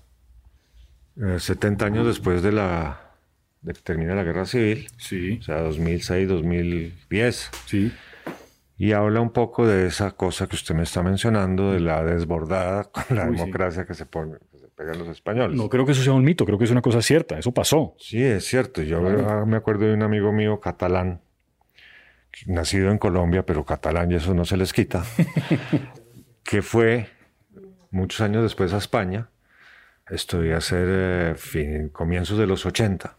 eh, 1.21 1.39
70 1.39 1.86
años 1.86 2.06
después 2.08 2.41
de 2.43 2.52
la 2.52 3.02
de 3.62 3.73
que 3.73 3.82
termina 3.82 4.13
la 4.15 4.23
guerra 4.23 4.45
civil, 4.45 4.88
Sí, 4.97 5.38
o 5.39 5.43
sea, 5.43 5.62
2006, 5.62 6.28
2010. 6.28 7.50
sí. 7.65 7.91
Y 8.79 8.91
habla 8.91 9.21
un 9.21 9.31
poco 9.31 9.65
de 9.65 9.87
esa 9.87 10.11
cosa 10.11 10.47
que 10.47 10.55
usted 10.55 10.75
me 10.75 10.83
está 10.83 11.01
mencionando, 11.01 11.73
de 11.73 11.79
la 11.79 12.03
desbordada 12.03 12.83
con 12.91 13.03
la 13.17 13.25
Uy, 13.25 13.35
sí. 13.35 13.39
democracia 13.41 13.85
que 13.85 13.93
se 13.95 14.05
pone, 14.05 14.37
que 14.51 14.59
se 14.59 14.67
pegan 14.67 14.99
los 14.99 15.07
españoles. 15.07 15.57
No 15.57 15.67
creo 15.69 15.85
que 15.85 15.93
eso 15.93 16.03
sea 16.03 16.13
un 16.13 16.23
mito, 16.23 16.45
creo 16.45 16.57
que 16.59 16.65
es 16.65 16.71
una 16.71 16.81
cosa 16.83 17.01
cierta, 17.01 17.39
eso 17.39 17.51
pasó. 17.53 17.95
Sí, 17.99 18.23
es 18.23 18.45
cierto. 18.45 18.81
Yo 18.83 19.01
Claro. 19.01 19.27
ah, 19.29 19.45
me 19.45 19.57
acuerdo 19.57 19.85
de 19.87 19.93
un 19.95 20.03
amigo 20.03 20.31
mío 20.31 20.59
catalán, 20.59 21.21
nacido 22.45 22.91
en 22.91 22.99
Colombia, 22.99 23.43
pero 23.45 23.65
catalán 23.65 24.11
y 24.11 24.15
eso 24.15 24.35
no 24.35 24.45
se 24.45 24.57
les 24.57 24.71
quita, 24.73 25.03
que 26.43 26.61
fue 26.61 27.07
muchos 27.89 28.21
años 28.21 28.43
después 28.43 28.73
a 28.73 28.77
España. 28.77 29.29
Esto 30.09 30.37
debía 30.39 30.61
ser 30.61 30.87
eh, 30.89 31.33
fin- 31.35 31.89
comienzos 31.89 32.37
de 32.37 32.47
los 32.47 32.65
80. 32.65 33.15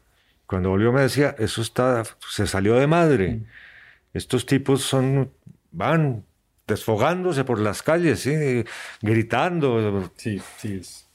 Cuando 0.47 0.71
volvió 0.71 0.93
me 0.93 1.03
decía, 1.03 1.35
eso 1.39 1.61
está, 1.61 2.03
se 2.31 2.47
salió 2.47 2.77
de 2.77 2.87
madre. 2.87 3.41
Estos 4.15 4.47
tipos 4.47 4.83
son, 4.83 5.31
van 5.71 6.25
desfogándose 6.67 7.45
por 7.45 7.61
las 7.61 7.83
calles, 7.83 8.21
¿sí? 8.21 8.65
gritando. 9.03 10.11
Sí, 10.17 10.41
sí 10.59 10.79
es. 10.81 11.09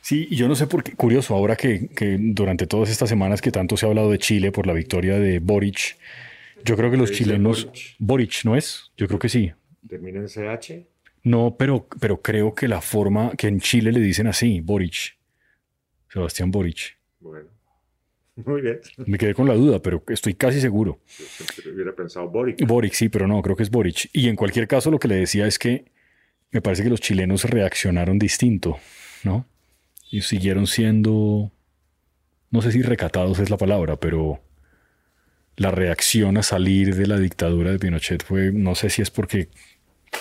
Sí, 0.00 0.28
y 0.30 0.36
yo 0.36 0.46
no 0.46 0.54
sé 0.54 0.68
por 0.68 0.84
qué, 0.84 0.92
curioso, 0.92 1.34
ahora 1.34 1.56
que, 1.56 1.88
que 1.88 2.16
durante 2.20 2.68
todas 2.68 2.90
estas 2.90 3.08
semanas 3.08 3.42
que 3.42 3.50
tanto 3.50 3.76
se 3.76 3.86
ha 3.86 3.88
hablado 3.88 4.10
de 4.12 4.18
Chile 4.18 4.52
por 4.52 4.66
la 4.68 4.72
victoria 4.72 5.18
de 5.18 5.40
Boric, 5.40 5.96
yo 6.64 6.76
creo 6.76 6.92
que 6.92 6.96
los 6.96 7.10
chilenos... 7.10 7.66
Boric? 7.66 7.96
Boric, 7.98 8.44
¿no 8.44 8.54
es? 8.56 8.92
Yo 8.96 9.08
creo 9.08 9.18
que 9.18 9.28
sí. 9.28 9.52
Termina 9.88 10.20
en 10.20 10.28
CH. 10.28 10.86
No, 11.24 11.56
pero, 11.58 11.88
pero 11.98 12.22
creo 12.22 12.54
que 12.54 12.68
la 12.68 12.80
forma 12.80 13.32
que 13.32 13.48
en 13.48 13.58
Chile 13.58 13.90
le 13.90 13.98
dicen 13.98 14.28
así, 14.28 14.60
Boric, 14.60 15.16
Sebastián 16.08 16.52
Boric. 16.52 16.96
Bueno, 17.18 17.48
muy 18.44 18.60
bien. 18.60 18.80
Me 19.06 19.16
quedé 19.16 19.34
con 19.34 19.48
la 19.48 19.54
duda, 19.54 19.80
pero 19.80 20.02
estoy 20.08 20.34
casi 20.34 20.60
seguro. 20.60 21.00
Yo 21.64 21.72
hubiera 21.72 21.94
pensado 21.94 22.28
Boric. 22.28 22.66
Boric, 22.66 22.92
sí, 22.92 23.08
pero 23.08 23.26
no, 23.26 23.40
creo 23.40 23.56
que 23.56 23.62
es 23.62 23.70
Boric. 23.70 24.10
Y 24.12 24.28
en 24.28 24.36
cualquier 24.36 24.68
caso, 24.68 24.90
lo 24.90 24.98
que 24.98 25.08
le 25.08 25.16
decía 25.16 25.46
es 25.46 25.58
que 25.58 25.86
me 26.50 26.60
parece 26.60 26.82
que 26.82 26.90
los 26.90 27.00
chilenos 27.00 27.44
reaccionaron 27.44 28.18
distinto, 28.18 28.78
¿no? 29.24 29.46
Y 30.10 30.20
siguieron 30.20 30.66
siendo, 30.66 31.50
no 32.50 32.62
sé 32.62 32.72
si 32.72 32.82
recatados 32.82 33.38
es 33.38 33.50
la 33.50 33.56
palabra, 33.56 33.96
pero 33.96 34.40
la 35.56 35.70
reacción 35.70 36.36
a 36.36 36.42
salir 36.42 36.94
de 36.94 37.06
la 37.06 37.18
dictadura 37.18 37.72
de 37.72 37.78
Pinochet 37.78 38.22
fue, 38.22 38.52
no 38.52 38.74
sé 38.74 38.90
si 38.90 39.02
es 39.02 39.10
porque 39.10 39.48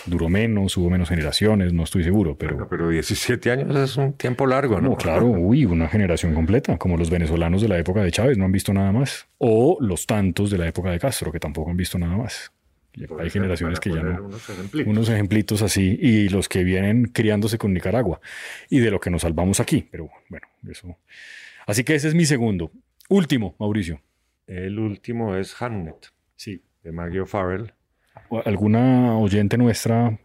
duró 0.05 0.29
menos, 0.29 0.77
hubo 0.77 0.89
menos 0.89 1.09
generaciones, 1.09 1.73
no 1.73 1.83
estoy 1.83 2.03
seguro, 2.03 2.37
pero... 2.37 2.67
Pero 2.69 2.89
17 2.89 3.51
años 3.51 3.75
es 3.75 3.97
un 3.97 4.13
tiempo 4.13 4.45
largo, 4.45 4.79
¿no? 4.81 4.89
No, 4.89 4.95
claro, 4.95 5.25
uy, 5.27 5.65
una 5.65 5.87
generación 5.87 6.33
completa, 6.33 6.77
como 6.77 6.97
los 6.97 7.09
venezolanos 7.09 7.61
de 7.61 7.67
la 7.67 7.77
época 7.79 8.01
de 8.03 8.11
Chávez 8.11 8.37
no 8.37 8.45
han 8.45 8.51
visto 8.51 8.73
nada 8.73 8.91
más. 8.91 9.27
O 9.37 9.77
los 9.81 10.05
tantos 10.05 10.49
de 10.51 10.57
la 10.57 10.67
época 10.67 10.91
de 10.91 10.99
Castro, 10.99 11.31
que 11.31 11.39
tampoco 11.39 11.71
han 11.71 11.77
visto 11.77 11.97
nada 11.97 12.15
más. 12.17 12.51
Hay 13.19 13.29
generaciones 13.29 13.79
que 13.81 13.89
ya 13.89 14.01
no. 14.01 14.23
Unos 14.23 14.49
ejemplitos. 14.49 14.87
Unos 14.91 15.09
ejemplitos 15.09 15.61
así, 15.61 15.97
y 16.01 16.29
los 16.29 16.47
que 16.47 16.63
vienen 16.63 17.05
criándose 17.07 17.57
con 17.57 17.73
Nicaragua, 17.73 18.21
y 18.69 18.79
de 18.79 18.89
lo 18.89 18.99
que 19.01 19.09
nos 19.09 19.23
salvamos 19.23 19.59
aquí. 19.59 19.87
Pero 19.91 20.09
bueno, 20.29 20.47
eso. 20.69 20.97
Así 21.67 21.83
que 21.83 21.95
ese 21.95 22.07
es 22.07 22.15
mi 22.15 22.25
segundo. 22.25 22.71
Último, 23.09 23.55
Mauricio. 23.59 24.01
El 24.47 24.79
último 24.79 25.35
es 25.35 25.61
Hamnet, 25.61 26.11
Sí. 26.37 26.61
de 26.83 26.91
Maggie 26.91 27.19
O'Farrell. 27.21 27.73
¿Alguna 28.45 29.17
oyente 29.17 29.57
nuestra 29.57 30.19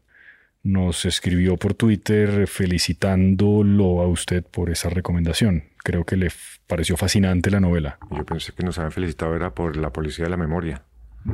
nos 0.62 1.04
escribió 1.04 1.56
por 1.56 1.74
Twitter 1.74 2.46
felicitándolo 2.46 4.02
a 4.02 4.08
usted 4.08 4.44
por 4.44 4.70
esa 4.70 4.90
recomendación. 4.90 5.64
Creo 5.82 6.04
que 6.04 6.16
le 6.16 6.30
pareció 6.66 6.96
fascinante 6.96 7.50
la 7.50 7.60
novela. 7.60 7.98
Yo 8.10 8.24
pensé 8.24 8.52
que 8.52 8.62
nos 8.62 8.78
habían 8.78 8.92
felicitado 8.92 9.34
era 9.34 9.54
por 9.54 9.76
la 9.76 9.92
policía 9.92 10.26
de 10.26 10.30
la 10.30 10.36
memoria. 10.36 10.82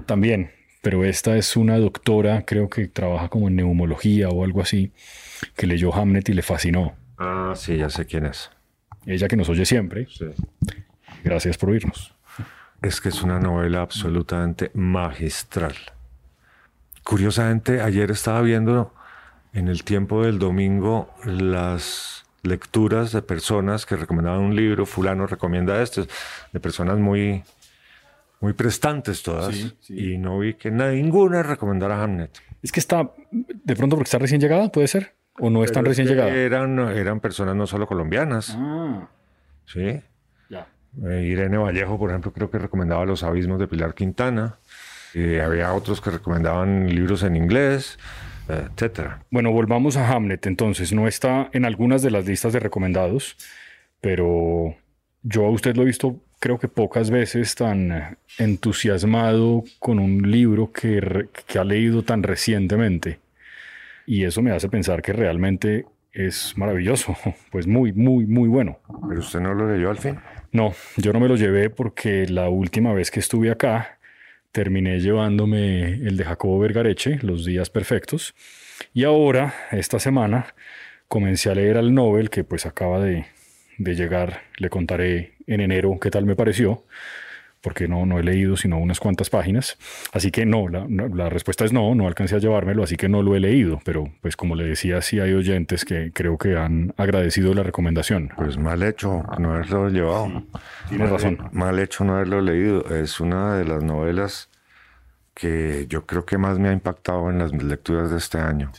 También, 0.06 0.52
pero 0.82 1.04
esta 1.04 1.36
es 1.36 1.56
una 1.56 1.78
doctora, 1.78 2.44
creo 2.46 2.68
que 2.68 2.86
trabaja 2.86 3.28
como 3.28 3.48
en 3.48 3.56
neumología 3.56 4.28
o 4.28 4.44
algo 4.44 4.60
así, 4.60 4.92
que 5.56 5.66
leyó 5.66 5.94
Hamlet 5.94 6.28
y 6.28 6.32
le 6.32 6.42
fascinó. 6.42 6.94
Ah, 7.18 7.54
sí, 7.56 7.76
ya 7.76 7.90
sé 7.90 8.06
quién 8.06 8.26
es. 8.26 8.50
Ella 9.04 9.28
que 9.28 9.36
nos 9.36 9.48
oye 9.48 9.64
siempre. 9.64 10.06
Sí. 10.08 10.26
Gracias 11.24 11.58
por 11.58 11.70
oírnos. 11.70 12.14
Es 12.82 13.00
que 13.00 13.08
es 13.08 13.22
una 13.22 13.40
novela 13.40 13.80
absolutamente 13.80 14.70
magistral. 14.74 15.74
Curiosamente, 17.06 17.80
ayer 17.82 18.10
estaba 18.10 18.40
viendo 18.40 18.92
en 19.52 19.68
el 19.68 19.84
tiempo 19.84 20.24
del 20.24 20.40
domingo 20.40 21.08
las 21.24 22.24
lecturas 22.42 23.12
de 23.12 23.22
personas 23.22 23.86
que 23.86 23.94
recomendaban 23.94 24.40
un 24.40 24.56
libro, 24.56 24.86
fulano 24.86 25.28
recomienda 25.28 25.80
este, 25.80 26.08
de 26.52 26.58
personas 26.60 26.98
muy, 26.98 27.44
muy 28.40 28.54
prestantes 28.54 29.22
todas, 29.22 29.54
Sí, 29.54 29.72
sí. 29.82 30.14
y 30.14 30.18
no 30.18 30.40
vi 30.40 30.54
que 30.54 30.72
ninguna 30.72 31.44
recomendara 31.44 32.02
Hamnet. 32.02 32.36
Es 32.60 32.72
que 32.72 32.80
está, 32.80 33.12
de 33.30 33.76
pronto 33.76 33.94
porque 33.94 34.08
está 34.08 34.18
recién 34.18 34.40
llegada, 34.40 34.72
¿puede 34.72 34.88
ser? 34.88 35.14
¿O 35.38 35.48
no 35.48 35.62
es 35.62 35.70
tan 35.70 35.84
Pero 35.84 35.90
recién 35.92 36.08
es 36.08 36.10
que 36.12 36.16
llegada? 36.16 36.34
Eran, 36.36 36.78
eran 36.96 37.20
personas 37.20 37.54
no 37.54 37.68
solo 37.68 37.86
colombianas, 37.86 38.52
Ah, 38.58 39.08
¿sí? 39.64 40.00
ya. 40.50 40.66
Eh, 41.08 41.22
Irene 41.22 41.56
Vallejo, 41.56 41.98
por 42.00 42.10
ejemplo, 42.10 42.32
creo 42.32 42.50
que 42.50 42.58
recomendaba 42.58 43.04
Los 43.06 43.22
Abismos 43.22 43.60
de 43.60 43.68
Pilar 43.68 43.94
Quintana. 43.94 44.56
Y 45.16 45.38
había 45.38 45.72
otros 45.72 46.02
que 46.02 46.10
recomendaban 46.10 46.94
libros 46.94 47.22
en 47.22 47.36
inglés, 47.36 47.98
etcétera. 48.48 49.22
Bueno, 49.30 49.50
volvamos 49.50 49.96
a 49.96 50.06
Hamlet 50.12 50.46
entonces. 50.46 50.92
No 50.92 51.08
está 51.08 51.48
en 51.54 51.64
algunas 51.64 52.02
de 52.02 52.10
las 52.10 52.26
listas 52.26 52.52
de 52.52 52.60
recomendados, 52.60 53.38
pero 54.02 54.76
yo 55.22 55.46
a 55.46 55.50
usted 55.50 55.74
lo 55.74 55.82
he 55.82 55.86
visto 55.86 56.20
creo 56.38 56.58
que 56.58 56.68
pocas 56.68 57.10
veces 57.10 57.54
tan 57.54 58.18
entusiasmado 58.36 59.64
con 59.78 59.98
un 59.98 60.30
libro 60.30 60.70
que, 60.70 61.28
que 61.46 61.58
ha 61.58 61.64
leído 61.64 62.02
tan 62.02 62.22
recientemente. 62.22 63.18
Y 64.04 64.24
eso 64.24 64.42
me 64.42 64.50
hace 64.50 64.68
pensar 64.68 65.00
que 65.00 65.14
realmente 65.14 65.86
es 66.12 66.52
maravilloso, 66.58 67.16
pues 67.50 67.66
muy, 67.66 67.94
muy, 67.94 68.26
muy 68.26 68.50
bueno. 68.50 68.80
Pero 69.08 69.20
usted 69.20 69.40
no 69.40 69.54
lo 69.54 69.72
leyó 69.72 69.88
al 69.88 69.98
fin. 69.98 70.18
No, 70.52 70.74
yo 70.98 71.14
no 71.14 71.20
me 71.20 71.28
lo 71.28 71.36
llevé 71.36 71.70
porque 71.70 72.26
la 72.28 72.50
última 72.50 72.92
vez 72.92 73.10
que 73.10 73.20
estuve 73.20 73.50
acá 73.50 73.96
terminé 74.56 75.00
llevándome 75.00 75.82
el 75.96 76.16
de 76.16 76.24
Jacobo 76.24 76.58
Vergareche, 76.58 77.18
Los 77.20 77.44
Días 77.44 77.68
Perfectos, 77.68 78.34
y 78.94 79.04
ahora, 79.04 79.54
esta 79.70 79.98
semana, 79.98 80.54
comencé 81.08 81.50
a 81.50 81.54
leer 81.54 81.76
al 81.76 81.92
Nobel 81.92 82.30
que 82.30 82.42
pues 82.42 82.64
acaba 82.64 82.98
de, 82.98 83.26
de 83.76 83.94
llegar, 83.94 84.44
le 84.56 84.70
contaré 84.70 85.34
en 85.46 85.60
enero 85.60 85.98
qué 86.00 86.08
tal 86.08 86.24
me 86.24 86.36
pareció, 86.36 86.84
porque 87.66 87.88
no, 87.88 88.06
no 88.06 88.20
he 88.20 88.22
leído 88.22 88.56
sino 88.56 88.78
unas 88.78 89.00
cuantas 89.00 89.28
páginas, 89.28 89.76
así 90.12 90.30
que 90.30 90.46
no 90.46 90.68
la, 90.68 90.86
la 90.88 91.28
respuesta 91.28 91.64
es 91.64 91.72
no, 91.72 91.96
no 91.96 92.06
alcancé 92.06 92.36
a 92.36 92.38
llevármelo, 92.38 92.84
así 92.84 92.96
que 92.96 93.08
no 93.08 93.24
lo 93.24 93.34
he 93.34 93.40
leído, 93.40 93.80
pero 93.84 94.08
pues 94.22 94.36
como 94.36 94.54
le 94.54 94.62
decía, 94.62 95.02
sí 95.02 95.18
hay 95.18 95.32
oyentes 95.32 95.84
que 95.84 96.12
creo 96.14 96.38
que 96.38 96.56
han 96.56 96.94
agradecido 96.96 97.54
la 97.54 97.64
recomendación. 97.64 98.30
Pues 98.36 98.56
mal 98.56 98.84
hecho 98.84 99.24
no 99.40 99.52
haberlo 99.52 99.88
llevado. 99.88 100.44
Tienes 100.88 101.10
razón. 101.10 101.48
Mal 101.50 101.80
hecho 101.80 102.04
no 102.04 102.14
haberlo 102.14 102.40
leído. 102.40 102.84
Es 102.94 103.18
una 103.18 103.56
de 103.56 103.64
las 103.64 103.82
novelas 103.82 104.48
que 105.34 105.86
yo 105.88 106.06
creo 106.06 106.24
que 106.24 106.38
más 106.38 106.60
me 106.60 106.68
ha 106.68 106.72
impactado 106.72 107.30
en 107.30 107.40
las 107.40 107.52
lecturas 107.52 108.12
de 108.12 108.18
este 108.18 108.38
año. 108.38 108.70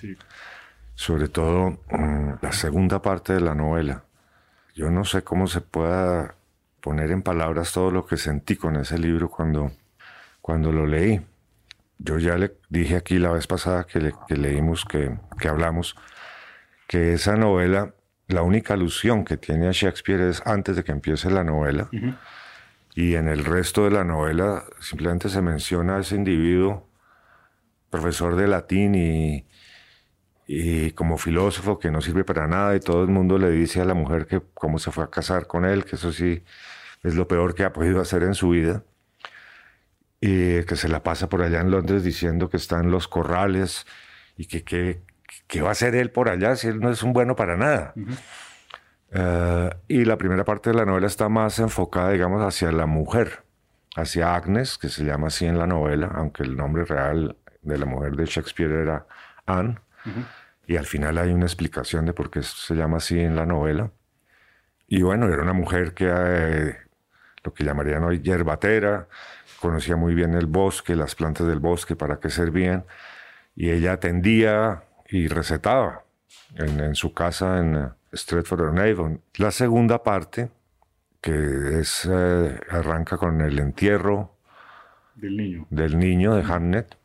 Sobre 0.96 1.28
todo 1.28 1.78
mm, 1.92 2.36
la 2.42 2.54
segunda 2.54 3.02
parte 3.02 3.34
de 3.34 3.42
la 3.42 3.54
novela. 3.54 4.06
Yo 4.76 4.90
no 4.92 5.04
sé 5.04 5.24
cómo 5.24 5.48
se 5.48 5.60
pueda 5.60 6.37
poner 6.88 7.12
en 7.12 7.22
palabras 7.22 7.74
todo 7.74 7.92
lo 7.92 8.06
que 8.06 8.16
sentí 8.16 8.56
con 8.56 8.78
ese 8.78 8.98
libro 8.98 9.30
cuando, 9.30 9.74
cuando 10.40 10.72
lo 10.72 10.86
leí. 10.86 11.20
Yo 12.00 12.18
ya 12.18 12.38
le 12.38 12.56
dije 12.70 12.96
aquí 12.96 13.20
la 13.20 13.30
vez 13.32 13.46
pasada 13.46 13.84
que, 13.84 14.00
le- 14.00 14.14
que 14.26 14.38
leímos, 14.38 14.86
que, 14.86 15.18
que 15.38 15.50
hablamos, 15.50 15.98
que 16.88 17.12
esa 17.14 17.36
novela, 17.36 17.94
la 18.30 18.42
única 18.42 18.74
alusión 18.76 19.26
que 19.26 19.36
tiene 19.36 19.68
a 19.68 19.72
Shakespeare 19.74 20.22
es 20.30 20.42
antes 20.46 20.78
de 20.78 20.86
que 20.86 20.94
empiece 20.94 21.30
la 21.30 21.44
novela. 21.44 21.90
Y 22.96 23.16
en 23.16 23.28
el 23.28 23.44
resto 23.44 23.84
de 23.84 23.92
la 23.92 24.06
novela 24.06 24.64
simplemente 24.80 25.28
se 25.28 25.42
menciona 25.42 25.98
a 25.98 26.00
ese 26.00 26.16
individuo, 26.16 26.88
profesor 27.90 28.38
de 28.38 28.48
latín 28.48 28.96
y, 28.96 29.46
y 30.48 30.92
como 30.92 31.18
filósofo 31.18 31.80
que 31.80 31.92
no 31.92 32.00
sirve 32.00 32.24
para 32.24 32.48
nada 32.48 32.78
y 32.78 32.80
todo 32.80 33.04
el 33.04 33.10
mundo 33.10 33.38
le 33.38 33.52
dice 33.52 33.82
a 33.82 33.86
la 33.86 33.94
mujer 33.94 34.26
que 34.26 34.42
cómo 34.54 34.80
se 34.80 34.90
fue 34.92 35.04
a 35.04 35.10
casar 35.10 35.48
con 35.48 35.66
él, 35.66 35.84
que 35.84 35.98
eso 35.98 36.14
sí 36.14 36.44
es 37.04 37.16
lo 37.16 37.28
peor 37.28 37.56
que 37.56 37.64
ha 37.64 37.74
podido 37.74 38.02
hacer 38.02 38.24
en 38.24 38.36
su 38.36 38.50
vida. 38.50 38.84
Y 40.20 40.64
que 40.64 40.76
se 40.76 40.88
la 40.88 41.04
pasa 41.04 41.30
por 41.30 41.44
allá 41.44 41.62
en 41.62 41.70
Londres 41.70 42.04
diciendo 42.04 42.50
que 42.50 42.58
está 42.58 42.80
en 42.80 42.90
los 42.90 43.08
corrales 43.08 43.86
y 44.36 44.48
que 44.48 44.64
qué 45.48 45.62
va 45.62 45.70
a 45.70 45.72
hacer 45.72 45.96
él 45.96 46.12
por 46.12 46.30
allá 46.30 46.56
si 46.56 46.68
él 46.68 46.80
no 46.80 46.90
es 46.92 47.04
un 47.04 47.14
bueno 47.14 47.36
para 47.36 47.58
nada. 47.58 47.94
Eh, 49.12 49.70
y 49.88 50.06
la 50.06 50.18
primera 50.18 50.44
parte 50.44 50.72
de 50.72 50.76
la 50.76 50.86
novela 50.86 51.08
está 51.08 51.30
más 51.30 51.60
enfocada, 51.60 52.12
digamos, 52.12 52.42
hacia 52.42 52.72
la 52.72 52.86
mujer, 52.86 53.44
hacia 53.96 54.36
Agnes, 54.36 54.78
que 54.78 54.90
se 54.90 55.04
llama 55.04 55.28
así 55.28 55.46
en 55.46 55.58
la 55.58 55.68
novela, 55.68 56.12
aunque 56.16 56.44
el 56.44 56.58
nombre 56.58 56.86
real 56.86 57.38
de 57.62 57.78
la 57.78 57.86
mujer 57.86 58.16
de 58.16 58.26
Shakespeare 58.26 58.72
era 58.72 59.08
Anne. 59.46 59.78
Y 60.68 60.76
al 60.78 60.86
final 60.86 61.18
hay 61.18 61.32
una 61.32 61.46
explicación 61.46 62.06
de 62.06 62.14
por 62.14 62.30
qué 62.30 62.44
se 62.44 62.76
llama 62.76 62.98
así 62.98 63.20
en 63.20 63.36
la 63.36 63.46
novela. 63.46 63.92
Y 64.88 65.02
bueno, 65.02 65.28
era 65.28 65.44
una 65.44 65.54
mujer 65.54 65.94
que 65.94 66.10
eh, 66.10 66.78
lo 67.48 67.54
que 67.54 67.64
llamarían 67.64 68.04
hoy 68.04 68.20
yerbatera, 68.22 69.08
conocía 69.62 69.96
muy 69.96 70.14
bien 70.14 70.34
el 70.34 70.48
bosque, 70.48 70.98
las 70.98 71.16
plantas 71.16 71.48
del 71.48 71.60
bosque, 71.60 71.96
para 71.96 72.20
qué 72.20 72.30
servían, 72.30 72.84
y 73.56 73.70
ella 73.70 73.94
atendía 73.94 74.84
y 75.08 75.30
recetaba 75.30 76.04
en, 76.56 76.82
en 76.82 76.94
su 76.96 77.14
casa 77.14 77.60
en 77.60 77.76
eh, 77.76 77.90
Stratford-on-Avon. 78.12 79.22
La 79.38 79.52
segunda 79.52 80.04
parte, 80.04 80.52
que 81.22 81.80
es, 81.80 82.06
eh, 82.12 82.60
arranca 82.70 83.16
con 83.18 83.40
el 83.40 83.58
entierro 83.60 84.36
Del 85.16 85.38
niño. 85.38 85.68
del 85.70 85.98
niño 85.98 86.36
de 86.36 86.44
Hamnet, 86.44 86.98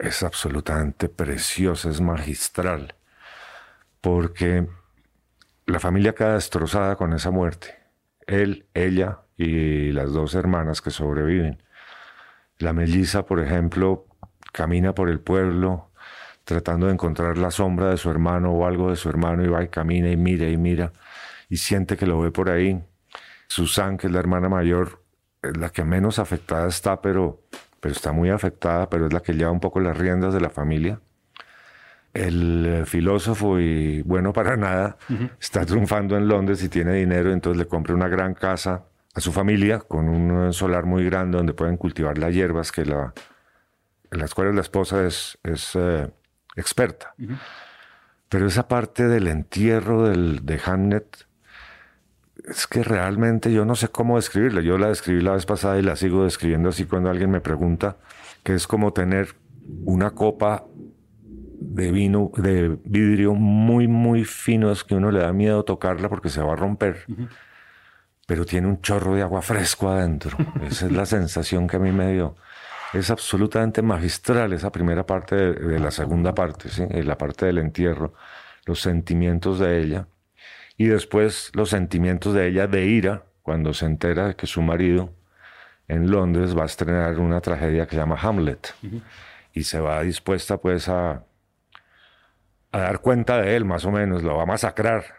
es 0.00 0.22
absolutamente 0.22 1.08
preciosa, 1.08 1.88
es 1.88 2.02
magistral, 2.02 2.94
porque 4.02 4.68
la 5.64 5.80
familia 5.80 6.14
queda 6.14 6.34
destrozada 6.34 6.96
con 6.96 7.14
esa 7.14 7.30
muerte. 7.30 7.74
Él, 8.26 8.66
ella 8.74 9.20
y 9.38 9.92
las 9.92 10.12
dos 10.12 10.34
hermanas 10.34 10.82
que 10.82 10.90
sobreviven. 10.90 11.62
La 12.58 12.72
melliza, 12.72 13.24
por 13.24 13.40
ejemplo, 13.40 14.06
camina 14.52 14.94
por 14.94 15.08
el 15.08 15.20
pueblo 15.20 15.88
tratando 16.44 16.86
de 16.86 16.94
encontrar 16.94 17.36
la 17.36 17.50
sombra 17.50 17.90
de 17.90 17.98
su 17.98 18.10
hermano 18.10 18.52
o 18.52 18.66
algo 18.66 18.90
de 18.90 18.96
su 18.96 19.08
hermano 19.08 19.44
y 19.44 19.48
va 19.48 19.62
y 19.62 19.68
camina 19.68 20.10
y 20.10 20.16
mira 20.16 20.48
y 20.48 20.56
mira 20.56 20.92
y 21.48 21.58
siente 21.58 21.96
que 21.96 22.06
lo 22.06 22.20
ve 22.20 22.30
por 22.30 22.50
ahí. 22.50 22.82
Susan, 23.48 23.96
que 23.96 24.08
es 24.08 24.12
la 24.12 24.18
hermana 24.18 24.48
mayor, 24.48 25.02
es 25.42 25.56
la 25.56 25.70
que 25.70 25.84
menos 25.84 26.18
afectada 26.18 26.66
está, 26.66 27.00
pero, 27.00 27.42
pero 27.80 27.94
está 27.94 28.12
muy 28.12 28.30
afectada, 28.30 28.88
pero 28.90 29.06
es 29.06 29.12
la 29.12 29.20
que 29.20 29.34
lleva 29.34 29.50
un 29.50 29.60
poco 29.60 29.80
las 29.80 29.96
riendas 29.96 30.34
de 30.34 30.40
la 30.40 30.50
familia. 30.50 31.00
El 32.14 32.66
eh, 32.66 32.86
filósofo 32.86 33.60
y 33.60 34.02
bueno 34.02 34.32
para 34.32 34.56
nada 34.56 34.96
está 35.40 35.64
triunfando 35.66 36.16
en 36.16 36.26
Londres 36.28 36.62
y 36.64 36.68
tiene 36.68 36.94
dinero, 36.94 37.30
entonces 37.30 37.58
le 37.58 37.68
compra 37.68 37.94
una 37.94 38.08
gran 38.08 38.34
casa 38.34 38.86
a 39.18 39.20
su 39.20 39.32
familia 39.32 39.80
con 39.80 40.08
un 40.08 40.52
solar 40.52 40.86
muy 40.86 41.04
grande 41.04 41.36
donde 41.36 41.52
pueden 41.52 41.76
cultivar 41.76 42.18
las 42.18 42.32
hierbas 42.32 42.70
que 42.70 42.84
la, 42.84 43.12
en 44.10 44.18
las 44.20 44.32
cuales 44.32 44.54
la 44.54 44.60
esposa 44.60 45.04
es, 45.04 45.38
es 45.42 45.74
eh, 45.74 46.08
experta. 46.56 47.14
Pero 48.28 48.46
esa 48.46 48.68
parte 48.68 49.08
del 49.08 49.26
entierro 49.26 50.08
del, 50.08 50.46
de 50.46 50.60
Hamnet 50.64 51.26
es 52.48 52.66
que 52.66 52.84
realmente 52.84 53.52
yo 53.52 53.64
no 53.64 53.74
sé 53.74 53.88
cómo 53.88 54.16
describirla. 54.16 54.60
Yo 54.60 54.78
la 54.78 54.88
describí 54.88 55.20
la 55.20 55.32
vez 55.32 55.46
pasada 55.46 55.78
y 55.78 55.82
la 55.82 55.96
sigo 55.96 56.24
describiendo 56.24 56.68
así 56.68 56.84
cuando 56.84 57.10
alguien 57.10 57.30
me 57.30 57.40
pregunta, 57.40 57.96
que 58.44 58.54
es 58.54 58.66
como 58.68 58.92
tener 58.92 59.34
una 59.84 60.10
copa 60.10 60.64
de 61.60 61.90
vino, 61.90 62.30
de 62.36 62.78
vidrio 62.84 63.34
muy, 63.34 63.88
muy 63.88 64.24
fino, 64.24 64.70
es 64.70 64.84
que 64.84 64.94
uno 64.94 65.10
le 65.10 65.20
da 65.20 65.32
miedo 65.32 65.64
tocarla 65.64 66.08
porque 66.08 66.28
se 66.28 66.40
va 66.40 66.52
a 66.52 66.56
romper. 66.56 67.04
Pero 68.28 68.44
tiene 68.44 68.66
un 68.66 68.82
chorro 68.82 69.14
de 69.14 69.22
agua 69.22 69.40
fresco 69.40 69.88
adentro. 69.88 70.36
Esa 70.62 70.84
es 70.84 70.92
la 70.92 71.06
sensación 71.16 71.66
que 71.66 71.76
a 71.76 71.80
mí 71.80 71.92
me 71.92 72.12
dio. 72.12 72.36
Es 72.92 73.08
absolutamente 73.10 73.80
magistral 73.80 74.52
esa 74.52 74.70
primera 74.70 75.06
parte 75.06 75.34
de, 75.34 75.52
de 75.54 75.78
la 75.78 75.90
segunda 75.90 76.34
parte, 76.34 76.68
¿sí? 76.68 76.82
Eh, 76.90 77.04
la 77.04 77.16
parte 77.16 77.46
del 77.46 77.56
entierro, 77.56 78.12
los 78.66 78.82
sentimientos 78.82 79.58
de 79.58 79.80
ella. 79.80 80.08
Y 80.76 80.88
después 80.88 81.50
los 81.54 81.70
sentimientos 81.70 82.34
de 82.34 82.48
ella 82.48 82.66
de 82.66 82.84
ira 82.84 83.24
cuando 83.42 83.72
se 83.72 83.86
entera 83.86 84.34
que 84.34 84.46
su 84.46 84.60
marido 84.60 85.14
en 85.88 86.10
Londres 86.10 86.54
va 86.54 86.64
a 86.64 86.66
estrenar 86.66 87.18
una 87.18 87.40
tragedia 87.40 87.86
que 87.86 87.92
se 87.92 87.96
llama 87.96 88.18
Hamlet. 88.20 88.74
Y 89.54 89.64
se 89.64 89.80
va 89.80 90.02
dispuesta 90.02 90.58
pues 90.58 90.90
a, 90.90 91.24
a 92.72 92.78
dar 92.78 93.00
cuenta 93.00 93.40
de 93.40 93.56
él, 93.56 93.64
más 93.64 93.86
o 93.86 93.90
menos, 93.90 94.22
lo 94.22 94.36
va 94.36 94.42
a 94.42 94.46
masacrar. 94.46 95.17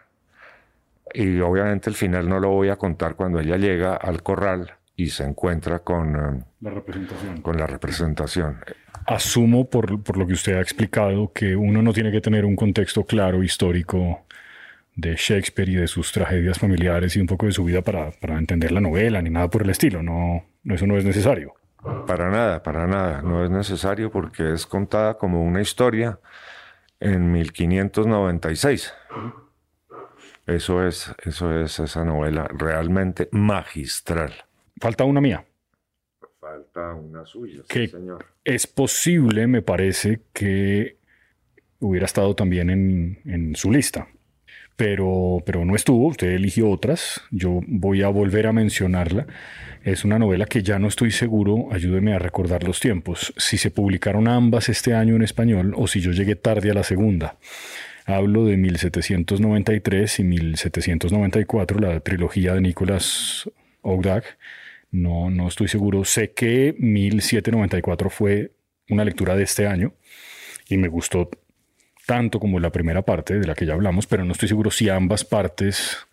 Y 1.14 1.40
obviamente 1.40 1.90
el 1.90 1.96
final 1.96 2.28
no 2.28 2.40
lo 2.40 2.50
voy 2.50 2.68
a 2.68 2.76
contar 2.76 3.14
cuando 3.14 3.40
ella 3.40 3.56
llega 3.56 3.96
al 3.96 4.22
corral 4.22 4.74
y 4.96 5.08
se 5.08 5.24
encuentra 5.24 5.80
con 5.80 6.14
eh, 6.14 6.44
la 6.60 6.70
representación. 6.70 7.40
Con 7.40 7.56
la 7.56 7.66
representación. 7.66 8.58
Asumo 9.06 9.68
por, 9.68 10.02
por, 10.02 10.16
lo 10.16 10.26
que 10.26 10.34
usted 10.34 10.56
ha 10.56 10.60
explicado 10.60 11.32
que 11.32 11.56
uno 11.56 11.82
no 11.82 11.92
tiene 11.92 12.12
que 12.12 12.20
tener 12.20 12.44
un 12.44 12.54
contexto 12.54 13.04
claro 13.04 13.42
histórico 13.42 14.26
de 14.94 15.14
Shakespeare 15.16 15.70
y 15.70 15.74
de 15.76 15.88
sus 15.88 16.12
tragedias 16.12 16.58
familiares 16.58 17.16
y 17.16 17.20
un 17.20 17.26
poco 17.26 17.46
de 17.46 17.52
su 17.52 17.64
vida 17.64 17.80
para, 17.80 18.10
para 18.10 18.36
entender 18.38 18.72
la 18.72 18.80
novela 18.80 19.22
ni 19.22 19.30
nada 19.30 19.48
por 19.48 19.62
el 19.62 19.70
estilo. 19.70 20.02
No, 20.02 20.44
eso 20.64 20.86
no 20.86 20.98
es 20.98 21.04
necesario. 21.04 21.54
Para 22.06 22.30
nada, 22.30 22.62
para 22.62 22.86
nada. 22.86 23.22
No 23.22 23.42
es 23.42 23.50
necesario 23.50 24.10
porque 24.10 24.52
es 24.52 24.66
contada 24.66 25.16
como 25.16 25.42
una 25.42 25.62
historia 25.62 26.18
en 26.98 27.32
1596. 27.32 28.92
Eso 30.50 30.86
es, 30.86 31.12
eso 31.24 31.60
es 31.60 31.78
esa 31.78 32.04
novela 32.04 32.48
realmente 32.48 33.28
magistral. 33.32 34.32
Falta 34.80 35.04
una 35.04 35.20
mía. 35.20 35.44
Falta 36.40 36.94
una 36.94 37.24
suya, 37.26 37.62
que 37.68 37.88
señor. 37.88 38.26
Es 38.44 38.66
posible, 38.66 39.46
me 39.46 39.62
parece, 39.62 40.22
que 40.32 40.98
hubiera 41.78 42.06
estado 42.06 42.34
también 42.34 42.70
en, 42.70 43.20
en 43.24 43.54
su 43.54 43.70
lista 43.70 44.08
pero, 44.80 45.42
pero 45.44 45.62
no 45.66 45.76
estuvo, 45.76 46.06
usted 46.06 46.28
eligió 46.28 46.70
otras, 46.70 47.20
yo 47.30 47.60
voy 47.66 48.00
a 48.00 48.08
volver 48.08 48.46
a 48.46 48.54
mencionarla. 48.54 49.26
Es 49.84 50.06
una 50.06 50.18
novela 50.18 50.46
que 50.46 50.62
ya 50.62 50.78
no 50.78 50.88
estoy 50.88 51.10
seguro, 51.10 51.68
ayúdeme 51.70 52.14
a 52.14 52.18
recordar 52.18 52.64
los 52.64 52.80
tiempos, 52.80 53.34
si 53.36 53.58
se 53.58 53.70
publicaron 53.70 54.26
ambas 54.26 54.70
este 54.70 54.94
año 54.94 55.16
en 55.16 55.22
español 55.22 55.74
o 55.76 55.86
si 55.86 56.00
yo 56.00 56.12
llegué 56.12 56.34
tarde 56.34 56.70
a 56.70 56.74
la 56.74 56.82
segunda. 56.82 57.36
Hablo 58.06 58.44
de 58.44 58.56
1793 58.56 60.20
y 60.20 60.24
1794, 60.24 61.78
la 61.78 62.00
trilogía 62.00 62.54
de 62.54 62.60
Nicholas 62.60 63.50
Ogdag. 63.82 64.24
No, 64.90 65.30
no 65.30 65.48
estoy 65.48 65.68
seguro. 65.68 66.04
Sé 66.04 66.32
que 66.32 66.74
1794 66.78 68.10
fue 68.10 68.52
una 68.88 69.04
lectura 69.04 69.36
de 69.36 69.44
este 69.44 69.66
año 69.66 69.92
y 70.68 70.76
me 70.76 70.88
gustó 70.88 71.30
tanto 72.06 72.40
como 72.40 72.58
la 72.58 72.70
primera 72.70 73.02
parte 73.02 73.38
de 73.38 73.46
la 73.46 73.54
que 73.54 73.66
ya 73.66 73.74
hablamos, 73.74 74.06
pero 74.06 74.24
no 74.24 74.32
estoy 74.32 74.48
seguro 74.48 74.70
si 74.70 74.88
ambas 74.88 75.24
partes 75.24 76.06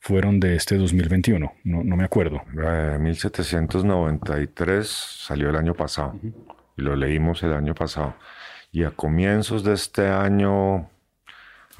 fueron 0.00 0.40
de 0.40 0.56
este 0.56 0.76
2021. 0.76 1.52
No, 1.64 1.84
no 1.84 1.96
me 1.96 2.04
acuerdo. 2.04 2.42
1793 2.52 4.86
salió 4.86 5.50
el 5.50 5.56
año 5.56 5.74
pasado 5.74 6.18
y 6.76 6.82
lo 6.82 6.96
leímos 6.96 7.42
el 7.42 7.52
año 7.52 7.74
pasado. 7.74 8.14
Y 8.72 8.84
a 8.84 8.90
comienzos 8.90 9.64
de 9.64 9.74
este 9.74 10.08
año, 10.08 10.88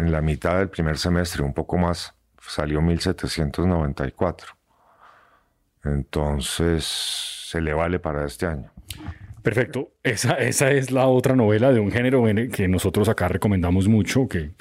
en 0.01 0.13
la 0.13 0.21
mitad 0.21 0.59
del 0.59 0.69
primer 0.69 0.99
semestre, 0.99 1.43
un 1.43 1.55
poco 1.55 1.79
más, 1.79 2.15
salió 2.41 2.81
1794. 2.81 4.57
Entonces, 5.85 6.85
se 6.85 7.61
le 7.61 7.73
vale 7.73 7.99
para 7.99 8.25
este 8.25 8.47
año. 8.47 8.71
Perfecto. 9.43 9.93
Esa, 10.03 10.35
esa 10.35 10.71
es 10.71 10.91
la 10.91 11.07
otra 11.07 11.35
novela 11.35 11.73
de 11.73 11.81
un 11.81 11.91
género 11.91 12.25
que 12.53 12.69
nosotros 12.69 13.09
acá 13.09 13.29
recomendamos 13.29 13.89
mucho, 13.89 14.29
que 14.29 14.53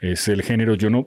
es 0.00 0.28
el 0.28 0.42
género, 0.42 0.74
yo 0.74 0.90
no, 0.90 1.06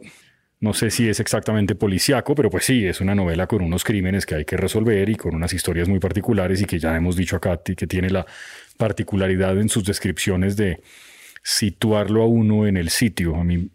no 0.60 0.74
sé 0.74 0.90
si 0.90 1.08
es 1.08 1.20
exactamente 1.20 1.76
policiaco, 1.76 2.36
pero 2.36 2.50
pues 2.50 2.66
sí, 2.66 2.86
es 2.86 3.02
una 3.02 3.16
novela 3.16 3.48
con 3.48 3.62
unos 3.62 3.84
crímenes 3.84 4.26
que 4.26 4.36
hay 4.36 4.46
que 4.46 4.58
resolver 4.58 5.10
y 5.10 5.16
con 5.16 5.36
unas 5.36 5.54
historias 5.54 5.88
muy 5.88 6.00
particulares 6.00 6.62
y 6.62 6.66
que 6.66 6.80
ya 6.80 6.96
hemos 6.96 7.16
dicho 7.16 7.36
acá 7.36 7.62
que 7.64 7.88
tiene 7.88 8.10
la 8.10 8.26
particularidad 8.78 9.58
en 9.60 9.70
sus 9.70 9.84
descripciones 9.84 10.56
de 10.58 10.82
situarlo 11.44 12.24
a 12.24 12.28
uno 12.28 12.68
en 12.68 12.78
el 12.78 12.90
sitio. 12.90 13.36
A 13.36 13.44
mí, 13.44 13.70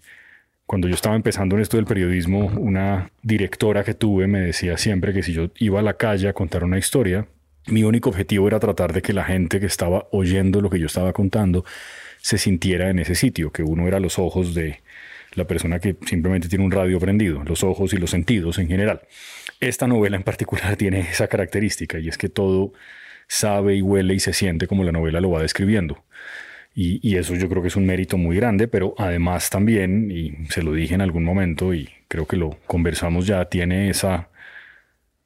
cuando 0.67 0.89
yo 0.89 0.95
estaba 0.95 1.17
empezando 1.17 1.57
en 1.57 1.63
esto 1.63 1.77
del 1.77 1.87
periodismo, 1.87 2.47
una 2.57 3.11
directora 3.23 3.85
que 3.85 3.95
tuve 3.95 4.27
me 4.27 4.41
decía 4.41 4.79
siempre 4.79 5.13
que 5.13 5.23
si 5.23 5.33
yo 5.33 5.51
iba 5.59 5.81
a 5.81 5.83
la 5.83 5.95
calle 5.95 6.29
a 6.29 6.33
contar 6.33 6.65
una 6.65 6.79
historia, 6.79 7.27
mi 7.67 7.83
único 7.85 8.11
objetivo 8.11 8.47
era 8.47 8.61
tratar 8.61 8.93
de 8.93 9.03
que 9.03 9.13
la 9.13 9.25
gente 9.25 9.61
que 9.61 9.67
estaba 9.67 10.07
oyendo 10.13 10.61
lo 10.61 10.71
que 10.71 10.79
yo 10.79 10.87
estaba 10.87 11.13
contando 11.13 11.65
se 12.19 12.39
sintiera 12.39 12.91
en 12.91 12.99
ese 12.99 13.15
sitio, 13.15 13.53
que 13.53 13.63
uno 13.63 13.87
era 13.87 14.01
los 14.01 14.19
ojos 14.19 14.55
de 14.55 14.81
la 15.35 15.47
persona 15.47 15.79
que 15.79 15.97
simplemente 16.07 16.49
tiene 16.49 16.65
un 16.65 16.71
radio 16.71 16.99
prendido, 16.99 17.43
los 17.45 17.63
ojos 17.63 17.93
y 17.93 17.99
los 17.99 18.11
sentidos 18.11 18.59
en 18.59 18.69
general. 18.69 19.03
Esta 19.61 19.87
novela 19.87 20.17
en 20.17 20.23
particular 20.23 20.77
tiene 20.79 21.01
esa 21.01 21.29
característica 21.29 21.99
y 21.99 22.09
es 22.09 22.19
que 22.19 22.29
todo 22.29 22.73
sabe 23.29 23.77
y 23.77 23.83
huele 23.83 24.15
y 24.15 24.21
se 24.21 24.33
siente 24.33 24.67
como 24.67 24.85
la 24.85 24.93
novela 24.93 25.21
lo 25.21 25.31
va 25.31 25.43
describiendo. 25.43 26.05
Y, 26.79 27.17
eso 27.17 27.35
yo 27.35 27.49
creo 27.49 27.63
que 27.63 27.69
es 27.69 27.77
un 27.77 27.87
mérito 27.87 28.19
muy 28.19 28.37
grande, 28.37 28.69
pero 28.69 28.95
además 28.99 29.49
también, 29.49 30.11
y 30.11 30.47
se 30.51 30.63
lo 30.63 30.75
dije 30.75 30.95
en 30.95 31.01
algún 31.01 31.25
momento 31.25 31.73
y 31.73 31.89
creo 32.07 32.27
que 32.27 32.37
lo 32.37 32.59
conversamos 32.67 33.27
ya, 33.27 33.47
tiene 33.47 33.89
esa 33.89 34.29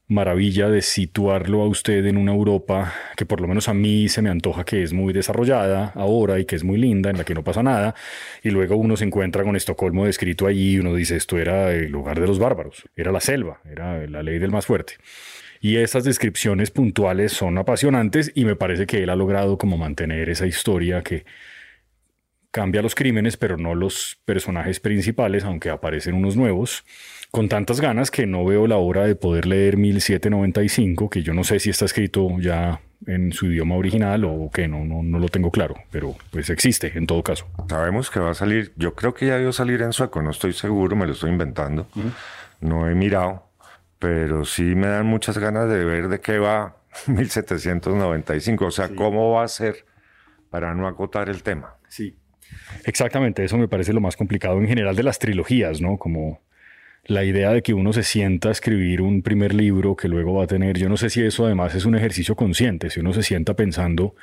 maravilla 0.07 0.69
de 0.69 0.81
situarlo 0.81 1.63
a 1.63 1.67
usted 1.67 2.07
en 2.07 2.19
una 2.19 2.33
Europa 2.33 2.93
que 3.17 3.27
por 3.27 3.41
lo 3.41 3.49
menos 3.49 3.69
a 3.69 3.75
mí 3.75 4.09
se 4.09 4.23
me 4.23 4.31
antoja 4.31 4.65
que 4.65 4.83
es 4.85 4.93
muy 4.93 5.13
desarrollada 5.13 5.93
ahora 5.97 6.39
y 6.39 6.45
que 6.45 6.55
es 6.55 6.63
muy 6.63 6.79
linda, 6.79 7.11
en 7.11 7.19
la 7.19 7.25
que 7.25 7.35
no 7.35 7.43
pasa 7.43 7.65
nada, 7.65 7.97
y 8.45 8.51
luego 8.51 8.77
uno 8.77 8.97
se 8.97 9.05
encuentra 9.05 9.43
con 9.43 9.57
Estocolmo 9.57 10.07
descrito 10.07 10.47
allí 10.47 10.75
y 10.75 10.79
uno 10.79 10.95
dice 10.95 11.17
esto 11.17 11.37
era 11.37 11.73
el 11.73 11.91
lugar 11.91 12.21
de 12.21 12.29
los 12.29 12.39
bárbaros, 12.39 12.85
era 12.95 13.11
la 13.11 13.21
selva, 13.21 13.61
era 13.69 14.07
la 14.07 14.23
ley 14.23 14.39
del 14.39 14.53
más 14.53 14.67
fuerte. 14.67 14.95
Y 15.61 15.77
esas 15.77 16.05
descripciones 16.05 16.71
puntuales 16.71 17.33
son 17.33 17.59
apasionantes 17.59 18.33
y 18.35 18.47
me 18.47 18.57
parece 18.57 18.87
que 18.87 19.03
él 19.03 19.11
ha 19.11 19.17
logrado 19.17 19.59
como 19.59 19.77
mantener 19.77 20.31
esa 20.31 20.47
historia 20.47 21.03
que 21.03 21.27
cambia 22.51 22.83
los 22.83 22.95
crímenes, 22.95 23.37
pero 23.37 23.57
no 23.57 23.75
los 23.75 24.19
personajes 24.25 24.81
principales, 24.81 25.45
aunque 25.45 25.71
aparecen 25.71 26.15
unos 26.15 26.37
nuevos. 26.37 26.85
Con 27.31 27.49
tantas 27.49 27.81
ganas 27.81 28.11
que 28.11 28.27
no 28.27 28.45
veo 28.45 28.67
la 28.67 28.79
hora 28.79 29.07
de 29.07 29.15
poder 29.15 29.47
leer 29.47 29.77
1795, 29.77 31.11
que 31.11 31.23
yo 31.23 31.33
no 31.33 31.45
sé 31.45 31.61
si 31.61 31.71
está 31.71 31.85
escrito 31.85 32.29
ya 32.41 32.81
en 33.07 33.33
su 33.33 33.47
idioma 33.47 33.77
original 33.77 34.25
o 34.25 34.51
que 34.53 34.67
no, 34.67 34.85
no, 34.85 35.03
no 35.03 35.19
lo 35.19 35.29
tengo 35.29 35.51
claro, 35.51 35.77
pero 35.91 36.17
pues 36.31 36.51
existe 36.51 36.93
en 36.97 37.07
todo 37.07 37.23
caso. 37.23 37.47
Sabemos 37.69 38.11
que 38.11 38.19
va 38.19 38.31
a 38.31 38.35
salir, 38.35 38.73
yo 38.77 38.95
creo 38.95 39.15
que 39.15 39.27
ya 39.27 39.37
debió 39.37 39.53
salir 39.53 39.81
en 39.83 39.93
sueco, 39.93 40.21
no 40.23 40.31
estoy 40.31 40.53
seguro, 40.53 40.97
me 40.97 41.07
lo 41.07 41.13
estoy 41.13 41.31
inventando, 41.31 41.87
no 42.61 42.91
he 42.91 42.95
mirado, 42.95 43.50
pero 44.01 44.45
sí 44.45 44.75
me 44.75 44.89
dan 44.89 45.07
muchas 45.07 45.39
ganas 45.39 45.69
de 45.69 45.85
ver 45.85 46.09
de 46.09 46.21
qué 46.21 46.39
va 46.39 46.77
1795, 47.07 48.67
o 48.67 48.71
sea, 48.73 48.89
cómo 48.89 49.33
va 49.33 49.45
a 49.45 49.49
ser 49.49 49.85
para 50.51 50.75
no 50.75 50.89
acotar 50.89 51.29
el 51.29 51.45
tema. 51.45 51.77
Sí. 51.89 52.17
Exactamente, 52.85 53.45
eso 53.45 53.57
me 53.57 53.69
parece 53.69 53.93
lo 53.93 54.01
más 54.01 54.17
complicado 54.17 54.59
en 54.59 54.67
general 54.67 54.97
de 54.97 55.05
las 55.05 55.21
trilogías, 55.21 55.81
¿no? 55.81 55.99
Como 55.99 56.41
la 57.05 57.25
idea 57.25 57.53
de 57.53 57.63
que 57.63 57.75
uno 57.75 57.93
se 57.93 58.03
sienta 58.03 58.49
a 58.49 58.53
escribir 58.53 59.03
un 59.03 59.23
primer 59.23 59.55
libro 59.55 59.95
que 59.95 60.09
luego 60.09 60.35
va 60.35 60.45
a 60.45 60.47
tener, 60.49 60.79
yo 60.79 60.89
no 60.89 60.97
sé 60.97 61.11
si 61.11 61.23
eso 61.23 61.47
además 61.47 61.75
es 61.75 61.85
un 61.85 61.95
ejercicio 61.95 62.35
consciente, 62.35 62.91
si 62.91 63.01
uno 63.01 63.13
se 63.13 63.23
sienta 63.23 63.55
pensando, 63.55 64.17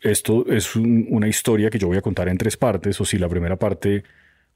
esto 0.00 0.46
es 0.48 0.74
una 0.74 1.28
historia 1.28 1.70
que 1.70 1.78
yo 1.78 1.86
voy 1.86 1.98
a 1.98 2.02
contar 2.02 2.28
en 2.28 2.38
tres 2.38 2.56
partes, 2.56 3.00
o 3.00 3.04
si 3.04 3.18
la 3.18 3.28
primera 3.28 3.56
parte, 3.56 4.02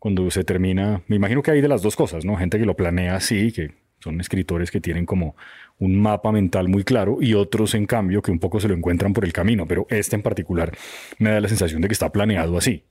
cuando 0.07 0.31
se 0.31 0.45
termina, 0.45 1.03
me 1.09 1.17
imagino 1.17 1.43
que 1.43 1.51
hay 1.51 1.61
de 1.61 1.67
las 1.67 1.83
dos 1.83 1.97
cosas, 1.97 2.25
¿no? 2.25 2.37
Gente 2.37 2.61
que 2.61 2.65
lo 2.65 2.77
planea 2.77 3.17
así, 3.17 3.51
que 3.51 3.73
son 3.99 4.21
escritores 4.21 4.71
que 4.71 4.81
tienen 4.81 5.05
como 5.05 5.35
un 5.81 6.01
mapa 6.01 6.31
mental 6.31 6.69
muy 6.69 6.85
claro 6.85 7.19
y 7.21 7.35
otros 7.35 7.75
en 7.75 7.87
cambio 7.87 8.23
que 8.23 8.31
un 8.31 8.39
poco 8.39 8.61
se 8.61 8.69
lo 8.69 8.75
encuentran 8.75 9.13
por 9.13 9.25
el 9.25 9.33
camino, 9.33 9.67
pero 9.67 9.85
este 9.91 10.15
en 10.15 10.23
particular 10.23 10.71
me 11.19 11.31
da 11.31 11.41
la 11.41 11.49
sensación 11.49 11.83
de 11.83 11.89
que 11.89 11.93
está 11.95 12.13
planeado 12.13 12.57
así, 12.57 12.85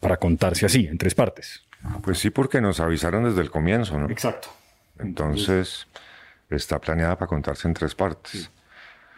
para 0.00 0.16
contarse 0.16 0.64
así, 0.64 0.86
en 0.86 0.96
tres 0.96 1.14
partes. 1.14 1.66
Pues 2.02 2.18
sí, 2.18 2.30
porque 2.30 2.62
nos 2.62 2.80
avisaron 2.80 3.24
desde 3.24 3.42
el 3.42 3.50
comienzo, 3.50 3.98
¿no? 3.98 4.08
Exacto. 4.08 4.48
Entonces, 4.98 5.86
está 6.48 6.80
planeada 6.80 7.18
para 7.18 7.28
contarse 7.28 7.68
en 7.68 7.74
tres 7.74 7.94
partes. 7.94 8.50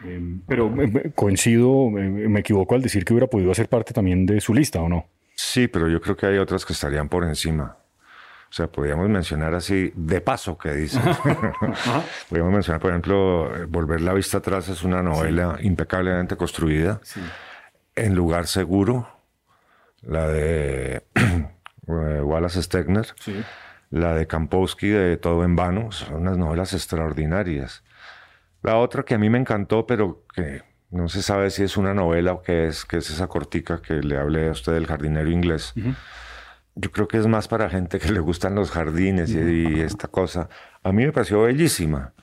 Em, 0.03 0.41
pero 0.45 0.69
coincido, 1.15 1.91
me 1.91 2.41
equivoco 2.41 2.75
al 2.75 2.81
decir 2.81 3.05
que 3.05 3.13
hubiera 3.13 3.27
podido 3.27 3.53
hacer 3.53 3.69
parte 3.69 3.93
también 3.93 4.25
de 4.25 4.41
su 4.41 4.53
lista, 4.53 4.81
¿o 4.81 4.89
no? 4.89 5.05
Sí, 5.37 5.67
pero 5.67 5.87
yo 5.87 6.01
creo 6.01 6.17
que 6.17 6.25
hay 6.25 6.37
otras 6.39 6.65
que 6.65 6.73
estarían 6.73 7.07
por 7.07 7.23
encima. 7.23 7.77
O 8.49 8.53
sea, 8.53 8.67
podríamos 8.67 9.07
mencionar 9.07 9.53
así, 9.53 9.93
de 9.95 10.19
paso, 10.19 10.57
que 10.57 10.71
dice. 10.71 10.99
podríamos 12.29 12.53
mencionar, 12.53 12.81
por 12.81 12.89
ejemplo, 12.89 13.51
Volver 13.67 14.01
la 14.01 14.13
vista 14.13 14.39
atrás 14.39 14.67
es 14.67 14.83
una 14.83 15.03
novela 15.03 15.57
impecablemente 15.61 16.35
construida, 16.37 16.99
en 17.95 18.15
lugar 18.15 18.47
seguro, 18.47 19.07
la 20.01 20.27
de 20.27 21.03
eh, 21.15 22.21
Wallace 22.21 22.63
Stegner, 22.63 23.13
la 23.91 24.15
de 24.15 24.25
Kampowski 24.25 24.87
de 24.87 25.17
Todo 25.17 25.43
en 25.43 25.55
Vano, 25.55 25.91
son 25.91 26.21
unas 26.21 26.37
novelas 26.37 26.73
extraordinarias. 26.73 27.83
La 28.63 28.77
otra 28.77 29.03
que 29.03 29.13
a 29.13 29.19
mí 29.19 29.29
me 29.29 29.37
encantó, 29.37 29.85
pero 29.85 30.23
que 30.33 30.63
no 30.89 31.09
se 31.09 31.21
sabe 31.21 31.49
si 31.49 31.63
es 31.63 31.77
una 31.77 31.93
novela 31.93 32.33
o 32.33 32.41
qué 32.41 32.67
es, 32.67 32.85
que 32.85 32.97
es 32.97 33.09
esa 33.09 33.27
cortica 33.27 33.81
que 33.81 33.95
le 33.95 34.17
hablé 34.17 34.47
a 34.47 34.51
usted 34.51 34.73
del 34.73 34.87
jardinero 34.87 35.29
inglés. 35.29 35.73
Yo 36.75 36.91
creo 36.91 37.07
que 37.07 37.17
es 37.17 37.27
más 37.27 37.47
para 37.47 37.69
gente 37.69 37.99
que 37.99 38.11
le 38.11 38.19
gustan 38.19 38.55
los 38.55 38.71
jardines 38.71 39.31
y, 39.31 39.81
esta 39.81 40.07
cosa. 40.07 40.47
A 40.83 40.91
mí 40.91 41.05
me 41.05 41.11
pareció 41.11 41.41
bellísima. 41.41 42.13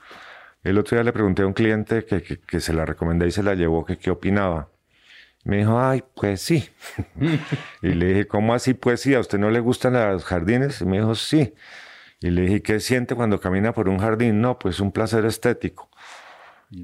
El 0.63 0.79
otro 0.79 0.97
día 0.97 1.05
le 1.05 1.13
pregunté 1.13 1.43
a 1.43 1.47
un 1.47 1.53
cliente 1.53 2.07
que, 2.07 2.23
que, 2.23 2.61
se 2.61 2.73
la 2.73 2.87
recomendé 2.87 3.27
y 3.27 3.31
se 3.33 3.43
la 3.43 3.55
llevó, 3.55 3.85
que 3.85 3.99
qué 3.99 4.11
opinaba. 4.11 4.71
Me 5.45 5.59
dijo, 5.59 5.79
ay, 5.79 6.03
pues 6.15 6.41
sí. 6.41 6.71
y 7.83 7.89
le 7.89 8.07
dije, 8.07 8.27
¿cómo 8.27 8.55
así? 8.55 8.73
Pues 8.73 9.03
sí, 9.03 9.15
¿a 9.15 9.21
usted 9.21 9.39
no 9.39 9.51
le 9.51 9.61
gustan 9.61 9.93
los 9.93 10.25
jardines? 10.25 10.81
Y 10.81 10.87
me 10.87 10.99
dijo, 10.99 11.15
sí. 11.15 11.53
Y 12.21 12.31
le 12.31 12.43
dije, 12.43 12.63
¿qué 12.63 12.81
siente 12.81 13.15
cuando 13.15 13.39
camina 13.41 13.75
por 13.75 13.91
un 13.91 13.99
jardín? 13.99 14.41
No, 14.41 14.59
pues 14.59 14.81
un 14.81 14.91
placer 14.91 15.27
estético. 15.27 15.91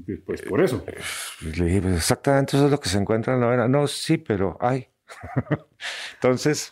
Pues, 0.05 0.19
pues 0.25 0.41
por 0.43 0.61
eso. 0.61 0.83
Y 1.41 1.51
le 1.57 1.65
dije, 1.65 1.81
pues 1.81 1.95
exactamente 1.95 2.57
eso 2.57 2.65
es 2.65 2.71
lo 2.71 2.79
que 2.79 2.89
se 2.89 2.97
encuentra 2.97 3.33
en 3.33 3.41
la 3.41 3.47
novela. 3.47 3.67
No, 3.67 3.87
sí, 3.87 4.17
pero 4.17 4.57
ay. 4.59 4.89
Entonces, 6.15 6.71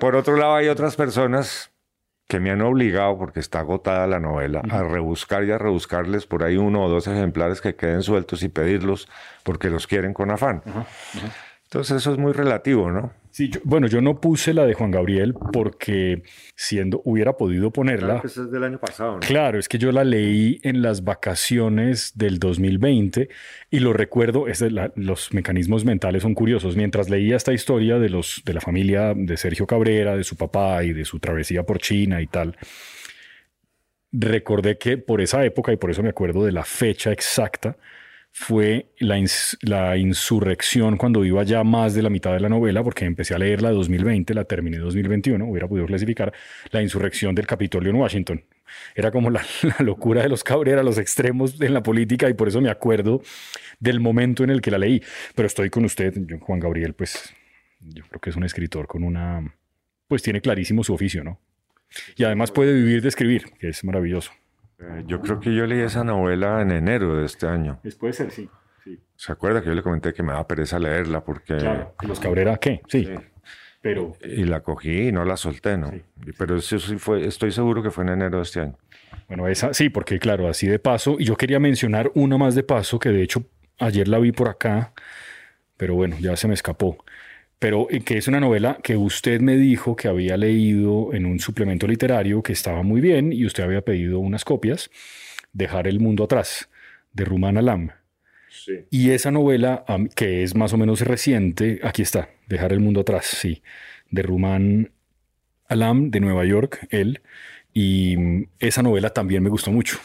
por 0.00 0.16
otro 0.16 0.36
lado, 0.36 0.54
hay 0.54 0.68
otras 0.68 0.96
personas 0.96 1.72
que 2.28 2.40
me 2.40 2.50
han 2.50 2.62
obligado, 2.62 3.18
porque 3.18 3.40
está 3.40 3.60
agotada 3.60 4.06
la 4.06 4.18
novela, 4.18 4.62
a 4.70 4.82
rebuscar 4.82 5.44
y 5.44 5.52
a 5.52 5.58
rebuscarles 5.58 6.26
por 6.26 6.44
ahí 6.44 6.56
uno 6.56 6.84
o 6.84 6.88
dos 6.88 7.06
ejemplares 7.06 7.60
que 7.60 7.74
queden 7.76 8.02
sueltos 8.02 8.42
y 8.42 8.48
pedirlos 8.48 9.08
porque 9.42 9.68
los 9.68 9.86
quieren 9.86 10.14
con 10.14 10.30
afán. 10.30 10.62
Entonces 11.64 11.98
eso 11.98 12.12
es 12.12 12.18
muy 12.18 12.32
relativo, 12.32 12.90
¿no? 12.90 13.12
Sí, 13.32 13.50
bueno, 13.64 13.86
yo 13.86 14.02
no 14.02 14.20
puse 14.20 14.52
la 14.52 14.66
de 14.66 14.74
Juan 14.74 14.90
Gabriel 14.90 15.34
porque 15.54 16.22
siendo 16.54 17.00
hubiera 17.06 17.38
podido 17.38 17.70
ponerla. 17.70 18.20
Claro, 18.20 18.26
es 18.26 18.50
del 18.52 18.62
año 18.62 18.78
pasado. 18.78 19.12
¿no? 19.14 19.20
Claro, 19.20 19.58
es 19.58 19.70
que 19.70 19.78
yo 19.78 19.90
la 19.90 20.04
leí 20.04 20.60
en 20.62 20.82
las 20.82 21.02
vacaciones 21.02 22.12
del 22.14 22.38
2020 22.38 23.30
y 23.70 23.78
lo 23.78 23.94
recuerdo, 23.94 24.48
es 24.48 24.62
los 24.96 25.32
mecanismos 25.32 25.86
mentales 25.86 26.24
son 26.24 26.34
curiosos. 26.34 26.76
Mientras 26.76 27.08
leía 27.08 27.36
esta 27.36 27.54
historia 27.54 27.98
de, 27.98 28.10
los, 28.10 28.42
de 28.44 28.52
la 28.52 28.60
familia 28.60 29.14
de 29.16 29.38
Sergio 29.38 29.66
Cabrera, 29.66 30.14
de 30.14 30.24
su 30.24 30.36
papá 30.36 30.84
y 30.84 30.92
de 30.92 31.06
su 31.06 31.18
travesía 31.18 31.62
por 31.62 31.78
China 31.78 32.20
y 32.20 32.26
tal, 32.26 32.54
recordé 34.12 34.76
que 34.76 34.98
por 34.98 35.22
esa 35.22 35.42
época, 35.42 35.72
y 35.72 35.78
por 35.78 35.90
eso 35.90 36.02
me 36.02 36.10
acuerdo 36.10 36.44
de 36.44 36.52
la 36.52 36.64
fecha 36.64 37.10
exacta, 37.12 37.78
fue 38.32 38.86
la, 38.98 39.96
insurrección 39.98 40.96
cuando 40.96 41.24
iba 41.24 41.42
ya 41.44 41.62
más 41.64 41.94
de 41.94 42.02
la 42.02 42.08
mitad 42.08 42.32
de 42.32 42.40
la 42.40 42.48
novela, 42.48 42.82
porque 42.82 43.04
empecé 43.04 43.34
a 43.34 43.38
leerla 43.38 43.68
en 43.68 43.74
2020, 43.74 44.34
la 44.34 44.44
terminé 44.44 44.78
en 44.78 44.84
2021, 44.84 45.44
hubiera 45.44 45.68
podido 45.68 45.86
clasificar, 45.86 46.32
la 46.70 46.82
insurrección 46.82 47.34
del 47.34 47.46
Capitolio 47.46 47.90
en 47.90 47.96
Washington. 47.96 48.44
Era 48.94 49.10
como 49.10 49.28
la, 49.28 49.44
locura 49.80 50.22
de 50.22 50.30
los 50.30 50.42
Cabrera, 50.42 50.82
los 50.82 50.96
extremos 50.96 51.60
en 51.60 51.74
la 51.74 51.82
política, 51.82 52.28
y 52.30 52.34
por 52.34 52.48
eso 52.48 52.60
me 52.62 52.70
acuerdo 52.70 53.22
del 53.78 54.00
momento 54.00 54.44
en 54.44 54.50
el 54.50 54.62
que 54.62 54.70
la 54.70 54.78
leí. 54.78 55.02
Pero 55.34 55.46
estoy 55.46 55.68
con 55.68 55.84
usted, 55.84 56.14
Juan 56.40 56.58
Gabriel, 56.58 56.94
pues 56.94 57.34
yo 57.80 58.02
creo 58.08 58.20
que 58.20 58.30
es 58.30 58.36
un 58.36 58.44
escritor 58.44 58.86
con 58.86 59.04
una, 59.04 59.54
pues 60.08 60.22
tiene 60.22 60.40
clarísimo 60.40 60.82
su 60.82 60.94
oficio, 60.94 61.22
¿no? 61.22 61.38
Y 62.16 62.24
además 62.24 62.50
puede 62.50 62.72
vivir 62.72 63.02
de 63.02 63.08
escribir, 63.08 63.44
que 63.58 63.68
es 63.68 63.84
maravilloso. 63.84 64.32
Eh, 64.82 65.04
yo 65.06 65.20
creo 65.20 65.38
que 65.38 65.54
yo 65.54 65.66
leí 65.66 65.80
esa 65.80 66.02
novela 66.02 66.60
en 66.60 66.72
enero 66.72 67.16
de 67.16 67.26
este 67.26 67.46
año. 67.46 67.80
Puede 67.98 68.12
ser, 68.12 68.30
sí. 68.30 68.48
¿Se 69.14 69.30
acuerda 69.30 69.60
que 69.60 69.68
yo 69.68 69.74
le 69.74 69.82
comenté 69.82 70.12
que 70.12 70.22
me 70.22 70.32
daba 70.32 70.46
pereza 70.46 70.78
leerla 70.78 71.22
porque... 71.22 71.56
Claro, 71.56 71.94
los 72.02 72.18
Cabrera, 72.18 72.56
¿qué? 72.56 72.82
Sí. 72.88 73.08
Pero... 73.80 74.12
Y 74.24 74.44
la 74.44 74.60
cogí 74.60 75.08
y 75.08 75.12
no 75.12 75.24
la 75.24 75.36
solté, 75.36 75.76
¿no? 75.76 75.92
Pero 76.36 76.56
eso 76.56 76.78
sí 76.78 76.96
fue, 76.98 77.24
estoy 77.24 77.52
seguro 77.52 77.82
que 77.82 77.90
fue 77.90 78.02
en 78.04 78.10
enero 78.10 78.38
de 78.38 78.42
este 78.42 78.60
año. 78.60 78.76
Bueno, 79.28 79.46
esa 79.46 79.72
sí, 79.72 79.88
porque 79.88 80.18
claro, 80.18 80.48
así 80.48 80.66
de 80.66 80.78
paso, 80.78 81.16
y 81.18 81.24
yo 81.24 81.36
quería 81.36 81.60
mencionar 81.60 82.10
una 82.14 82.36
más 82.36 82.54
de 82.54 82.64
paso, 82.64 82.98
que 82.98 83.10
de 83.10 83.22
hecho 83.22 83.44
ayer 83.78 84.08
la 84.08 84.18
vi 84.18 84.32
por 84.32 84.48
acá, 84.48 84.92
pero 85.76 85.94
bueno, 85.94 86.16
ya 86.18 86.36
se 86.36 86.48
me 86.48 86.54
escapó 86.54 87.04
pero 87.62 87.86
eh, 87.90 88.00
que 88.00 88.18
es 88.18 88.26
una 88.26 88.40
novela 88.40 88.80
que 88.82 88.96
usted 88.96 89.40
me 89.40 89.56
dijo 89.56 89.94
que 89.94 90.08
había 90.08 90.36
leído 90.36 91.14
en 91.14 91.26
un 91.26 91.38
suplemento 91.38 91.86
literario 91.86 92.42
que 92.42 92.52
estaba 92.52 92.82
muy 92.82 93.00
bien 93.00 93.32
y 93.32 93.46
usted 93.46 93.62
había 93.62 93.82
pedido 93.82 94.18
unas 94.18 94.44
copias, 94.44 94.90
Dejar 95.52 95.86
el 95.86 96.00
mundo 96.00 96.24
atrás, 96.24 96.68
de 97.12 97.24
Ruman 97.24 97.58
Alam. 97.58 97.90
Sí. 98.48 98.80
Y 98.90 99.10
esa 99.10 99.30
novela, 99.30 99.84
que 100.16 100.42
es 100.42 100.56
más 100.56 100.72
o 100.72 100.76
menos 100.76 101.02
reciente, 101.02 101.78
aquí 101.84 102.02
está, 102.02 102.30
Dejar 102.48 102.72
el 102.72 102.80
mundo 102.80 103.02
atrás, 103.02 103.26
sí, 103.26 103.62
de 104.10 104.22
Ruman 104.22 104.90
Alam, 105.68 106.10
de 106.10 106.18
Nueva 106.18 106.44
York, 106.44 106.88
él, 106.90 107.20
y 107.72 108.16
mm, 108.16 108.46
esa 108.58 108.82
novela 108.82 109.10
también 109.10 109.40
me 109.44 109.50
gustó 109.50 109.70
mucho. 109.70 109.98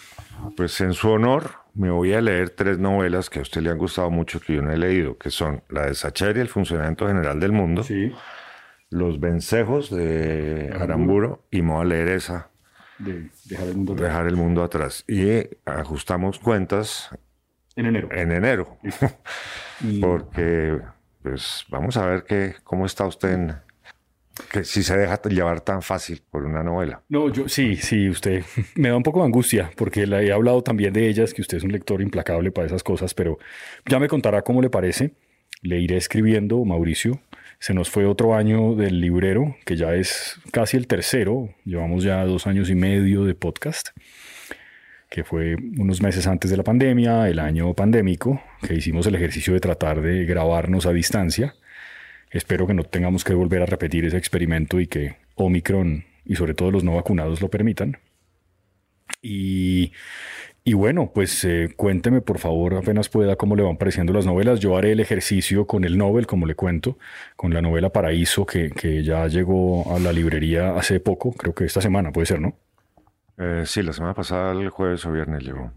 Pues 0.55 0.80
en 0.82 0.93
su 0.93 1.10
honor, 1.10 1.55
me 1.78 1.91
voy 1.91 2.13
a 2.13 2.21
leer 2.21 2.49
tres 2.49 2.80
novelas 2.80 3.30
que 3.30 3.39
a 3.39 3.43
usted 3.43 3.61
le 3.61 3.69
han 3.69 3.78
gustado 3.78 4.09
mucho 4.09 4.39
que 4.39 4.55
yo 4.55 4.61
no 4.61 4.71
he 4.71 4.78
leído, 4.78 5.17
que 5.17 5.30
son 5.30 5.63
la 5.69 5.86
de 5.86 5.93
Sacheri, 5.93 6.39
El 6.39 6.49
funcionamiento 6.49 7.07
general 7.07 7.39
del 7.39 7.51
mundo, 7.51 7.84
Los 8.89 9.19
vencejos 9.19 9.89
de 9.91 10.73
Aramburo, 10.78 11.45
y 11.51 11.61
me 11.61 11.73
voy 11.73 11.82
a 11.82 11.86
leer 11.86 12.07
esa. 12.09 12.49
De 12.97 13.30
dejar 13.45 13.67
el 13.67 13.75
mundo 13.75 13.93
atrás. 13.93 14.07
Dejar 14.07 14.28
el 14.28 14.36
mundo 14.36 14.63
atrás. 14.63 15.05
Y 15.07 15.47
ajustamos 15.65 16.39
cuentas. 16.39 17.09
En 17.75 17.86
enero. 17.86 18.09
En 18.11 18.32
enero. 18.32 18.80
Porque, 20.01 20.80
pues, 21.21 21.63
vamos 21.69 21.95
a 21.97 22.07
ver 22.07 22.23
que, 22.23 22.55
cómo 22.63 22.88
está 22.88 23.05
usted 23.05 23.34
en, 23.34 23.55
que 24.51 24.63
si 24.63 24.83
se 24.83 24.97
deja 24.97 25.21
llevar 25.29 25.61
tan 25.61 25.81
fácil 25.81 26.21
por 26.29 26.45
una 26.45 26.63
novela. 26.63 27.01
No, 27.09 27.31
yo 27.31 27.47
sí, 27.47 27.75
sí, 27.75 28.09
usted 28.09 28.43
me 28.75 28.89
da 28.89 28.97
un 28.97 29.03
poco 29.03 29.19
de 29.19 29.25
angustia 29.25 29.71
porque 29.75 30.05
le 30.07 30.27
he 30.27 30.31
hablado 30.31 30.61
también 30.63 30.93
de 30.93 31.07
ellas, 31.07 31.33
que 31.33 31.41
usted 31.41 31.57
es 31.57 31.63
un 31.63 31.71
lector 31.71 32.01
implacable 32.01 32.51
para 32.51 32.67
esas 32.67 32.83
cosas, 32.83 33.13
pero 33.13 33.38
ya 33.85 33.99
me 33.99 34.07
contará 34.07 34.41
cómo 34.41 34.61
le 34.61 34.69
parece. 34.69 35.13
Le 35.61 35.79
iré 35.79 35.97
escribiendo, 35.97 36.63
Mauricio. 36.65 37.19
Se 37.59 37.73
nos 37.73 37.89
fue 37.89 38.05
otro 38.05 38.35
año 38.35 38.75
del 38.75 39.01
librero, 39.01 39.55
que 39.65 39.75
ya 39.75 39.95
es 39.95 40.39
casi 40.51 40.77
el 40.77 40.85
tercero. 40.85 41.49
Llevamos 41.65 42.03
ya 42.03 42.23
dos 42.23 42.45
años 42.45 42.69
y 42.69 42.75
medio 42.75 43.25
de 43.25 43.33
podcast, 43.33 43.89
que 45.09 45.23
fue 45.23 45.55
unos 45.55 45.99
meses 46.01 46.27
antes 46.27 46.51
de 46.51 46.57
la 46.57 46.63
pandemia, 46.63 47.27
el 47.27 47.39
año 47.39 47.73
pandémico, 47.73 48.39
que 48.61 48.75
hicimos 48.75 49.07
el 49.07 49.15
ejercicio 49.15 49.53
de 49.55 49.59
tratar 49.59 50.01
de 50.01 50.25
grabarnos 50.25 50.85
a 50.85 50.93
distancia 50.93 51.55
Espero 52.32 52.67
que 52.67 52.73
no 52.73 52.84
tengamos 52.84 53.23
que 53.23 53.34
volver 53.34 53.61
a 53.61 53.65
repetir 53.65 54.05
ese 54.05 54.17
experimento 54.17 54.80
y 54.80 54.88
que 54.88 55.17
Omicron 55.36 56.05
y 56.25 56.36
sobre 56.36 56.53
todo 56.53 56.71
los 56.71 56.84
no 56.84 56.95
vacunados 56.95 57.41
lo 57.41 57.49
permitan. 57.49 57.97
Y, 59.21 59.93
bueno, 60.73 61.11
pues 61.13 61.43
eh, 61.45 61.73
cuénteme 61.75 62.21
por 62.21 62.39
favor 62.39 62.75
apenas 62.75 63.09
pueda 63.09 63.36
cómo 63.36 63.55
le 63.55 63.63
van 63.63 63.78
pareciendo 63.78 64.13
las 64.13 64.25
novelas. 64.25 64.59
Yo 64.59 64.78
haré 64.78 64.91
el 64.91 64.99
ejercicio 64.99 65.65
con 65.65 65.86
el 65.86 65.97
Nobel, 65.97 66.28
como 66.28 66.45
le 66.45 66.55
cuento, 66.55 66.97
con 67.36 67.53
la 67.53 67.61
novela 67.61 67.89
Paraíso 67.89 68.45
que, 68.45 69.03
ya 69.03 69.28
llegó 69.28 69.95
a 69.95 69.99
la 69.99 70.11
librería 70.11 70.75
hace 70.75 70.99
poco, 70.99 71.32
creo 71.32 71.55
que 71.55 71.65
esta 71.65 71.82
semana 71.82 72.11
puede 72.11 72.28
ser, 72.28 72.41
¿no? 72.41 72.57
Eh, 73.38 73.63
sí, 73.65 73.82
la 73.82 73.93
semana 73.93 74.13
pasada, 74.13 74.51
el 74.51 74.69
jueves 74.69 75.05
o 75.05 75.11
viernes 75.11 75.43
llegó 75.43 75.71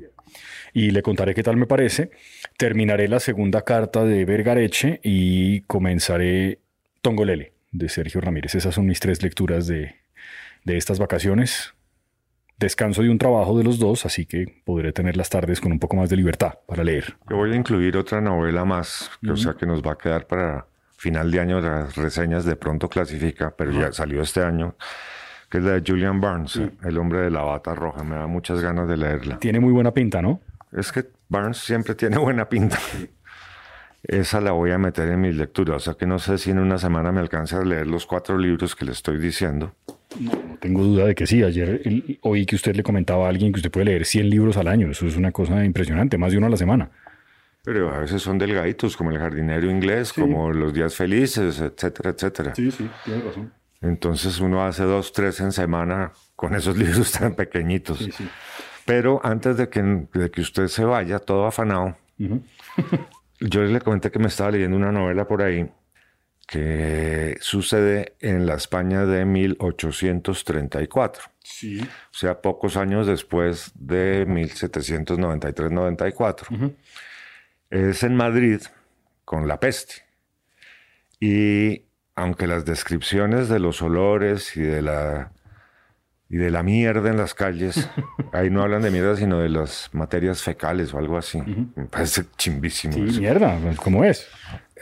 y 0.72 0.90
le 0.90 1.02
contaré 1.02 1.34
qué 1.34 1.42
tal 1.42 1.56
me 1.56 1.66
parece. 1.66 2.10
Terminaré 2.60 3.08
la 3.08 3.20
segunda 3.20 3.62
carta 3.62 4.04
de 4.04 4.26
Vergareche 4.26 5.00
y 5.02 5.62
comenzaré 5.62 6.60
Tongolele 7.00 7.54
de 7.72 7.88
Sergio 7.88 8.20
Ramírez. 8.20 8.54
Esas 8.54 8.74
son 8.74 8.84
mis 8.84 9.00
tres 9.00 9.22
lecturas 9.22 9.66
de, 9.66 9.94
estas 10.66 10.98
vacaciones. 10.98 11.72
Descanso 12.58 13.00
de 13.00 13.08
un 13.08 13.16
trabajo 13.16 13.56
de 13.56 13.64
los 13.64 13.78
dos, 13.78 14.04
así 14.04 14.26
que 14.26 14.60
podré 14.66 14.92
tener 14.92 15.16
las 15.16 15.30
tardes 15.30 15.58
con 15.58 15.72
un 15.72 15.78
poco 15.78 15.96
más 15.96 16.10
de 16.10 16.16
libertad 16.16 16.58
para 16.66 16.84
leer. 16.84 17.16
Yo 17.30 17.36
voy 17.38 17.50
a 17.50 17.56
incluir 17.56 17.96
otra 17.96 18.20
novela 18.20 18.66
más, 18.66 19.10
que, 19.22 19.30
o 19.30 19.38
sea 19.38 19.54
que 19.54 19.64
nos 19.64 19.80
va 19.80 19.92
a 19.92 19.96
quedar 19.96 20.26
para 20.26 20.66
final 20.98 21.30
de 21.30 21.40
año 21.40 21.62
las 21.62 21.96
reseñas 21.96 22.44
de 22.44 22.56
pronto 22.56 22.90
clasifica, 22.90 23.54
pero 23.56 23.72
ya 23.72 23.90
salió 23.90 24.20
este 24.20 24.42
año, 24.42 24.76
que 25.48 25.56
es 25.56 25.64
la 25.64 25.80
de 25.80 25.82
Julian 25.90 26.20
Barnes, 26.20 26.60
El 26.84 26.98
hombre 26.98 27.20
de 27.20 27.30
la 27.30 27.40
bata 27.40 27.74
roja. 27.74 28.04
Me 28.04 28.16
da 28.16 28.26
muchas 28.26 28.60
ganas 28.60 28.86
de 28.86 28.98
leerla. 28.98 29.38
Tiene 29.38 29.60
muy 29.60 29.72
buena 29.72 29.94
pinta, 29.94 30.20
¿no? 30.20 30.42
Es 30.72 30.92
que 30.92 31.19
Barnes 31.30 31.58
siempre 31.58 31.94
tiene 31.94 32.18
buena 32.18 32.48
pinta. 32.48 32.78
Esa 34.02 34.40
la 34.40 34.50
voy 34.50 34.72
a 34.72 34.78
meter 34.78 35.08
en 35.08 35.20
mis 35.20 35.36
lecturas. 35.36 35.76
O 35.76 35.80
sea 35.80 35.94
que 35.94 36.04
no 36.04 36.18
sé 36.18 36.38
si 36.38 36.50
en 36.50 36.58
una 36.58 36.76
semana 36.76 37.12
me 37.12 37.20
alcance 37.20 37.54
a 37.54 37.62
leer 37.62 37.86
los 37.86 38.04
cuatro 38.04 38.36
libros 38.36 38.74
que 38.74 38.84
le 38.84 38.92
estoy 38.92 39.18
diciendo. 39.18 39.74
No, 40.18 40.32
tengo 40.60 40.82
duda 40.82 41.06
de 41.06 41.14
que 41.14 41.26
sí. 41.26 41.42
Ayer 41.44 41.80
oí 42.22 42.44
que 42.46 42.56
usted 42.56 42.74
le 42.74 42.82
comentaba 42.82 43.26
a 43.26 43.28
alguien 43.28 43.52
que 43.52 43.58
usted 43.58 43.70
puede 43.70 43.86
leer 43.86 44.04
100 44.04 44.28
libros 44.28 44.56
al 44.56 44.66
año. 44.66 44.90
Eso 44.90 45.06
es 45.06 45.16
una 45.16 45.30
cosa 45.30 45.64
impresionante, 45.64 46.18
más 46.18 46.32
de 46.32 46.38
uno 46.38 46.48
a 46.48 46.50
la 46.50 46.56
semana. 46.56 46.90
Pero 47.62 47.94
a 47.94 48.00
veces 48.00 48.22
son 48.22 48.38
delgaditos, 48.38 48.96
como 48.96 49.10
el 49.10 49.18
jardinero 49.18 49.70
inglés, 49.70 50.12
como 50.12 50.50
los 50.50 50.74
días 50.74 50.94
felices, 50.96 51.60
etcétera, 51.60 52.10
etcétera. 52.10 52.54
Sí, 52.56 52.70
sí, 52.72 52.90
tiene 53.04 53.22
razón. 53.22 53.52
Entonces 53.82 54.40
uno 54.40 54.64
hace 54.64 54.82
dos, 54.82 55.12
tres 55.12 55.40
en 55.40 55.52
semana 55.52 56.12
con 56.34 56.54
esos 56.56 56.76
libros 56.78 57.12
tan 57.12 57.34
pequeñitos. 57.34 57.98
Sí, 57.98 58.10
sí. 58.10 58.28
Pero 58.90 59.20
antes 59.22 59.56
de 59.56 59.68
que, 59.68 60.08
que 60.32 60.40
usted 60.40 60.66
se 60.66 60.84
vaya, 60.84 61.20
todo 61.20 61.46
afanado, 61.46 61.96
yo 63.40 63.62
le 63.62 63.80
comenté 63.80 64.10
que 64.10 64.18
me 64.18 64.26
estaba 64.26 64.50
leyendo 64.50 64.76
una 64.76 64.90
novela 64.90 65.28
por 65.28 65.42
ahí 65.42 65.70
que 66.44 67.38
sucede 67.40 68.16
en 68.18 68.46
la 68.46 68.54
España 68.54 69.06
de 69.06 69.24
1834. 69.24 71.22
Sí. 71.38 71.80
O 71.80 71.86
sea, 72.10 72.42
pocos 72.42 72.76
años 72.76 73.06
después 73.06 73.70
de 73.76 74.26
1793-94. 74.26 76.74
Es 77.70 78.02
en 78.02 78.16
Madrid 78.16 78.60
con 79.24 79.46
la 79.46 79.60
peste. 79.60 80.02
Y 81.20 81.84
aunque 82.16 82.48
las 82.48 82.64
descripciones 82.64 83.48
de 83.48 83.60
los 83.60 83.82
olores 83.82 84.56
y 84.56 84.62
de 84.62 84.82
la 84.82 85.30
y 86.30 86.38
de 86.38 86.50
la 86.50 86.62
mierda 86.62 87.10
en 87.10 87.18
las 87.18 87.34
calles. 87.34 87.90
Ahí 88.32 88.48
no 88.48 88.62
hablan 88.62 88.82
de 88.82 88.90
mierda, 88.90 89.16
sino 89.16 89.40
de 89.40 89.50
las 89.50 89.90
materias 89.92 90.42
fecales 90.42 90.94
o 90.94 90.98
algo 90.98 91.18
así. 91.18 91.42
Me 91.74 91.84
parece 91.84 92.24
chimbísimo. 92.38 92.94
Sí, 92.94 93.20
mierda, 93.20 93.58
¿cómo 93.82 94.04
es? 94.04 94.26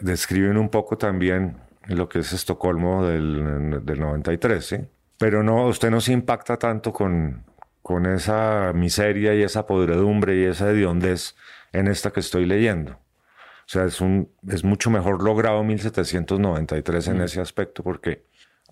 describen 0.01 0.57
un 0.57 0.69
poco 0.69 0.99
también 0.99 1.57
lo 1.87 2.09
que 2.09 2.21
es 2.21 2.33
Estocolmo 2.33 3.07
del, 3.07 3.85
del 3.85 4.01
93, 4.01 4.65
¿sí? 4.65 4.77
Pero 5.19 5.43
no, 5.43 5.67
usted 5.67 5.91
no 5.91 6.01
se 6.01 6.13
impacta 6.13 6.59
tanto 6.59 6.93
con, 6.93 7.45
con 7.83 8.07
esa 8.07 8.73
miseria 8.75 9.35
y 9.35 9.43
esa 9.43 9.67
podredumbre 9.67 10.37
y 10.37 10.45
esa 10.45 10.71
hediondez 10.71 11.35
en 11.73 11.89
esta 11.89 12.13
que 12.13 12.21
estoy 12.21 12.47
leyendo. 12.47 12.93
O 12.93 13.71
sea, 13.71 13.85
es, 13.85 14.01
un, 14.01 14.31
es 14.49 14.65
mucho 14.65 14.91
mejor 14.91 15.23
logrado 15.23 15.63
1793 15.65 17.09
en 17.09 17.21
ese 17.21 17.41
aspecto 17.41 17.83
porque 17.83 18.25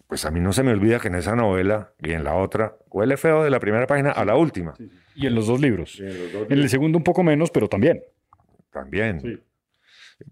pues 0.07 0.25
a 0.25 0.31
mí 0.31 0.41
no 0.41 0.53
se 0.53 0.63
me 0.63 0.73
olvida 0.73 1.01
que 1.01 1.09
en 1.09 1.17
esa 1.17 1.35
novela 1.35 1.93
y 2.01 2.13
en 2.13 2.25
la 2.25 2.35
otra 2.35 2.77
huele 2.91 3.17
feo 3.17 3.43
de 3.43 3.51
la 3.51 3.59
primera 3.61 3.87
página 3.87 4.11
a 4.11 4.25
la 4.25 4.37
última. 4.37 4.75
Y 5.15 5.27
en 5.27 5.35
los 5.35 5.47
dos 5.47 5.61
libros. 5.61 6.01
En, 6.01 6.47
el 6.51 6.69
segundo 6.69 6.99
un 6.99 7.05
poco 7.05 7.23
menos, 7.23 7.51
pero 7.51 7.69
también. 7.69 8.03
También. 8.71 9.21
Sí. 9.21 9.39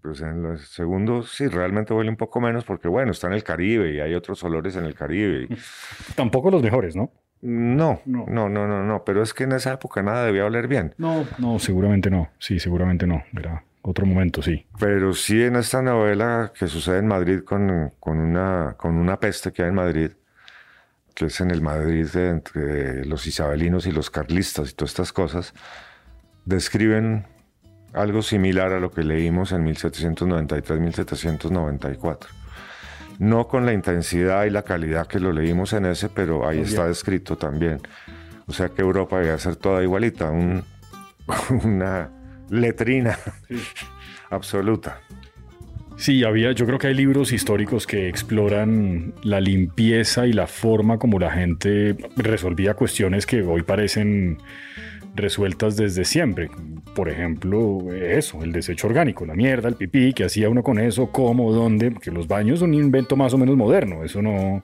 Pues 0.01 0.21
en 0.21 0.41
los 0.41 0.67
segundos 0.69 1.31
sí, 1.31 1.47
realmente 1.47 1.93
huele 1.93 2.09
un 2.09 2.15
poco 2.15 2.39
menos 2.41 2.63
porque, 2.63 2.87
bueno, 2.87 3.11
está 3.11 3.27
en 3.27 3.33
el 3.33 3.43
Caribe 3.43 3.93
y 3.93 3.99
hay 3.99 4.13
otros 4.15 4.43
olores 4.43 4.75
en 4.75 4.85
el 4.85 4.95
Caribe. 4.95 5.47
Tampoco 6.15 6.49
los 6.49 6.63
mejores, 6.63 6.95
¿no? 6.95 7.11
No, 7.41 8.01
no, 8.05 8.25
no, 8.27 8.49
no, 8.49 8.67
no, 8.67 8.83
no, 8.83 9.03
pero 9.03 9.21
es 9.21 9.33
que 9.33 9.43
en 9.43 9.51
esa 9.51 9.73
época 9.73 10.01
nada 10.01 10.25
debía 10.25 10.45
oler 10.45 10.67
bien. 10.67 10.95
No, 10.97 11.25
no, 11.37 11.59
seguramente 11.59 12.09
no. 12.09 12.29
Sí, 12.39 12.59
seguramente 12.59 13.05
no. 13.05 13.23
Era 13.37 13.63
otro 13.89 14.05
momento, 14.05 14.41
sí. 14.41 14.65
Pero 14.79 15.13
sí 15.13 15.43
en 15.43 15.55
esta 15.55 15.81
novela 15.81 16.51
que 16.57 16.67
sucede 16.67 16.99
en 16.99 17.07
Madrid 17.07 17.41
con, 17.41 17.91
con, 17.99 18.19
una, 18.19 18.75
con 18.77 18.95
una 18.95 19.19
peste 19.19 19.51
que 19.51 19.63
hay 19.63 19.69
en 19.69 19.75
Madrid, 19.75 20.11
que 21.13 21.25
es 21.25 21.39
en 21.39 21.51
el 21.51 21.61
Madrid 21.61 22.07
entre 22.15 23.05
los 23.05 23.27
isabelinos 23.27 23.85
y 23.85 23.91
los 23.91 24.09
carlistas 24.09 24.71
y 24.71 24.73
todas 24.73 24.91
estas 24.91 25.13
cosas, 25.13 25.53
describen 26.45 27.27
algo 27.93 28.21
similar 28.21 28.71
a 28.73 28.79
lo 28.79 28.91
que 28.91 29.03
leímos 29.03 29.51
en 29.51 29.65
1793-1794. 29.67 32.27
No 33.19 33.47
con 33.47 33.65
la 33.65 33.73
intensidad 33.73 34.45
y 34.45 34.49
la 34.49 34.63
calidad 34.63 35.07
que 35.07 35.19
lo 35.19 35.31
leímos 35.31 35.73
en 35.73 35.85
ese, 35.85 36.09
pero 36.09 36.47
ahí 36.47 36.59
está 36.59 36.87
descrito 36.87 37.37
también. 37.37 37.81
O 38.47 38.53
sea 38.53 38.69
que 38.69 38.81
Europa 38.81 39.19
debe 39.19 39.37
ser 39.39 39.55
toda 39.55 39.83
igualita, 39.83 40.31
un, 40.31 40.63
una 41.63 42.09
letrina. 42.49 43.17
Absoluta. 44.29 44.99
Sí, 45.97 46.25
había, 46.25 46.51
yo 46.51 46.65
creo 46.65 46.77
que 46.77 46.87
hay 46.87 46.93
libros 46.93 47.31
históricos 47.31 47.87
que 47.87 48.09
exploran 48.09 49.13
la 49.23 49.39
limpieza 49.39 50.27
y 50.27 50.33
la 50.33 50.45
forma 50.45 50.97
como 50.97 51.19
la 51.19 51.31
gente 51.31 51.95
resolvía 52.17 52.73
cuestiones 52.73 53.25
que 53.25 53.43
hoy 53.43 53.63
parecen 53.63 54.39
resueltas 55.15 55.77
desde 55.77 56.03
siempre. 56.03 56.49
Por 56.93 57.07
ejemplo, 57.07 57.93
eso, 57.93 58.43
el 58.43 58.51
desecho 58.51 58.87
orgánico, 58.87 59.25
la 59.25 59.35
mierda, 59.35 59.69
el 59.69 59.75
pipí, 59.75 60.11
que 60.11 60.25
hacía 60.25 60.49
uno 60.49 60.63
con 60.63 60.79
eso, 60.79 61.11
cómo, 61.11 61.53
dónde, 61.53 61.91
porque 61.91 62.11
los 62.11 62.27
baños 62.27 62.59
son 62.59 62.69
un 62.69 62.75
invento 62.75 63.15
más 63.15 63.33
o 63.33 63.37
menos 63.37 63.55
moderno, 63.55 64.03
eso 64.03 64.21
no, 64.21 64.63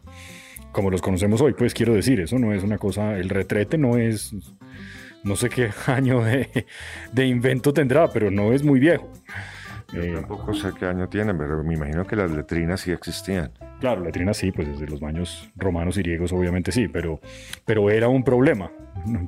como 0.71 0.89
los 0.89 1.01
conocemos 1.01 1.41
hoy, 1.41 1.53
pues 1.53 1.73
quiero 1.73 1.93
decir, 1.93 2.19
eso 2.19 2.39
no 2.39 2.53
es 2.53 2.63
una 2.63 2.77
cosa, 2.77 3.17
el 3.17 3.29
retrete 3.29 3.77
no 3.77 3.97
es 3.97 4.35
no 5.23 5.35
sé 5.35 5.49
qué 5.49 5.69
año 5.87 6.23
de, 6.23 7.25
invento 7.25 7.73
tendrá, 7.73 8.07
pero 8.07 8.31
no 8.31 8.53
es 8.53 8.63
muy 8.63 8.79
viejo. 8.79 9.11
Yo 9.93 10.01
eh, 10.01 10.13
tampoco 10.13 10.53
sé 10.53 10.69
qué 10.79 10.85
año 10.85 11.09
tiene, 11.09 11.33
pero 11.33 11.63
me 11.63 11.73
imagino 11.73 12.05
que 12.05 12.15
las 12.15 12.31
letrinas 12.31 12.81
sí 12.81 12.91
existían. 12.91 13.51
Claro, 13.81 14.03
letrinas 14.03 14.37
sí, 14.37 14.51
pues 14.51 14.67
desde 14.67 14.87
los 14.87 15.01
baños 15.01 15.51
romanos 15.55 15.97
y 15.97 16.01
griegos 16.01 16.31
obviamente 16.31 16.71
sí, 16.71 16.87
pero, 16.87 17.19
pero 17.65 17.89
era 17.89 18.07
un 18.07 18.23
problema 18.23 18.71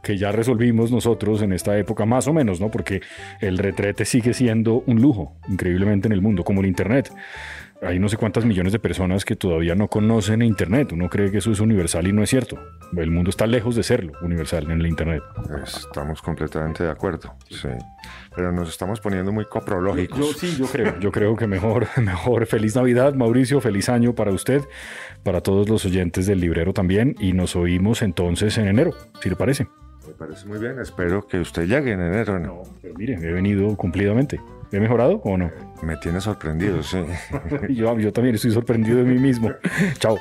que 0.01 0.17
ya 0.17 0.31
resolvimos 0.31 0.91
nosotros 0.91 1.41
en 1.41 1.51
esta 1.51 1.77
época 1.77 2.05
más 2.05 2.27
o 2.27 2.33
menos, 2.33 2.61
¿no? 2.61 2.69
Porque 2.69 3.01
el 3.41 3.57
retrete 3.57 4.05
sigue 4.05 4.33
siendo 4.33 4.83
un 4.85 5.01
lujo, 5.01 5.35
increíblemente 5.49 6.07
en 6.07 6.13
el 6.13 6.21
mundo, 6.21 6.43
como 6.43 6.61
el 6.61 6.67
Internet 6.67 7.11
hay 7.85 7.99
no 7.99 8.09
sé 8.09 8.17
cuántas 8.17 8.45
millones 8.45 8.73
de 8.73 8.79
personas 8.79 9.25
que 9.25 9.35
todavía 9.35 9.75
no 9.75 9.87
conocen 9.87 10.41
Internet. 10.41 10.91
Uno 10.91 11.09
cree 11.09 11.31
que 11.31 11.39
eso 11.39 11.51
es 11.51 11.59
universal 11.59 12.07
y 12.07 12.13
no 12.13 12.23
es 12.23 12.29
cierto. 12.29 12.57
El 12.95 13.11
mundo 13.11 13.29
está 13.29 13.47
lejos 13.47 13.75
de 13.75 13.83
serlo 13.83 14.13
universal 14.21 14.65
en 14.65 14.79
el 14.79 14.87
Internet. 14.87 15.23
Estamos 15.63 16.21
completamente 16.21 16.83
de 16.83 16.89
acuerdo. 16.89 17.33
Sí. 17.49 17.69
Pero 18.35 18.51
nos 18.51 18.69
estamos 18.69 18.99
poniendo 18.99 19.31
muy 19.31 19.45
coprológicos. 19.45 20.17
Yo, 20.17 20.33
sí, 20.33 20.55
yo 20.57 20.65
creo. 20.65 20.99
Yo 20.99 21.11
creo 21.11 21.35
que 21.35 21.47
mejor, 21.47 21.87
mejor. 22.01 22.45
Feliz 22.45 22.75
Navidad, 22.75 23.13
Mauricio. 23.13 23.61
Feliz 23.61 23.89
año 23.89 24.13
para 24.13 24.31
usted, 24.31 24.61
para 25.23 25.41
todos 25.41 25.69
los 25.69 25.85
oyentes 25.85 26.25
del 26.25 26.39
librero 26.39 26.73
también. 26.73 27.15
Y 27.19 27.33
nos 27.33 27.55
oímos 27.55 28.01
entonces 28.01 28.57
en 28.57 28.67
enero, 28.67 28.91
si 29.21 29.29
le 29.29 29.35
parece. 29.35 29.67
Me 30.07 30.13
parece 30.13 30.45
muy 30.47 30.59
bien. 30.59 30.79
Espero 30.79 31.25
que 31.27 31.39
usted 31.39 31.63
llegue 31.63 31.93
en 31.93 32.01
enero. 32.01 32.39
No, 32.39 32.47
no 32.47 32.63
pero 32.81 32.93
mire, 32.95 33.15
he 33.15 33.31
venido 33.31 33.75
cumplidamente. 33.75 34.39
¿He 34.73 34.79
mejorado 34.79 35.21
o 35.23 35.37
no? 35.37 35.51
Me 35.83 35.95
tiene 35.97 36.19
sorprendido, 36.19 36.81
sí. 36.81 36.97
yo, 37.69 37.99
yo 37.99 38.11
también 38.11 38.33
estoy 38.33 38.49
sorprendido 38.49 38.97
de 38.97 39.03
mí 39.03 39.19
mismo. 39.19 39.51
Chao. 39.99 40.17